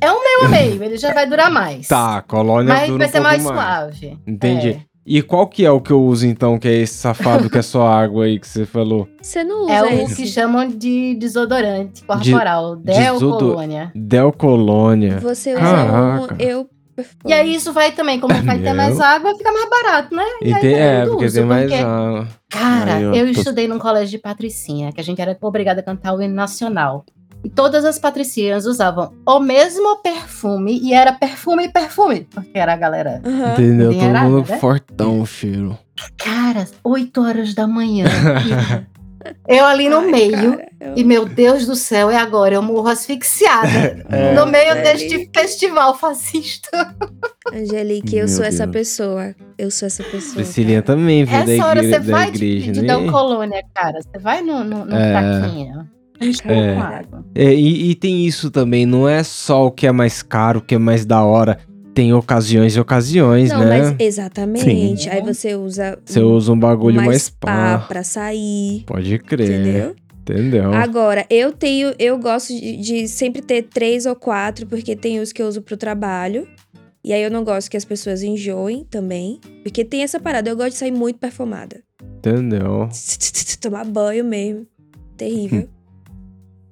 Meio 0.02 0.46
a 0.46 0.50
meio, 0.50 0.84
ele 0.84 0.98
já 0.98 1.14
vai 1.14 1.28
durar 1.28 1.52
mais. 1.52 1.88
Tá, 1.88 2.22
colônia 2.24 2.74
Mas 2.74 2.88
dura 2.90 2.98
vai 2.98 3.08
um 3.08 3.12
ser 3.12 3.18
pouco 3.22 3.24
mais 3.30 3.44
mais. 3.44 3.96
suave. 3.98 4.20
Entendi. 4.26 4.70
É. 4.70 4.91
E 5.06 5.22
qual 5.22 5.48
que 5.48 5.66
é 5.66 5.72
o 5.72 5.82
que 5.82 5.92
eu 5.92 6.02
uso 6.04 6.28
então, 6.28 6.60
que 6.60 6.68
é 6.68 6.74
esse 6.74 6.94
safado 6.94 7.50
que 7.50 7.58
é 7.58 7.62
só 7.62 7.88
água 7.90 8.26
aí 8.26 8.40
que 8.40 8.48
você 8.48 8.66
falou? 8.66 9.08
Você 9.22 9.44
não 9.44 9.64
usa 9.64 9.74
É 9.74 9.82
o 9.84 9.88
esse. 10.04 10.16
que 10.16 10.28
chamam 10.28 10.68
de 10.68 11.16
desodorante 11.16 12.04
corporal, 12.04 12.76
Del 12.76 13.14
desodo- 13.14 13.38
Colônia. 13.50 13.92
Del 13.96 14.32
Colônia. 14.32 15.20
Você 15.20 15.54
usa 15.54 15.62
Caraca. 15.62 16.34
um 16.34 16.38
eu. 16.40 16.70
E 17.26 17.34
aí 17.34 17.56
isso 17.56 17.74
vai 17.74 17.92
também, 17.94 18.20
como 18.20 18.32
vai 18.44 18.60
ter 18.60 18.74
mais 18.74 19.00
água, 19.00 19.36
fica 19.36 19.52
mais 19.52 19.68
barato, 19.70 20.14
né? 20.16 20.24
E 20.44 20.54
aí 20.54 20.62
tem, 20.62 20.74
é, 20.76 21.06
porque 21.08 21.26
uso, 21.26 21.36
tem 21.36 21.46
mais 21.46 21.70
porque- 21.72 21.84
água. 21.84 22.28
Cara, 22.50 22.94
Aí, 22.96 23.08
ó, 23.08 23.14
eu 23.16 23.26
tô- 23.34 23.40
estudei 23.40 23.68
num 23.68 23.80
colégio 23.80 24.10
de 24.12 24.18
patricinha, 24.20 24.92
que 24.92 25.02
a 25.02 25.04
gente 25.04 25.20
era 25.20 25.36
obrigada 25.42 25.80
a 25.80 25.84
cantar 25.84 26.14
o 26.14 26.22
hino 26.22 26.36
nacional. 26.36 27.04
E 27.44 27.50
todas 27.50 27.84
as 27.86 27.98
patricinhas 27.98 28.66
usavam 28.66 29.14
o 29.28 29.40
mesmo 29.40 29.98
perfume, 30.04 30.80
e 30.80 30.94
era 30.94 31.12
perfume 31.12 31.66
e 31.66 31.70
perfume, 31.70 32.28
porque 32.30 32.58
era 32.58 32.74
a 32.74 32.78
galera. 32.78 33.22
Aham. 33.26 33.54
Entendeu? 33.54 33.92
Todo 33.94 34.20
mundo 34.20 34.46
né? 34.50 34.58
fortão 34.60 35.20
o 35.22 35.26
cheiro. 35.26 35.78
Cara, 36.18 36.68
8 36.84 37.22
horas 37.22 37.54
da 37.56 37.66
manhã. 37.68 38.06
eu 39.48 39.66
ali 39.66 39.88
no 39.90 40.00
Ai, 40.00 40.12
meio, 40.12 40.52
cara, 40.58 40.70
eu- 40.80 40.94
e 40.96 41.04
meu 41.04 41.26
Deus 41.26 41.66
do 41.66 41.76
céu, 41.76 42.10
é 42.12 42.18
agora, 42.18 42.56
eu 42.56 42.62
morro 42.62 42.88
asfixiada. 42.88 44.04
É. 44.12 44.34
no 44.34 44.46
meio 44.46 44.74
Angelique. 44.74 45.08
deste 45.18 45.30
festival 45.34 45.96
fascista. 45.98 46.96
Angelique, 47.54 48.14
eu 48.18 48.26
Meu 48.26 48.28
sou 48.28 48.46
essa 48.46 48.66
Deus. 48.68 48.74
pessoa. 48.74 49.36
Eu 49.58 49.72
sou 49.72 49.86
essa 49.88 50.04
pessoa. 50.04 50.36
Priscilinha 50.36 50.82
também 50.82 51.24
veio 51.26 51.46
da, 51.46 51.54
Essa 51.54 51.66
hora 51.66 51.84
igre- 51.84 51.94
você 51.94 52.00
da 52.00 52.12
vai 52.18 52.32
de, 52.32 52.46
igreja, 52.46 52.72
de 52.72 52.82
né? 52.82 52.88
Del 52.88 53.12
Colônia, 53.12 53.64
cara. 53.74 54.00
Você 54.02 54.20
vai 54.20 54.42
no, 54.42 54.64
no, 54.64 54.86
no 54.86 54.96
É. 54.96 55.14
É. 56.46 56.78
água. 56.78 57.26
É, 57.34 57.54
e, 57.54 57.92
e 57.92 57.96
tem 57.96 58.26
isso 58.26 58.52
também, 58.52 58.86
não 58.86 59.08
é 59.08 59.24
só 59.24 59.66
o 59.68 59.72
que 59.72 59.88
é 59.88 59.92
mais 59.92 60.22
caro, 60.22 60.60
o 60.60 60.62
que 60.62 60.76
é 60.76 60.78
mais 60.78 61.06
da 61.06 61.24
hora. 61.24 61.58
Tem 61.94 62.14
ocasiões 62.14 62.76
e 62.76 62.80
ocasiões, 62.80 63.50
Não, 63.50 63.60
né? 63.60 63.80
mas 63.80 63.96
exatamente. 64.00 64.64
Sim. 65.04 65.10
Aí 65.10 65.22
você 65.22 65.56
usa 65.56 66.00
Você 66.06 66.22
usa 66.22 66.54
um 66.54 66.58
bagulho 66.58 66.96
mais, 66.96 67.08
mais 67.08 67.30
pá. 67.30 67.80
pá 67.80 67.86
pra 67.86 68.04
sair. 68.04 68.84
Pode 68.86 69.20
crer. 69.20 69.50
Entendeu? 69.60 69.96
Entendeu? 70.22 70.74
Agora, 70.74 71.26
eu 71.30 71.52
tenho, 71.52 71.94
eu 72.00 72.18
gosto 72.18 72.54
de, 72.54 72.78
de 72.78 73.08
sempre 73.10 73.42
ter 73.42 73.64
três 73.64 74.06
ou 74.06 74.16
quatro, 74.16 74.66
porque 74.68 74.96
tem 74.96 75.20
os 75.20 75.34
que 75.34 75.42
eu 75.42 75.48
uso 75.48 75.62
pro 75.62 75.76
trabalho. 75.76 76.48
E 77.04 77.12
aí 77.12 77.22
eu 77.24 77.32
não 77.32 77.44
gosto 77.44 77.70
que 77.70 77.76
as 77.76 77.84
pessoas 77.84 78.22
enjoem 78.24 78.86
também. 78.90 79.42
Porque 79.64 79.84
tem 79.84 80.04
essa 80.04 80.20
parada, 80.20 80.50
eu 80.50 80.56
gosto 80.56 80.72
de 80.72 80.78
sair 80.78 80.92
muito 80.92 81.20
perfumada. 81.20 81.82
Entendeu? 82.20 82.88
Tomar 83.60 83.84
banho 83.86 84.24
mesmo. 84.24 84.66
Terrível. 85.18 85.68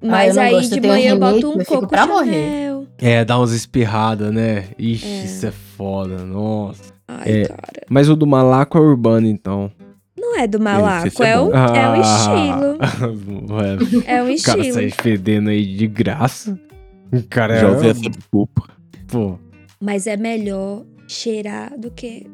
Ah, 0.02 0.06
Mas 0.06 0.36
não 0.36 0.42
aí 0.42 0.52
gosto, 0.52 0.80
de 0.80 0.86
manhã 0.86 1.10
eu 1.10 1.18
boto 1.18 1.50
rinite, 1.50 1.60
um 1.60 1.64
coco 1.64 1.86
pra 1.86 2.06
Chanel. 2.06 2.86
É, 2.98 3.24
dá 3.24 3.38
umas 3.38 3.52
espirradas, 3.52 4.32
né? 4.32 4.64
Ixi, 4.78 5.06
É. 5.06 5.24
isso 5.24 5.46
é 5.46 5.50
foda, 5.50 6.18
nossa. 6.24 6.92
Ai, 7.08 7.42
É. 7.42 7.44
cara. 7.48 7.60
Mas 7.88 8.08
o 8.08 8.16
do 8.16 8.26
malaco 8.26 8.78
é 8.78 8.80
urbano, 8.80 9.26
então. 9.26 9.70
Não 10.18 10.38
é 10.38 10.46
do 10.46 10.60
malaco, 10.60 11.22
é 11.22 11.30
é, 11.30 11.40
um, 11.40 11.50
bom. 11.50 11.54
é 11.56 11.88
um 11.88 11.92
Ah. 12.02 12.78
estilo. 12.78 12.78
É 14.06 14.22
um 14.22 14.32
o 14.32 14.42
cara 14.42 14.60
estilo. 14.60 14.72
sai 14.74 14.90
fedendo 14.90 15.50
aí 15.50 15.64
de 15.76 15.86
graça. 15.86 16.58
O 17.12 17.22
cara 17.28 17.58
Já 17.58 17.68
é. 17.68 17.70
usei 17.76 17.90
essa 17.90 18.00
desculpa. 18.08 18.64
Pô, 19.08 19.38
Mas 19.80 20.06
é 20.06 20.16
melhor 20.16 20.84
cheirar 21.08 21.76
do 21.78 21.90
que 21.90 22.26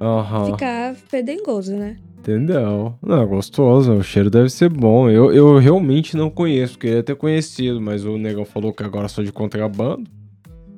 Aham. 0.00 0.46
ficar 0.46 0.94
fedengoso, 0.94 1.74
né? 1.76 1.96
Entendeu? 2.26 2.92
Não, 3.00 3.22
é 3.22 3.24
gostoso, 3.24 3.92
o 3.92 4.02
cheiro 4.02 4.28
deve 4.28 4.50
ser 4.50 4.68
bom. 4.68 5.08
Eu, 5.08 5.32
eu 5.32 5.58
realmente 5.58 6.16
não 6.16 6.28
conheço, 6.28 6.76
queria 6.76 7.00
ter 7.00 7.14
conhecido, 7.14 7.80
mas 7.80 8.04
o 8.04 8.18
negão 8.18 8.44
falou 8.44 8.72
que 8.72 8.82
agora 8.82 9.06
sou 9.06 9.22
de 9.22 9.30
contrabando. 9.30 10.10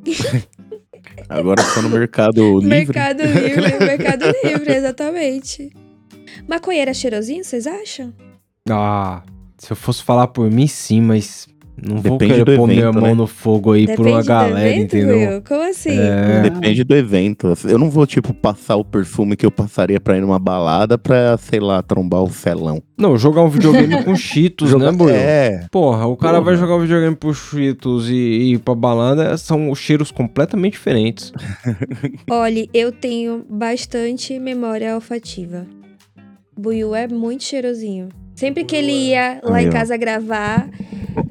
Agora 1.28 1.62
só 1.62 1.80
no 1.82 1.88
Mercado 1.88 2.42
Livre. 2.61 2.68
Mercado 2.68 3.22
Livre, 3.24 3.78
Mercado 3.78 4.24
Livre, 4.44 4.72
exatamente. 4.72 5.70
Maconheiro 6.46 6.90
é 6.90 6.94
cheirosinho, 6.94 7.42
vocês 7.42 7.66
acham? 7.66 8.12
Ah, 8.68 9.22
se 9.57 9.72
eu 9.72 9.76
fosse 9.76 10.03
falar 10.03 10.28
por 10.28 10.51
mim, 10.51 10.66
sim, 10.66 11.01
mas 11.01 11.49
não 11.83 11.97
vou 11.97 12.18
Depende 12.18 12.33
querer 12.33 12.45
do 12.45 12.57
pôr 12.57 12.66
minha 12.66 12.81
evento, 12.81 12.95
mão 12.95 13.11
né? 13.11 13.14
no 13.14 13.26
fogo 13.26 13.72
aí 13.72 13.87
por 13.95 14.07
uma 14.07 14.20
do 14.20 14.26
galera, 14.26 14.68
evento, 14.68 14.97
entendeu? 14.97 15.31
Will? 15.31 15.43
Como 15.43 15.62
assim? 15.62 15.99
É. 15.99 16.43
Depende 16.43 16.85
do 16.85 16.95
evento. 16.97 17.53
Eu 17.64 17.79
não 17.79 17.91
vou, 17.91 18.07
tipo, 18.07 18.35
passar 18.35 18.76
o 18.76 18.85
perfume 18.85 19.37
que 19.37 19.47
eu 19.47 19.51
passaria 19.51 20.01
pra 20.01 20.16
ir 20.16 20.20
numa 20.20 20.39
balada 20.39 20.99
pra, 20.99 21.37
sei 21.37 21.61
lá, 21.61 21.83
trombar 21.83 22.22
o 22.22 22.29
felão. 22.29 22.83
Não, 22.97 23.16
jogar 23.16 23.43
um 23.43 23.49
videogame 23.49 24.03
com 24.05 24.16
cheetos, 24.16 24.72
né, 24.74 24.91
Bruno? 24.91 25.11
É. 25.11 25.66
Porra, 25.70 26.07
o 26.07 26.16
cara 26.16 26.39
Porra. 26.39 26.45
vai 26.45 26.57
jogar 26.57 26.76
um 26.76 26.81
videogame 26.81 27.14
pro 27.14 27.33
cheetos 27.33 28.09
e, 28.11 28.14
e 28.14 28.53
ir 28.55 28.59
pra 28.59 28.74
balada, 28.74 29.37
são 29.37 29.74
cheiros 29.74 30.11
completamente 30.11 30.72
diferentes. 30.72 31.33
Olha, 32.31 32.66
eu 32.74 32.91
tenho 32.91 33.45
bastante 33.49 34.39
memória 34.39 34.95
olfativa. 34.95 35.66
Buiu 36.57 36.95
é 36.95 37.07
muito 37.07 37.45
cheirosinho. 37.45 38.09
Sempre 38.35 38.64
que 38.64 38.76
ele 38.76 38.93
ia 38.93 39.41
lá 39.43 39.61
em 39.62 39.68
casa 39.70 39.97
gravar, 39.97 40.68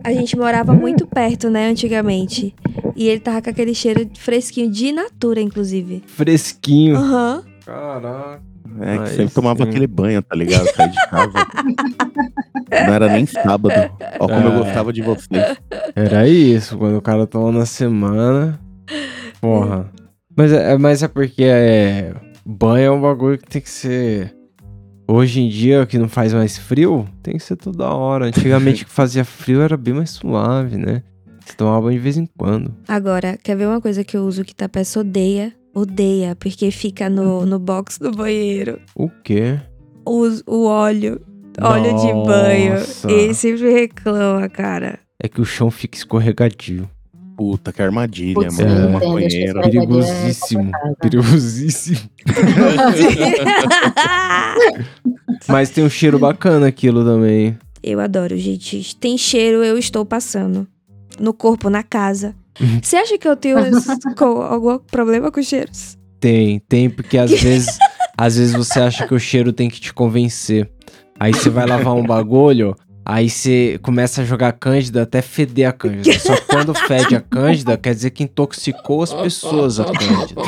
a 0.04 0.12
gente 0.14 0.38
morava 0.38 0.74
muito 0.74 1.06
perto, 1.08 1.50
né, 1.50 1.70
antigamente. 1.70 2.54
E 2.96 3.08
ele 3.08 3.20
tava 3.20 3.42
com 3.42 3.50
aquele 3.50 3.74
cheiro 3.76 4.10
fresquinho 4.18 4.70
de 4.72 4.92
natura, 4.92 5.40
inclusive. 5.42 6.04
Fresquinho. 6.08 6.96
Aham. 6.98 7.44
Caraca. 7.66 8.42
É, 8.80 8.98
que 9.00 9.10
sempre 9.10 9.34
tomava 9.34 9.64
sim. 9.64 9.70
aquele 9.70 9.88
banho, 9.88 10.22
tá 10.22 10.36
ligado? 10.36 10.66
Sair 10.76 10.90
de 10.90 11.10
casa. 11.10 11.48
não 12.70 12.94
era 12.94 13.08
nem 13.10 13.26
sábado. 13.26 13.74
Ó 14.20 14.28
como 14.28 14.48
eu 14.48 14.54
É. 14.54 14.58
gostava 14.60 14.94
de 14.94 15.02
você. 15.02 15.58
Era 15.96 16.28
isso, 16.28 16.78
quando 16.78 16.98
o 16.98 17.02
cara 17.02 17.26
tava 17.26 17.52
na 17.52 17.66
semana. 17.66 18.60
Porra. 19.42 19.90
Mas 20.36 20.52
é, 20.52 20.78
mas 20.78 21.02
é 21.02 21.08
porque 21.08 21.44
é, 21.44 22.14
banho 22.46 22.84
é 22.86 22.92
um 22.92 23.02
bagulho 23.02 23.38
que 23.40 23.48
tem 23.48 23.62
que 23.62 23.70
ser. 23.70 24.36
Hoje 25.08 25.40
em 25.40 25.48
dia, 25.48 25.86
que 25.86 25.98
não 25.98 26.10
faz 26.10 26.34
mais 26.34 26.58
frio, 26.58 27.08
tem 27.24 27.36
que 27.36 27.44
ser 27.44 27.56
toda 27.56 27.88
hora. 27.88 28.26
Antigamente, 28.26 28.84
que 28.86 28.92
fazia 28.92 29.24
frio 29.24 29.62
era 29.62 29.78
bem 29.78 29.94
mais 29.94 30.10
suave, 30.10 30.76
né? 30.78 31.02
Você 31.40 31.54
tomava 31.56 31.84
banho 31.84 31.98
de 31.98 32.04
vez 32.04 32.18
em 32.18 32.26
quando. 32.38 32.76
Agora, 32.88 33.38
quer 33.42 33.56
ver 33.56 33.68
uma 33.68 33.80
coisa 33.80 34.04
que 34.04 34.18
eu 34.18 34.24
uso 34.24 34.44
que 34.44 34.54
tá 34.54 34.68
peça 34.68 35.00
odeia? 35.00 35.54
Odeia, 35.74 36.36
porque 36.36 36.70
fica 36.72 37.10
no, 37.10 37.46
no 37.46 37.58
box 37.58 37.98
do 38.00 38.12
banheiro. 38.12 38.82
O 38.94 39.10
quê? 39.10 39.58
O, 40.06 40.28
o 40.46 40.66
óleo. 40.66 41.22
Óleo 41.62 41.96
de 41.96 42.28
banho. 42.28 42.74
Nossa. 42.74 43.10
Ele 43.10 43.34
sempre 43.34 43.72
reclama, 43.72 44.50
cara. 44.50 45.00
É 45.24 45.30
que 45.30 45.40
o 45.40 45.46
chão 45.46 45.72
fica 45.72 45.98
escorregadio. 45.98 46.90
Puta, 47.38 47.72
que 47.72 47.84
armadilha, 47.84 48.34
Putz, 48.34 48.58
mano. 48.58 48.88
é. 48.88 48.92
maconheiro. 48.94 49.60
essa- 49.60 49.70
Perigosíssimo. 49.70 50.72
Perigosíssimo. 51.00 52.00
Mas 55.48 55.70
tem 55.70 55.84
um 55.84 55.90
cheiro 55.90 56.18
bacana 56.20 56.68
aquilo 56.68 57.04
também. 57.06 57.58
eu 57.84 58.00
adoro, 58.00 58.36
gente. 58.38 58.96
Tem 58.96 59.18
cheiro, 59.18 59.64
eu 59.64 59.78
estou 59.78 60.06
passando. 60.06 60.68
No 61.20 61.34
corpo, 61.34 61.70
na 61.70 61.84
casa. 61.84 62.36
Uhum. 62.60 62.80
Você 62.82 62.96
acha 62.96 63.18
que 63.18 63.28
eu 63.28 63.36
tenho 63.36 63.58
algum 64.50 64.80
problema 64.80 65.32
com 65.32 65.42
cheiros? 65.42 65.98
Tem, 66.20 66.60
tem, 66.68 66.90
porque 66.90 67.18
às 67.18 67.30
vezes, 67.40 67.78
às 68.18 68.38
vezes 68.38 68.56
você 68.56 68.80
acha 68.80 69.08
que 69.08 69.14
o 69.14 69.20
cheiro 69.20 69.54
tem 69.54 69.70
que 69.70 69.80
te 69.80 69.94
convencer. 69.94 70.70
Aí 71.20 71.34
você 71.34 71.50
vai 71.50 71.66
lavar 71.68 71.94
um 71.96 72.04
bagulho, 72.04 72.76
aí 73.10 73.30
você 73.30 73.80
começa 73.82 74.22
a 74.22 74.26
jogar 74.26 74.52
cândida 74.52 75.04
até 75.04 75.22
feder 75.22 75.70
a 75.70 75.72
cândida. 75.72 76.20
Só 76.20 76.36
que 76.36 76.42
quando 76.52 76.74
fede 76.74 77.16
a 77.16 77.22
cândida, 77.22 77.78
quer 77.78 77.96
dizer 77.96 78.10
que 78.12 78.24
intoxicou 78.24 79.02
as 79.02 79.14
pessoas 79.14 79.80
a 79.80 79.86
cândida. 79.86 80.42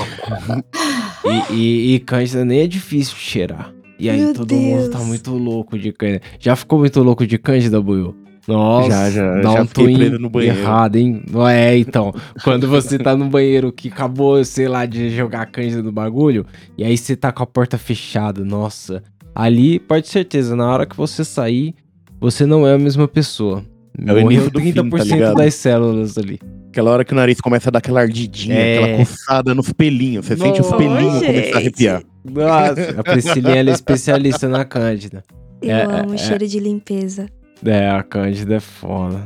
E, 1.49 1.53
e, 1.53 1.95
e 1.95 1.99
cândida 1.99 2.43
nem 2.43 2.59
é 2.61 2.67
difícil 2.67 3.15
de 3.15 3.21
cheirar. 3.21 3.73
E 3.97 4.09
aí 4.09 4.21
Meu 4.21 4.33
todo 4.33 4.53
mundo 4.53 4.89
tá 4.89 4.97
Deus. 4.97 5.07
muito 5.07 5.31
louco 5.33 5.77
de 5.79 5.91
cândida. 5.93 6.21
Já 6.39 6.55
ficou 6.55 6.79
muito 6.79 7.01
louco 7.01 7.25
de 7.25 7.37
cândida, 7.37 7.81
Buiu? 7.81 8.15
Nossa, 8.47 8.89
Já, 8.89 9.11
já, 9.11 9.35
dá 9.41 9.53
já 9.53 9.61
um 9.61 9.67
fiquei 9.67 9.93
twin 9.93 10.09
no 10.17 10.29
banheiro. 10.29 10.57
errado, 10.57 10.95
hein? 10.95 11.21
Não 11.29 11.47
é, 11.47 11.77
então. 11.77 12.13
Quando 12.43 12.67
você 12.67 12.97
tá 12.97 13.15
no 13.15 13.25
banheiro 13.29 13.71
que 13.71 13.89
acabou, 13.89 14.43
sei 14.43 14.67
lá, 14.67 14.85
de 14.85 15.09
jogar 15.11 15.45
cândida 15.47 15.83
no 15.83 15.91
bagulho, 15.91 16.45
e 16.77 16.83
aí 16.83 16.97
você 16.97 17.15
tá 17.15 17.31
com 17.31 17.43
a 17.43 17.45
porta 17.45 17.77
fechada, 17.77 18.43
nossa. 18.43 19.03
Ali, 19.35 19.79
pode 19.79 20.05
ter 20.05 20.09
certeza, 20.11 20.55
na 20.55 20.67
hora 20.67 20.85
que 20.87 20.95
você 20.95 21.23
sair, 21.23 21.75
você 22.19 22.45
não 22.45 22.67
é 22.67 22.73
a 22.73 22.77
mesma 22.79 23.07
pessoa. 23.07 23.63
É 24.05 24.13
o 24.13 24.19
início 24.19 24.49
do 24.51 24.59
fim, 24.59 24.71
30% 24.71 24.89
tá 24.97 25.03
ligado? 25.03 25.35
das 25.35 25.53
células 25.55 26.17
ali. 26.17 26.39
Aquela 26.69 26.91
hora 26.91 27.03
que 27.03 27.11
o 27.11 27.15
nariz 27.15 27.41
começa 27.41 27.69
a 27.69 27.71
dar 27.71 27.79
aquela 27.79 28.01
ardidinha, 28.01 28.55
É. 28.55 28.77
aquela 28.83 28.97
coçada 28.99 29.55
nos 29.55 29.73
pelinhos. 29.73 30.25
Você 30.25 30.37
sente 30.37 30.61
os 30.61 30.69
Nossa, 30.69 30.77
pelinhos 30.77 31.25
começar 31.25 31.55
a 31.55 31.57
arrepiar. 31.57 32.03
Nossa, 32.23 32.99
a 32.99 33.03
Priscilinha 33.03 33.55
é 33.55 33.71
especialista 33.71 34.47
na 34.47 34.63
cândida. 34.63 35.23
Eu 35.61 35.71
É, 35.75 35.83
amo 35.83 36.13
é, 36.13 36.17
cheiro 36.17 36.47
de 36.47 36.59
limpeza. 36.59 37.27
É, 37.65 37.89
a 37.89 38.03
cândida 38.03 38.55
é 38.55 38.59
foda. 38.59 39.25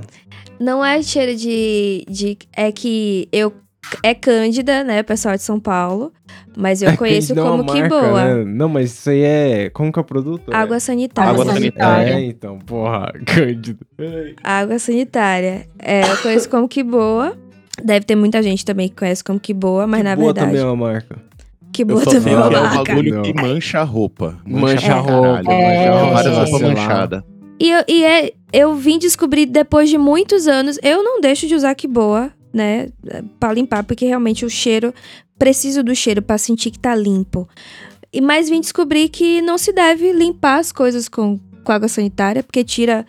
Não 0.59 0.83
é 0.83 1.01
cheiro 1.03 1.35
de, 1.35 2.05
de. 2.09 2.37
É 2.55 2.71
que 2.71 3.27
eu. 3.31 3.53
É 4.01 4.13
Cândida, 4.13 4.83
né, 4.83 5.03
pessoal 5.03 5.35
de 5.35 5.41
São 5.43 5.59
Paulo. 5.59 6.11
Mas 6.55 6.81
eu 6.81 6.95
conheço 6.97 7.33
Cândida 7.33 7.41
é 7.41 7.43
uma 7.43 7.51
como 7.63 7.73
que 7.73 7.79
marca, 7.81 7.99
boa. 8.01 8.23
né? 8.35 8.43
Não, 8.45 8.69
mas 8.69 8.91
isso 8.91 9.09
aí 9.09 9.21
é. 9.23 9.69
Como 9.71 9.91
que 9.91 9.99
é 9.99 10.01
o 10.01 10.05
produto? 10.05 10.53
Água 10.53 10.79
sanitária. 10.79 11.31
Água 11.31 11.45
sanitária. 11.45 12.13
É, 12.13 12.21
então, 12.25 12.59
porra, 12.59 13.11
cândida. 13.25 13.79
Água 14.43 14.79
sanitária. 14.79 15.67
É, 15.79 16.01
eu 16.09 16.17
conheço 16.17 16.49
como 16.49 16.67
que 16.67 16.83
boa. 16.83 17.37
Deve 17.83 18.05
ter 18.05 18.15
muita 18.15 18.41
gente 18.43 18.63
também 18.63 18.87
que 18.87 18.95
conhece 18.95 19.23
como 19.23 19.39
que 19.39 19.53
boa, 19.53 19.87
mas 19.87 19.99
Que 20.01 20.03
na 20.03 20.15
boa 20.15 20.27
verdade. 20.27 20.47
também 20.47 20.61
é 20.61 20.65
uma 20.65 20.75
marca. 20.75 21.17
Que 21.71 21.83
boa 21.83 22.03
também 22.05 22.33
é 22.33 22.37
uma 22.37 22.49
que 22.49 22.55
é 22.55 22.59
um 22.59 22.63
marca. 22.63 22.83
bagulho 22.93 23.21
que 23.23 23.33
mancha 23.33 23.79
a 23.79 23.83
roupa. 23.83 24.37
Mancha 24.45 24.85
pra 24.85 24.95
a 24.95 24.99
roupa. 24.99 25.51
É, 25.51 25.89
Mancha 25.89 26.29
é, 26.29 26.45
sei 26.45 26.53
lá. 26.53 26.67
manchadas. 26.69 27.23
E, 27.59 27.71
eu, 27.71 27.83
e 27.87 28.03
é, 28.03 28.33
eu 28.51 28.75
vim 28.75 28.99
descobrir 28.99 29.47
depois 29.47 29.89
de 29.89 29.97
muitos 29.97 30.47
anos, 30.47 30.77
eu 30.83 31.03
não 31.03 31.19
deixo 31.19 31.47
de 31.47 31.55
usar 31.55 31.73
que 31.73 31.87
boa, 31.87 32.31
né, 32.53 32.89
Pra 33.39 33.53
limpar, 33.53 33.83
porque 33.83 34.05
realmente 34.05 34.45
o 34.45 34.49
cheiro, 34.49 34.93
preciso 35.37 35.83
do 35.83 35.95
cheiro 35.95 36.21
pra 36.21 36.37
sentir 36.37 36.71
que 36.71 36.79
tá 36.79 36.95
limpo. 36.95 37.47
E 38.11 38.21
mas 38.21 38.49
vim 38.49 38.61
descobrir 38.61 39.09
que 39.09 39.41
não 39.41 39.57
se 39.57 39.73
deve 39.73 40.13
limpar 40.13 40.59
as 40.59 40.71
coisas 40.71 41.09
com, 41.09 41.39
com 41.63 41.71
água 41.71 41.87
sanitária, 41.87 42.43
porque 42.43 42.63
tira 42.63 43.05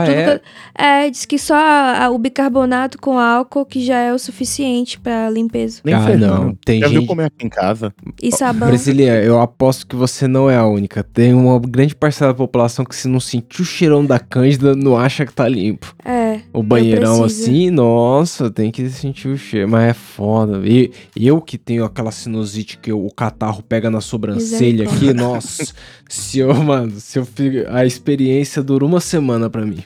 Ah, 0.00 0.06
é? 0.06 0.38
que- 0.38 0.44
é, 0.76 1.10
diz 1.10 1.24
que 1.24 1.38
só 1.38 1.54
a- 1.54 2.04
a- 2.04 2.10
o 2.10 2.18
bicarbonato 2.18 2.98
com 2.98 3.18
álcool 3.18 3.64
que 3.64 3.84
já 3.84 3.98
é 3.98 4.12
o 4.12 4.18
suficiente 4.18 4.98
pra 4.98 5.30
limpeza. 5.30 5.80
Nem 5.84 5.94
Ah, 5.94 6.16
não. 6.16 6.54
Tem 6.64 6.80
Já 6.80 6.88
viu 6.88 7.00
gente. 7.00 7.08
como 7.08 7.20
é 7.20 7.26
aqui 7.26 7.46
em 7.46 7.48
casa? 7.48 7.92
E 8.22 8.32
sabão. 8.32 8.68
Brasileira, 8.68 9.22
eu 9.22 9.40
aposto 9.40 9.86
que 9.86 9.94
você 9.96 10.26
não 10.26 10.50
é 10.50 10.56
a 10.56 10.66
única. 10.66 11.02
Tem 11.02 11.32
uma 11.34 11.58
grande 11.60 11.94
parcela 11.94 12.32
da 12.32 12.36
população 12.38 12.84
que 12.84 12.96
se 12.96 13.06
não 13.08 13.20
sentir 13.20 13.62
o 13.62 13.64
cheirão 13.64 14.04
da 14.04 14.18
cândida, 14.18 14.74
não 14.74 14.96
acha 14.96 15.24
que 15.24 15.32
tá 15.32 15.48
limpo. 15.48 15.94
É. 16.04 16.40
O 16.52 16.62
banheirão 16.62 17.22
assim, 17.24 17.70
nossa, 17.70 18.50
tem 18.50 18.70
que 18.70 18.88
sentir 18.90 19.28
o 19.28 19.36
cheiro. 19.36 19.68
Mas 19.68 19.90
é 19.90 19.94
foda. 19.94 20.60
E 20.66 20.90
eu 21.16 21.40
que 21.40 21.56
tenho 21.56 21.84
aquela 21.84 22.10
sinusite 22.10 22.78
que 22.78 22.92
o 22.92 23.08
catarro 23.14 23.62
pega 23.62 23.90
na 23.90 24.00
sobrancelha 24.00 24.84
aqui, 24.88 25.12
nossa. 25.14 25.72
se 26.08 26.38
eu, 26.40 26.52
mano, 26.54 26.92
se 26.98 27.18
eu 27.18 27.24
fico, 27.24 27.68
a 27.70 27.84
experiência 27.86 28.62
dura 28.62 28.84
uma 28.84 29.00
semana 29.00 29.48
pra 29.48 29.64
mim. 29.64 29.83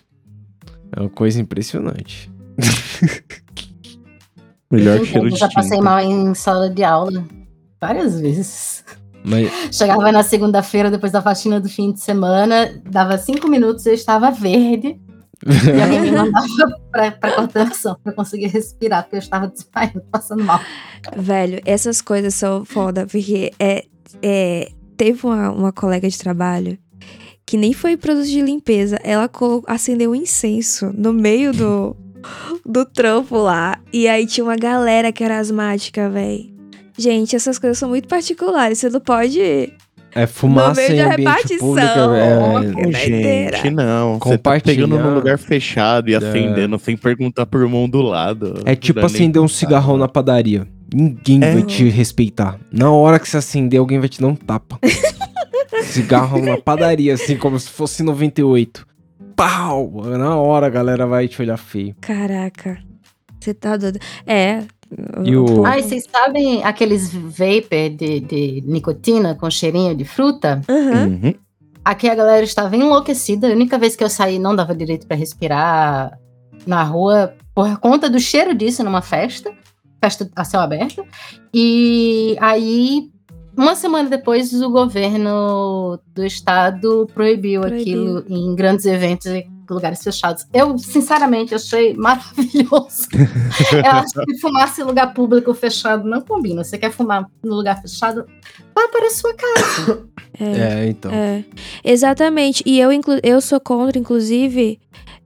É 0.99 1.01
uma 1.01 1.09
coisa 1.09 1.41
impressionante. 1.41 2.29
Melhor 4.69 4.99
Eu 4.99 5.05
cheiro 5.05 5.31
de 5.31 5.37
já 5.39 5.49
passei 5.49 5.79
tinta. 5.79 5.83
mal 5.85 6.01
em 6.01 6.35
sala 6.35 6.69
de 6.69 6.83
aula 6.83 7.25
várias 7.81 8.21
vezes. 8.21 8.85
Mas 9.25 9.49
Chegava 9.71 10.11
na 10.11 10.25
segunda-feira, 10.25 10.91
depois 10.91 11.13
da 11.13 11.23
faxina 11.23 11.61
do 11.61 11.69
fim 11.69 11.93
de 11.93 12.01
semana, 12.01 12.83
dava 12.85 13.17
cinco 13.17 13.47
minutos 13.47 13.87
e 13.87 13.91
eu 13.91 13.95
estava 13.95 14.33
verde. 14.33 15.01
E 15.47 15.81
alguém 15.81 16.01
me 16.01 16.11
mandava 16.11 16.47
pra, 16.91 17.13
pra 17.13 17.31
coordenação 17.37 17.97
pra 18.03 18.11
eu 18.11 18.17
conseguir 18.17 18.49
respirar, 18.49 19.05
porque 19.05 19.17
eu 19.17 19.21
estava 19.21 19.47
desmaiando, 19.47 20.03
passando 20.11 20.43
mal. 20.43 20.61
Velho, 21.17 21.61
essas 21.65 22.03
coisas 22.03 22.35
são 22.35 22.65
foda, 22.65 23.07
porque 23.07 23.53
é, 23.61 23.85
é, 24.21 24.69
teve 24.97 25.25
uma, 25.25 25.53
uma 25.53 25.73
colega 25.73 26.09
de 26.09 26.19
trabalho 26.19 26.77
que 27.49 27.57
nem 27.57 27.73
foi 27.73 27.97
produto 27.97 28.27
de 28.27 28.43
limpeza. 28.43 28.99
Ela 29.03 29.27
acendeu 29.67 30.11
um 30.11 30.15
incenso 30.15 30.93
no 30.95 31.15
meio 31.15 31.51
do, 31.51 31.97
do 32.65 32.85
trampo 32.85 33.39
lá. 33.39 33.79
E 33.91 34.07
aí 34.07 34.27
tinha 34.27 34.45
uma 34.45 34.55
galera 34.57 35.11
que 35.11 35.25
era 35.25 35.39
asmática, 35.39 36.11
velho. 36.11 36.45
Gente, 36.99 37.35
essas 37.35 37.59
coisas 37.59 37.79
são 37.79 37.89
muito 37.89 38.07
particulares. 38.07 38.77
Você 38.77 38.91
não 38.91 39.01
pode. 39.01 39.41
é 40.15 40.27
fumaça 40.27 40.79
meio 40.79 40.93
em 40.93 40.97
da 40.97 41.05
ambiente 41.15 41.21
repartição. 41.21 41.59
público. 41.59 41.89
É, 42.19 42.93
Que 42.93 43.11
doideira. 43.11 43.57
Gente, 43.57 43.71
não. 43.71 44.19
Você 44.19 44.37
tá 44.37 44.61
pegando 44.61 44.99
num 44.99 45.15
lugar 45.15 45.39
fechado 45.39 46.11
e 46.11 46.13
É. 46.13 46.17
acendendo 46.19 46.79
sem 46.79 46.99
perguntar 46.99 47.47
pro 47.47 47.63
irmão 47.63 47.89
do 47.89 48.03
lado. 48.03 48.61
É 48.67 48.77
tipo 48.77 49.01
acender 49.07 49.41
um 49.41 49.49
cigarrão 49.49 49.97
na 49.97 50.07
padaria. 50.07 50.67
Ninguém 50.95 51.43
É. 51.43 51.53
vai 51.55 51.63
te 51.63 51.89
respeitar. 51.89 52.59
Na 52.71 52.91
hora 52.91 53.19
que 53.19 53.27
você 53.27 53.39
acender, 53.39 53.81
alguém 53.81 53.99
vai 53.99 54.09
te 54.11 54.21
dar 54.21 54.27
um 54.29 54.35
tapa. 54.37 54.79
Cigarro 55.85 56.41
na 56.41 56.57
padaria, 56.59 57.15
assim, 57.15 57.37
como 57.37 57.59
se 57.59 57.69
fosse 57.71 58.03
98. 58.03 58.87
Pau! 59.37 60.03
Na 60.19 60.37
hora 60.37 60.67
a 60.67 60.71
galera 60.71 61.07
vai 61.07 61.29
te 61.29 61.41
olhar 61.41 61.57
feio. 61.57 61.95
Caraca. 62.01 62.79
Você 63.41 63.55
tá 63.55 63.77
doido. 63.77 63.99
É. 64.27 64.65
E 65.25 65.37
o- 65.37 65.65
Ai, 65.65 65.83
vocês 65.83 66.05
sabem 66.11 66.65
aqueles 66.65 67.13
vapor 67.13 67.91
de, 67.97 68.21
de 68.21 68.65
nicotina 68.67 69.35
com 69.35 69.49
cheirinho 69.51 69.95
de 69.95 70.05
fruta? 70.05 70.61
Aham. 70.69 71.07
Uhum. 71.23 71.35
Aqui 71.85 72.09
a 72.09 72.15
galera 72.15 72.45
estava 72.45 72.77
enlouquecida. 72.77 73.49
A 73.49 73.53
única 73.53 73.79
vez 73.79 73.95
que 73.97 74.03
eu 74.05 74.11
saí 74.11 74.39
não 74.39 74.55
dava 74.57 74.75
direito 74.75 75.07
para 75.07 75.17
respirar 75.17 76.19
na 76.67 76.83
rua 76.83 77.35
por 77.55 77.79
conta 77.79 78.11
do 78.11 78.19
cheiro 78.21 78.55
disso 78.55 78.83
numa 78.85 79.01
festa, 79.01 79.51
festa 80.03 80.29
a 80.37 80.45
céu 80.45 80.61
aberto. 80.61 81.05
E 81.55 82.37
aí, 82.41 83.09
uma 83.59 83.75
semana 83.75 84.09
depois, 84.09 84.53
o 84.55 84.71
governo 84.71 85.99
do 86.15 86.25
estado 86.25 87.09
proibiu, 87.13 87.61
Proibiu. 87.63 88.19
aquilo 88.19 88.25
em 88.29 88.55
grandes 88.55 88.87
eventos 88.87 89.27
e 89.27 89.47
lugares 89.69 90.03
fechados. 90.03 90.47
Eu, 90.53 90.79
sinceramente, 90.79 91.55
achei 91.55 91.93
maravilhoso. 91.99 93.09
eu 93.73 93.91
acho 93.91 94.25
que 94.25 94.39
fumaça 94.39 94.81
em 94.81 94.85
lugar 94.85 95.13
público 95.13 95.53
fechado 95.53 96.09
não 96.09 96.21
combina. 96.21 96.65
Você 96.65 96.79
quer 96.79 96.91
fumar 96.91 97.27
no 97.43 97.55
lugar 97.57 97.81
fechado? 97.83 98.25
Vá 98.75 98.89
para 98.89 99.07
a 99.07 99.11
sua 99.11 99.35
casa. 99.35 100.09
É. 100.41 100.85
É, 100.85 100.87
então. 100.87 101.11
É, 101.11 101.43
exatamente. 101.83 102.63
E 102.65 102.79
eu, 102.79 102.91
eu 103.25 103.41
sou 103.41 103.59
contra, 103.59 103.99
inclusive, 103.99 104.79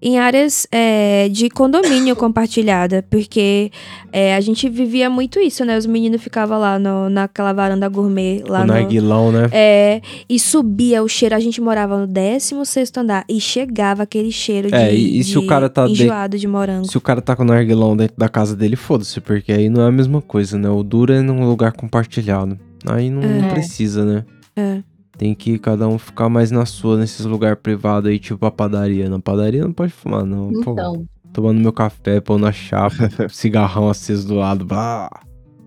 em 0.02 0.18
áreas 0.18 0.66
é, 0.72 1.28
de 1.28 1.48
condomínio 1.48 2.16
compartilhada, 2.16 3.04
porque 3.08 3.70
é, 4.12 4.34
a 4.34 4.40
gente 4.40 4.68
vivia 4.68 5.08
muito 5.08 5.38
isso, 5.38 5.64
né? 5.64 5.78
Os 5.78 5.86
meninos 5.86 6.20
ficavam 6.20 6.58
lá 6.58 6.78
no, 6.78 7.08
naquela 7.08 7.52
varanda 7.52 7.88
gourmet, 7.88 8.42
lá 8.46 8.62
o 8.62 8.66
no, 8.66 8.72
narguilão, 8.72 9.30
né? 9.30 9.48
é, 9.52 10.00
e 10.28 10.38
subia 10.40 11.02
o 11.02 11.08
cheiro. 11.08 11.34
A 11.36 11.40
gente 11.40 11.60
morava 11.60 11.96
no 11.98 12.06
16 12.06 12.90
andar 12.96 13.24
e 13.28 13.40
chegava 13.40 14.02
aquele 14.02 14.32
cheiro 14.32 14.68
de, 14.68 14.74
É, 14.74 14.92
e- 14.94 15.20
e 15.20 15.24
se 15.24 15.38
o 15.38 15.42
de 15.42 15.46
cara 15.46 15.68
tá 15.68 15.86
de- 15.86 15.92
enjoado 15.92 16.36
de 16.36 16.46
morango. 16.48 16.86
Se 16.90 16.98
o 16.98 17.00
cara 17.00 17.20
tá 17.22 17.36
com 17.36 17.44
o 17.44 17.46
narguilão 17.46 17.96
dentro 17.96 18.16
da 18.18 18.28
casa 18.28 18.56
dele, 18.56 18.74
foda-se, 18.74 19.20
porque 19.20 19.52
aí 19.52 19.68
não 19.68 19.82
é 19.82 19.86
a 19.86 19.92
mesma 19.92 20.20
coisa, 20.20 20.58
né? 20.58 20.68
O 20.68 20.82
duro 20.82 21.12
é 21.12 21.20
num 21.22 21.46
lugar 21.48 21.72
compartilhado. 21.72 22.58
Aí 22.84 23.08
não, 23.10 23.22
não 23.22 23.46
É. 23.46 23.50
precisa, 23.52 24.04
né? 24.04 24.24
É. 24.56 24.78
Tem 25.18 25.34
que 25.34 25.58
cada 25.58 25.86
um 25.86 25.98
ficar 25.98 26.28
mais 26.28 26.50
na 26.50 26.64
sua, 26.66 26.96
nesses 26.96 27.24
lugares 27.26 27.58
privados 27.62 28.10
aí, 28.10 28.18
tipo 28.18 28.44
a 28.46 28.50
padaria. 28.50 29.08
Na 29.10 29.18
padaria 29.20 29.62
não 29.62 29.72
pode 29.72 29.92
fumar, 29.92 30.24
não. 30.24 30.50
Pô, 30.62 30.72
Então, 30.72 31.04
tomando 31.32 31.60
meu 31.60 31.72
café, 31.72 32.20
pão 32.20 32.38
na 32.38 32.50
chapa, 32.50 33.08
cigarrão 33.28 33.88
aceso 33.90 34.26
do 34.26 34.34
lado. 34.34 34.64
Bah. 34.64 35.10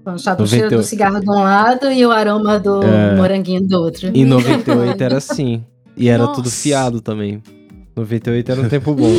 o 0.05 0.17
chato 0.17 0.41
o 0.43 0.47
cheiro 0.47 0.65
98. 0.65 0.75
do 0.75 0.83
cigarro 0.83 1.19
de 1.19 1.29
um 1.29 1.43
lado 1.43 1.91
e 1.91 2.05
o 2.05 2.11
aroma 2.11 2.59
do 2.59 2.81
É. 2.83 3.15
moranguinho 3.15 3.61
do 3.67 3.79
outro. 3.79 4.09
Em 4.13 4.25
98 4.25 5.01
era 5.01 5.17
assim. 5.17 5.63
E 5.95 6.09
era 6.09 6.27
tudo 6.27 6.45
Nossa. 6.45 6.61
fiado 6.61 6.99
também. 7.01 7.41
98 7.95 8.51
era 8.51 8.61
um 8.61 8.67
tempo 8.69 8.93
bom. 8.93 9.13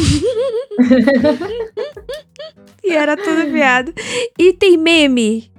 E 2.84 2.92
era 2.92 3.16
tudo 3.16 3.50
viado. 3.50 3.92
E 4.38 4.52
tem 4.52 4.76
meme. 4.76 5.50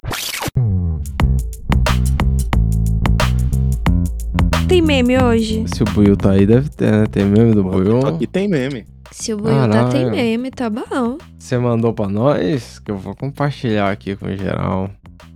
Tem 4.68 4.82
meme 4.82 5.18
hoje? 5.18 5.63
Se 5.68 5.82
o 5.82 5.86
Buiu 5.86 6.18
tá 6.18 6.32
aí, 6.32 6.45
deve 6.45 6.70
ter, 6.70 6.91
né? 6.91 7.05
Tem 7.09 7.24
meme 7.24 7.53
do 7.53 7.63
Buiu. 7.63 8.05
Aqui 8.05 8.28
tem 8.28 8.49
meme. 8.49 8.86
Se 9.11 9.34
o 9.34 9.38
Buiu 9.38 9.55
tá, 9.70 9.88
tem 9.88 10.09
meme, 10.11 10.51
tá 10.51 10.70
bom. 10.70 11.18
Você 11.39 11.57
mandou 11.57 11.93
pra 11.93 12.09
nós? 12.09 12.78
Que 12.80 12.91
eu 12.91 12.97
vou 12.97 13.15
compartilhar 13.15 13.89
aqui 13.89 14.15
com 14.18 14.28
geral. 14.36 14.89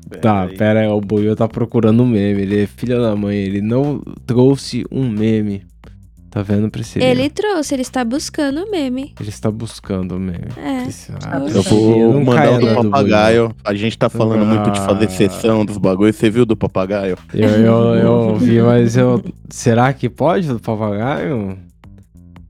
Tá, 0.10 0.18
Pera 0.20 0.42
aí. 0.44 0.58
pera 0.58 0.80
aí, 0.82 0.88
o 0.88 1.00
Buiu 1.00 1.34
tá 1.36 1.48
procurando 1.48 2.04
um 2.04 2.08
meme. 2.08 2.42
Ele 2.42 2.64
é 2.64 2.68
filho 2.68 3.02
da 3.02 3.16
mãe, 3.16 3.38
ele 3.38 3.62
não 3.62 4.02
trouxe 4.26 4.84
um 4.92 5.08
meme. 5.10 5.64
Tá 6.32 6.42
vendo, 6.42 6.72
Priscila? 6.72 7.04
Ele 7.04 7.30
trouxe, 7.30 7.76
ele 7.76 7.82
está 7.82 8.06
buscando 8.06 8.64
o 8.64 8.72
meme. 8.72 9.14
Ele 9.20 9.28
está 9.30 9.52
buscando 9.52 10.16
o 10.16 10.20
meme. 10.20 10.48
É. 10.56 10.84
Priscila, 10.84 11.20
Eu 11.54 11.62
vou 11.62 12.14
não 12.14 12.24
mandar 12.24 12.54
o 12.54 12.60
do 12.60 12.74
papagaio. 12.74 13.56
A 13.66 13.74
gente 13.74 13.98
tá 13.98 14.10
falando 14.10 14.46
muito 14.46 14.72
de 14.72 14.80
fazer 14.80 15.06
Ah. 15.06 15.10
sessão 15.10 15.66
dos 15.66 15.78
bagulhos. 15.78 16.16
Você 16.16 16.30
viu 16.30 16.46
do 16.46 16.56
papagaio? 16.56 17.18
Eu, 17.34 17.50
eu, 17.50 17.96
eu 17.96 18.12
ouvi, 18.14 18.62
mas 18.62 18.96
eu. 18.96 19.22
Será 19.50 19.92
que 19.92 20.10
pode 20.10 20.48
do 20.48 20.58
papagaio? 20.60 21.58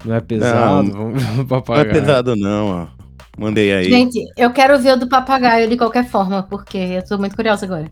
Não 0.05 0.15
é 0.15 0.21
pesado? 0.21 0.83
Não. 0.83 0.93
Vamos 0.93 1.23
ver 1.23 1.55
o 1.55 1.63
Não 1.67 1.75
é 1.75 1.85
pesado, 1.85 2.35
não, 2.35 2.67
ó. 2.67 3.01
Mandei 3.35 3.73
aí. 3.73 3.89
Gente, 3.89 4.19
eu 4.37 4.51
quero 4.51 4.77
ver 4.77 4.93
o 4.93 4.97
do 4.99 5.09
papagaio 5.09 5.67
de 5.67 5.75
qualquer 5.75 6.05
forma, 6.07 6.43
porque 6.43 6.77
eu 6.77 7.03
tô 7.03 7.17
muito 7.17 7.35
curiosa 7.35 7.65
agora. 7.65 7.89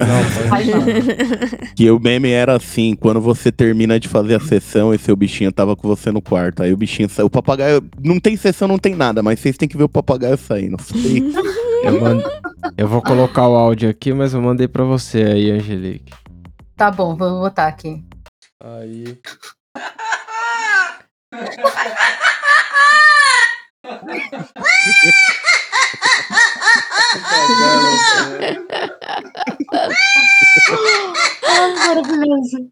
Não, 0.00 0.48
Faz 0.48 0.70
pode. 0.70 0.72
não. 0.92 1.74
Que 1.76 1.90
o 1.90 2.00
meme 2.00 2.30
era 2.30 2.56
assim, 2.56 2.94
quando 2.94 3.20
você 3.20 3.52
termina 3.52 4.00
de 4.00 4.08
fazer 4.08 4.36
a 4.36 4.40
sessão 4.40 4.94
e 4.94 4.98
seu 4.98 5.14
bichinho 5.14 5.52
tava 5.52 5.76
com 5.76 5.86
você 5.86 6.10
no 6.10 6.22
quarto. 6.22 6.62
Aí 6.62 6.72
o 6.72 6.76
bichinho 6.76 7.08
saiu. 7.08 7.26
O 7.26 7.30
papagaio. 7.30 7.82
Não 8.02 8.18
tem 8.18 8.36
sessão, 8.36 8.66
não 8.66 8.78
tem 8.78 8.94
nada, 8.94 9.22
mas 9.22 9.38
vocês 9.40 9.56
têm 9.56 9.68
que 9.68 9.76
ver 9.76 9.84
o 9.84 9.88
papagaio 9.88 10.38
saindo. 10.38 10.76
Eu, 11.82 11.98
mand- 11.98 12.22
eu 12.76 12.86
vou 12.86 13.00
colocar 13.00 13.48
o 13.48 13.56
áudio 13.56 13.88
aqui, 13.88 14.12
mas 14.12 14.34
eu 14.34 14.42
mandei 14.42 14.68
pra 14.68 14.84
você 14.84 15.22
aí, 15.22 15.50
Angelique. 15.50 16.12
Tá 16.76 16.90
bom, 16.90 17.16
vou 17.16 17.40
botar 17.40 17.68
aqui. 17.68 18.04
Aí. 18.62 19.16
Maravilhoso. 31.76 32.70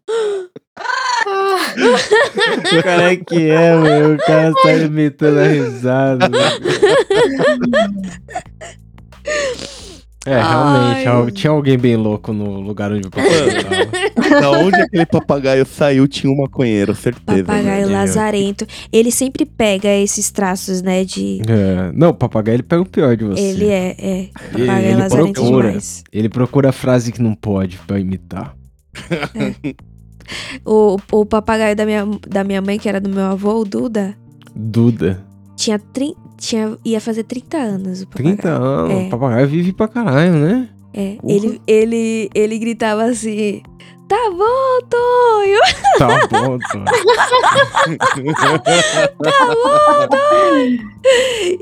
O 2.77 2.83
cara 2.83 3.11
é 3.11 3.15
que 3.17 3.49
é, 3.49 3.75
meu. 3.75 4.15
O 4.15 4.17
cara 4.17 4.53
tá 4.53 4.73
imitando 4.73 5.39
a 5.39 5.47
risada. 5.47 6.29
É, 10.25 10.37
realmente, 10.37 11.07
al- 11.07 11.31
tinha 11.31 11.51
alguém 11.51 11.77
bem 11.77 11.95
louco 11.95 12.33
no 12.33 12.59
lugar 12.59 12.91
onde 12.91 13.07
o 13.07 13.09
papagaio 13.09 13.63
tava. 13.63 14.29
da 14.41 14.51
onde 14.51 14.75
aquele 14.81 15.05
papagaio 15.05 15.65
saiu, 15.65 16.07
tinha 16.09 16.31
um 16.31 16.35
maconheiro, 16.37 16.93
certeza. 16.93 17.43
Papagaio 17.45 17.87
né? 17.87 17.93
lazarento. 17.93 18.67
Ele 18.91 19.11
sempre 19.11 19.45
pega 19.45 19.87
esses 19.87 20.29
traços, 20.29 20.81
né, 20.81 21.05
de... 21.05 21.41
É, 21.47 21.91
não, 21.93 22.09
o 22.09 22.13
papagaio 22.13 22.57
ele 22.57 22.63
pega 22.63 22.81
o 22.81 22.85
pior 22.85 23.15
de 23.15 23.23
você. 23.23 23.41
Ele 23.41 23.67
é, 23.69 23.95
é. 23.97 24.29
Papagaio 24.51 24.85
ele 24.85 24.95
lazarento 24.95 25.33
procura. 25.41 25.67
demais. 25.67 26.03
Ele 26.11 26.29
procura 26.29 26.69
a 26.69 26.73
frase 26.73 27.11
que 27.13 27.21
não 27.21 27.33
pode 27.33 27.77
pra 27.87 27.99
imitar. 27.99 28.55
O, 30.63 30.97
o 31.11 31.25
papagaio 31.25 31.75
da 31.75 31.85
minha, 31.87 32.05
da 32.27 32.43
minha 32.43 32.61
mãe, 32.61 32.77
que 32.77 32.87
era 32.87 33.01
do 33.01 33.09
meu 33.09 33.23
avô, 33.25 33.61
o 33.61 33.65
Duda, 33.65 34.15
Duda. 34.55 35.23
tinha, 35.55 35.79
tri, 35.79 36.13
tinha 36.39 36.77
ia 36.83 36.99
fazer 37.01 37.23
30 37.23 37.57
anos 37.57 38.01
o 38.01 38.07
papagaio. 38.07 38.37
30 38.37 38.49
anos. 38.49 38.91
É. 38.91 39.07
O 39.07 39.09
papagaio 39.09 39.47
vive 39.47 39.73
pra 39.73 39.87
caralho, 39.87 40.33
né? 40.33 40.69
É, 40.93 41.15
Porra. 41.21 41.33
ele, 41.33 41.61
ele, 41.67 42.29
ele 42.33 42.57
gritava 42.57 43.03
assim, 43.03 43.61
tá 44.07 44.31
bom, 44.31 44.87
Tonho! 44.89 45.59
Tá 45.99 46.07
bom, 46.31 46.57
Tony. 46.71 46.85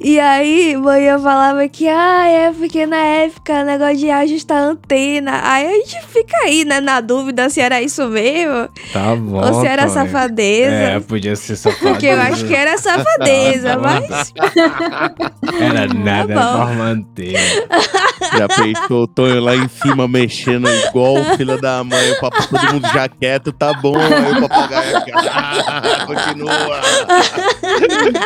E 0.02 0.20
aí, 0.20 0.76
manhã 0.78 1.20
falava 1.20 1.68
que, 1.70 1.88
ah, 1.88 2.28
é 2.28 2.52
porque 2.52 2.86
na 2.88 2.98
época, 2.98 3.64
negócio 3.64 3.98
de 3.98 4.10
ajustar 4.10 4.58
a 4.58 4.66
antena. 4.66 5.40
Aí 5.44 5.68
a 5.68 5.74
gente 5.74 6.02
fica 6.08 6.36
aí, 6.44 6.66
né, 6.66 6.82
na 6.82 7.00
dúvida 7.02 7.48
se 7.50 7.62
era 7.62 7.82
isso 7.82 8.08
mesmo, 8.08 8.68
Tá 8.92 9.16
bom. 9.16 9.38
ou 9.46 9.62
se 9.62 9.68
era 9.68 9.84
Tony. 9.84 9.94
safadeza. 9.94 10.72
É, 10.76 11.00
podia 11.00 11.36
ser 11.36 11.56
safadeza. 11.56 11.90
Porque 11.92 12.08
eu 12.08 12.20
acho 12.22 12.46
que 12.46 12.56
era 12.56 12.78
safadeza, 12.78 13.78
mas... 13.78 14.34
Era 15.60 15.88
nada, 15.94 16.34
Tá 16.34 16.42
era 16.42 16.66
manter. 16.76 17.34
Já 18.38 18.48
pensou 18.48 19.04
o 19.04 19.08
Tonho 19.08 19.40
lá 19.42 19.56
em 19.56 19.68
cima 19.68 20.08
mexendo 20.08 20.68
igual 20.70 21.16
o 21.16 21.38
filho 21.38 21.60
da 21.60 21.84
mãe, 21.84 22.12
o 22.12 22.20
papo 22.20 22.48
todo 22.48 22.74
mundo 22.74 22.88
já 22.94 23.08
quieto, 23.08 23.52
tá 23.52 23.74
bom, 23.74 23.96
aí 23.98 24.32
o 24.38 24.48
papagaio 24.48 24.98
ah, 25.16 26.06
continua. 26.06 26.82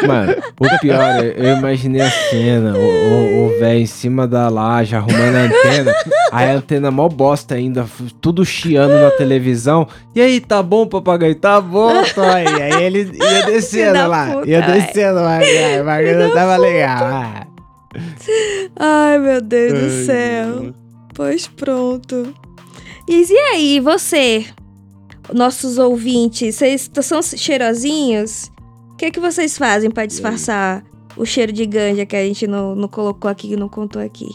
Mano, 0.07 0.35
o 0.59 0.79
pior, 0.79 1.00
é, 1.01 1.33
eu 1.37 1.57
imaginei 1.57 2.01
a 2.01 2.09
cena, 2.11 2.77
o- 2.77 3.47
velho 3.59 3.79
em 3.79 3.85
cima 3.85 4.27
da 4.27 4.49
laje, 4.49 4.95
arrumando 4.95 5.35
a 5.35 5.41
antena, 5.43 5.93
aí 6.31 6.49
a 6.49 6.53
antena 6.55 6.89
mó 6.91 7.07
bosta 7.09 7.55
ainda, 7.55 7.85
tudo 8.19 8.43
chiando 8.45 8.93
na 8.99 9.11
televisão. 9.11 9.87
E 10.15 10.21
aí, 10.21 10.39
tá 10.39 10.63
bom, 10.63 10.87
papagaio? 10.87 11.35
Tá 11.35 11.59
bom, 11.61 11.91
Toy. 12.15 12.61
Aí 12.61 12.83
ele 12.83 13.11
ia 13.13 13.45
descendo 13.45 14.07
lá, 14.07 14.27
puta, 14.33 14.49
ia 14.49 14.61
descendo 14.61 15.15
lá, 15.21 15.39
bagulho 15.85 16.19
não 16.19 16.33
tava 16.33 16.57
legal. 16.57 17.47
Ai, 18.79 19.19
meu 19.19 19.41
Deus 19.41 19.73
do 19.73 19.85
Ai, 19.85 20.05
céu. 20.05 20.47
mano. 20.47 20.75
Pois 21.13 21.47
pronto. 21.47 22.33
E, 23.07 23.23
e 23.31 23.37
aí, 23.53 23.79
você? 23.79 24.45
Nossos 25.33 25.77
ouvintes, 25.77 26.55
vocês 26.55 26.89
são 27.01 27.21
cheirosinhos? 27.21 28.49
O 28.91 28.95
que 28.95 29.05
é 29.05 29.11
que 29.11 29.19
vocês 29.19 29.57
fazem 29.57 29.89
pra 29.91 30.05
disfarçar 30.05 30.83
o 31.15 31.25
cheiro 31.25 31.51
de 31.51 31.65
ganja 31.65 32.05
que 32.05 32.15
a 32.15 32.25
gente 32.25 32.47
não, 32.47 32.75
não 32.75 32.87
colocou 32.87 33.29
aqui 33.29 33.53
e 33.53 33.55
não 33.55 33.69
contou 33.69 34.01
aqui? 34.01 34.29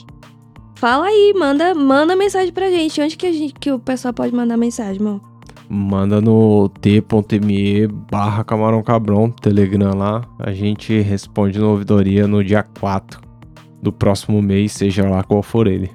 Fala 0.77 1.07
aí, 1.07 1.35
manda, 1.37 1.75
manda 1.75 2.15
mensagem 2.15 2.53
pra 2.53 2.71
gente. 2.71 3.01
Onde 3.01 3.17
que, 3.17 3.27
a 3.27 3.33
gente, 3.33 3.55
que 3.55 3.73
o 3.73 3.79
pessoal 3.79 4.13
pode 4.13 4.35
mandar 4.35 4.57
mensagem, 4.57 5.03
mano? 5.03 5.21
Manda 5.69 6.21
no 6.21 6.69
t.me 6.69 7.87
barra 7.87 8.45
Camarão 8.45 8.83
Cabrão, 8.83 9.31
Telegram 9.31 9.97
lá. 9.97 10.23
A 10.39 10.53
gente 10.53 11.01
responde 11.01 11.59
no 11.59 11.71
ouvidoria 11.71 12.29
no 12.29 12.45
dia 12.45 12.63
4 12.79 13.21
do 13.83 13.93
próximo 13.93 14.41
mês, 14.41 14.73
seja 14.73 15.09
lá 15.09 15.25
qual 15.25 15.43
for 15.43 15.67
ele. 15.67 15.91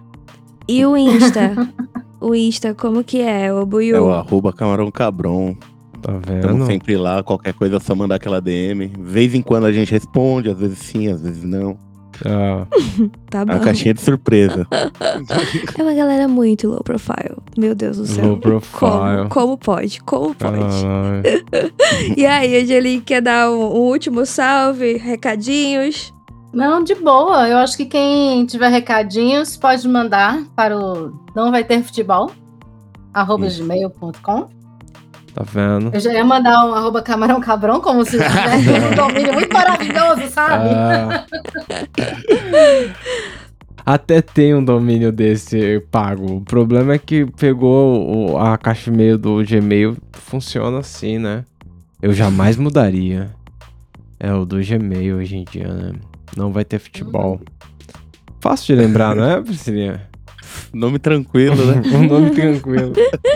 E 0.67 0.85
o 0.85 0.97
Insta? 0.97 1.69
o 2.19 2.33
Insta, 2.35 2.73
como 2.73 3.03
que 3.03 3.21
é, 3.21 3.53
ô 3.53 3.65
Buiu? 3.65 3.95
É 3.95 4.01
o 4.01 4.11
arroba 4.11 4.51
camarão 4.51 4.89
cabrão. 4.91 5.55
Tá 6.01 6.13
Estamos 6.17 6.57
vendo? 6.57 6.65
sempre 6.65 6.97
lá, 6.97 7.21
qualquer 7.23 7.53
coisa 7.53 7.77
é 7.77 7.79
só 7.79 7.95
mandar 7.95 8.15
aquela 8.15 8.41
DM. 8.41 8.87
De 8.87 9.01
vez 9.01 9.33
em 9.35 9.41
quando 9.41 9.65
a 9.65 9.71
gente 9.71 9.91
responde, 9.91 10.49
às 10.49 10.57
vezes 10.57 10.77
sim, 10.79 11.07
às 11.09 11.21
vezes 11.21 11.43
não. 11.43 11.77
Ah, 12.25 12.65
Tá 13.31 13.39
É 13.41 13.45
bom. 13.45 13.53
uma 13.53 13.59
caixinha 13.59 13.93
de 13.93 14.01
surpresa. 14.01 14.67
É 15.77 15.81
uma 15.83 15.93
galera 15.93 16.27
muito 16.27 16.67
low 16.67 16.83
profile. 16.83 17.35
Meu 17.57 17.73
Deus 17.73 17.97
do 17.97 18.05
céu. 18.05 18.27
Low 18.27 18.37
profile. 18.37 18.71
Como, 18.81 19.29
como 19.29 19.57
pode? 19.57 20.01
Como 20.01 20.35
pode? 20.35 20.57
E 22.17 22.25
aí, 22.25 22.61
Angelique, 22.61 23.05
quer 23.05 23.21
dar 23.21 23.49
um, 23.51 23.55
um 23.59 23.79
último 23.89 24.25
salve? 24.25 24.97
Recadinhos? 24.97 26.13
Não, 26.53 26.83
de 26.83 26.93
boa. 26.95 27.47
Eu 27.47 27.57
acho 27.57 27.77
que 27.77 27.85
quem 27.85 28.45
tiver 28.45 28.67
recadinhos 28.69 29.55
pode 29.57 29.87
mandar 29.87 30.43
para 30.55 30.77
o 30.77 31.13
não 31.35 31.49
vai 31.51 31.63
ter 31.63 31.81
futebol 31.81 32.29
arroba 33.13 33.47
gmail.com. 33.47 34.49
Tá 35.33 35.43
vendo? 35.43 35.91
Eu 35.93 35.99
já 35.99 36.11
ia 36.13 36.25
mandar 36.25 36.65
um 36.65 36.73
arroba 36.73 37.01
camarão 37.01 37.39
cabrão, 37.39 37.79
como 37.79 38.03
se 38.03 38.11
tivesse 38.17 38.69
um 38.91 38.95
domínio 38.95 39.33
muito 39.33 39.53
maravilhoso, 39.53 40.27
sabe? 40.29 40.69
Ah. 40.69 41.25
Até 43.85 44.21
tem 44.21 44.53
um 44.53 44.63
domínio 44.63 45.11
desse 45.11 45.79
pago. 45.91 46.35
O 46.37 46.41
problema 46.41 46.93
é 46.93 46.97
que 46.99 47.25
pegou 47.25 48.31
o- 48.33 48.37
a 48.37 48.57
caixa 48.57 48.89
e-mail 48.91 49.17
do 49.17 49.43
Gmail, 49.43 49.97
funciona 50.13 50.79
assim, 50.79 51.17
né? 51.17 51.43
Eu 52.01 52.13
jamais 52.13 52.57
mudaria. 52.57 53.31
É 54.19 54.31
o 54.33 54.45
do 54.45 54.57
Gmail 54.63 55.17
hoje 55.17 55.37
em 55.37 55.43
dia, 55.45 55.67
né? 55.67 55.93
Não 56.37 56.51
vai 56.51 56.63
ter 56.63 56.77
futebol. 56.79 57.41
Fácil 58.39 58.75
de 58.75 58.81
lembrar, 58.81 59.15
não 59.15 59.23
é, 59.25 59.41
Priscilinha? 59.41 60.09
Nome 60.73 60.99
tranquilo, 60.99 61.65
né? 61.65 61.81
um 61.93 62.07
nome 62.07 62.31
tranquilo. 62.31 62.93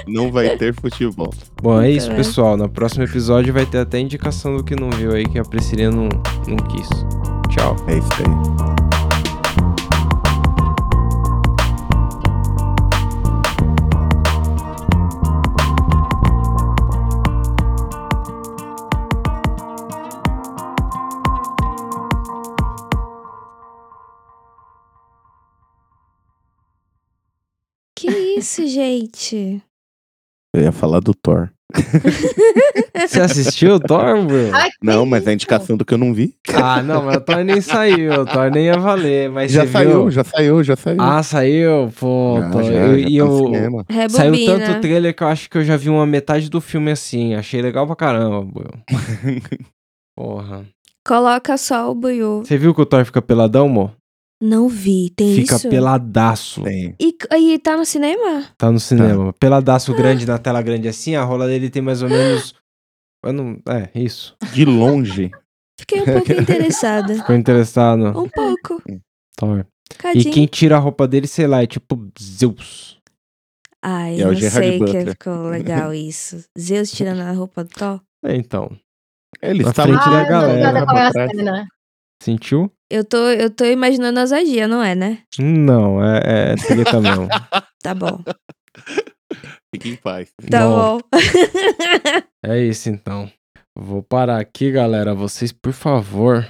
Não 0.08 0.32
vai 0.32 0.58
ter 0.58 0.74
futebol. 0.74 1.34
Bom, 1.62 1.82
é 1.82 1.92
isso, 1.92 2.10
pessoal. 2.12 2.56
No 2.56 2.70
próximo 2.70 3.04
episódio 3.04 3.54
vai 3.54 3.66
ter 3.66 3.80
até 3.80 4.00
indicação 4.00 4.56
do 4.56 4.64
que 4.64 4.76
não 4.76 4.90
viu 4.90 5.12
aí, 5.12 5.26
que 5.26 5.38
a 5.38 5.44
Priscilinha 5.44 5.92
não, 5.92 6.08
não 6.48 6.58
quis. 6.58 6.88
Tchau. 7.50 7.76
É 7.88 7.98
isso 7.98 8.10
aí. 8.20 8.95
Isso, 28.38 28.66
gente? 28.68 29.62
Eu 30.56 30.62
ia 30.64 30.72
falar 30.72 31.00
do 31.00 31.14
Thor. 31.14 31.50
Você 33.08 33.20
assistiu 33.20 33.76
o 33.76 33.80
Thor, 33.80 34.16
que 34.28 34.86
Não, 34.86 35.06
mas 35.06 35.28
é 35.28 35.34
indicação 35.34 35.76
do 35.76 35.84
que 35.84 35.94
eu 35.94 35.98
não 35.98 36.14
vi. 36.14 36.36
Ah, 36.54 36.82
não, 36.82 37.04
mas 37.04 37.18
o 37.18 37.22
Thor 37.22 37.44
nem 37.44 37.60
saiu. 37.60 38.22
O 38.22 38.26
Thor 38.26 38.50
nem 38.52 38.66
ia 38.66 38.78
valer. 38.78 39.30
Mas 39.30 39.52
Já 39.52 39.68
saiu, 39.68 40.04
viu? 40.04 40.12
já 40.12 40.24
saiu, 40.24 40.64
já 40.64 40.76
saiu. 40.76 41.02
Ah, 41.02 41.22
saiu? 41.24 41.92
Pô, 42.00 42.40
já, 42.40 42.50
Thor. 42.52 42.64
já, 42.64 42.72
eu, 42.74 43.00
já 43.00 43.00
e 43.00 43.04
tá 43.04 43.10
eu- 43.26 43.38
cinema. 43.38 43.86
Saiu 44.10 44.46
tanto 44.46 44.82
trailer 44.82 45.16
que 45.16 45.24
eu 45.24 45.28
acho 45.28 45.50
que 45.50 45.58
eu 45.58 45.64
já 45.64 45.76
vi 45.76 45.90
uma 45.90 46.06
metade 46.06 46.50
do 46.50 46.62
filme 46.62 46.92
assim. 46.92 47.34
Achei 47.36 47.62
legal 47.62 47.86
pra 47.86 47.96
caramba, 47.96 48.38
Will. 48.60 48.72
Porra. 50.18 50.66
Coloca 51.06 51.58
só 51.58 51.92
o 51.92 51.96
Buiu. 51.96 52.44
Você 52.44 52.58
viu 52.58 52.74
que 52.74 52.82
o 52.82 52.86
Thor 52.86 53.06
fica 53.06 53.22
peladão, 53.22 53.68
mo? 53.68 53.92
Não 54.42 54.68
vi, 54.68 55.10
tem 55.16 55.36
Fica 55.36 55.56
isso? 55.56 55.70
peladaço. 55.70 56.62
Tem. 56.64 56.96
E, 57.00 57.16
e 57.54 57.60
tá 57.60 57.78
no 57.78 57.86
cinema? 57.86 58.46
Tá 58.58 58.72
no 58.72 58.80
cinema. 58.80 59.32
Peladaço 59.34 59.94
grande 59.96 60.26
na 60.26 60.38
tela 60.38 60.62
grande 60.62 60.88
assim, 60.88 61.16
a 61.16 61.24
rola 61.24 61.48
dele 61.48 61.70
tem 61.70 61.82
mais 61.82 62.02
ou 62.04 62.10
menos. 62.10 62.54
Eu 63.24 63.34
não... 63.34 63.60
É, 63.68 63.90
isso. 63.96 64.36
De 64.54 64.66
longe. 64.66 65.32
Fiquei 65.80 66.02
um 66.02 66.06
pouco 66.06 66.32
interessada. 66.32 67.16
Ficou 67.16 67.36
interessado. 67.36 68.08
Um 68.08 68.30
pouco. 68.30 68.82
Thor. 69.38 69.66
E 70.14 70.26
quem 70.26 70.46
tira 70.46 70.76
a 70.76 70.80
roupa 70.80 71.08
dele, 71.08 71.28
sei 71.28 71.48
lá, 71.48 71.64
é 71.64 71.68
tipo 71.68 72.12
Zeus. 72.22 73.00
Ai, 73.82 74.20
É 74.20 74.26
não 74.26 74.36
sei 74.36 74.80
que 74.80 75.06
ficou 75.12 75.50
legal 75.50 75.94
isso. 75.96 76.44
Zeus 76.60 76.92
tirando 76.92 77.22
a 77.22 77.32
roupa 77.32 77.64
do 77.64 77.70
Thor. 77.70 78.02
É, 78.24 78.36
então. 78.36 78.70
Ele 79.42 79.64
Na 79.64 79.74
frente 79.74 80.10
da 80.10 80.22
Ah, 80.22 80.24
galera, 80.24 80.86
é. 81.62 81.66
Sentiu? 82.22 82.72
Eu 82.92 83.04
tô, 83.04 83.18
eu 83.30 83.50
tô 83.50 83.66
imaginando 83.66 84.20
ousadia, 84.20 84.68
não 84.68 84.84
é, 84.84 84.94
né? 84.94 85.24
Não, 85.40 86.04
é, 86.04 86.52
é 86.52 86.56
treta 86.56 87.02
mesmo. 87.02 87.28
Tá 87.82 87.94
bom. 87.94 88.20
Fique 89.72 89.90
em 89.90 89.96
paz. 89.96 90.32
Tá 90.50 90.68
Bom, 90.68 90.98
bom. 90.98 91.00
É 92.44 92.60
isso 92.60 92.90
então. 92.90 93.32
Vou 93.78 94.02
parar 94.02 94.40
aqui, 94.40 94.72
galera. 94.72 95.14
Vocês, 95.14 95.52
por 95.52 95.72
favor, 95.72 96.48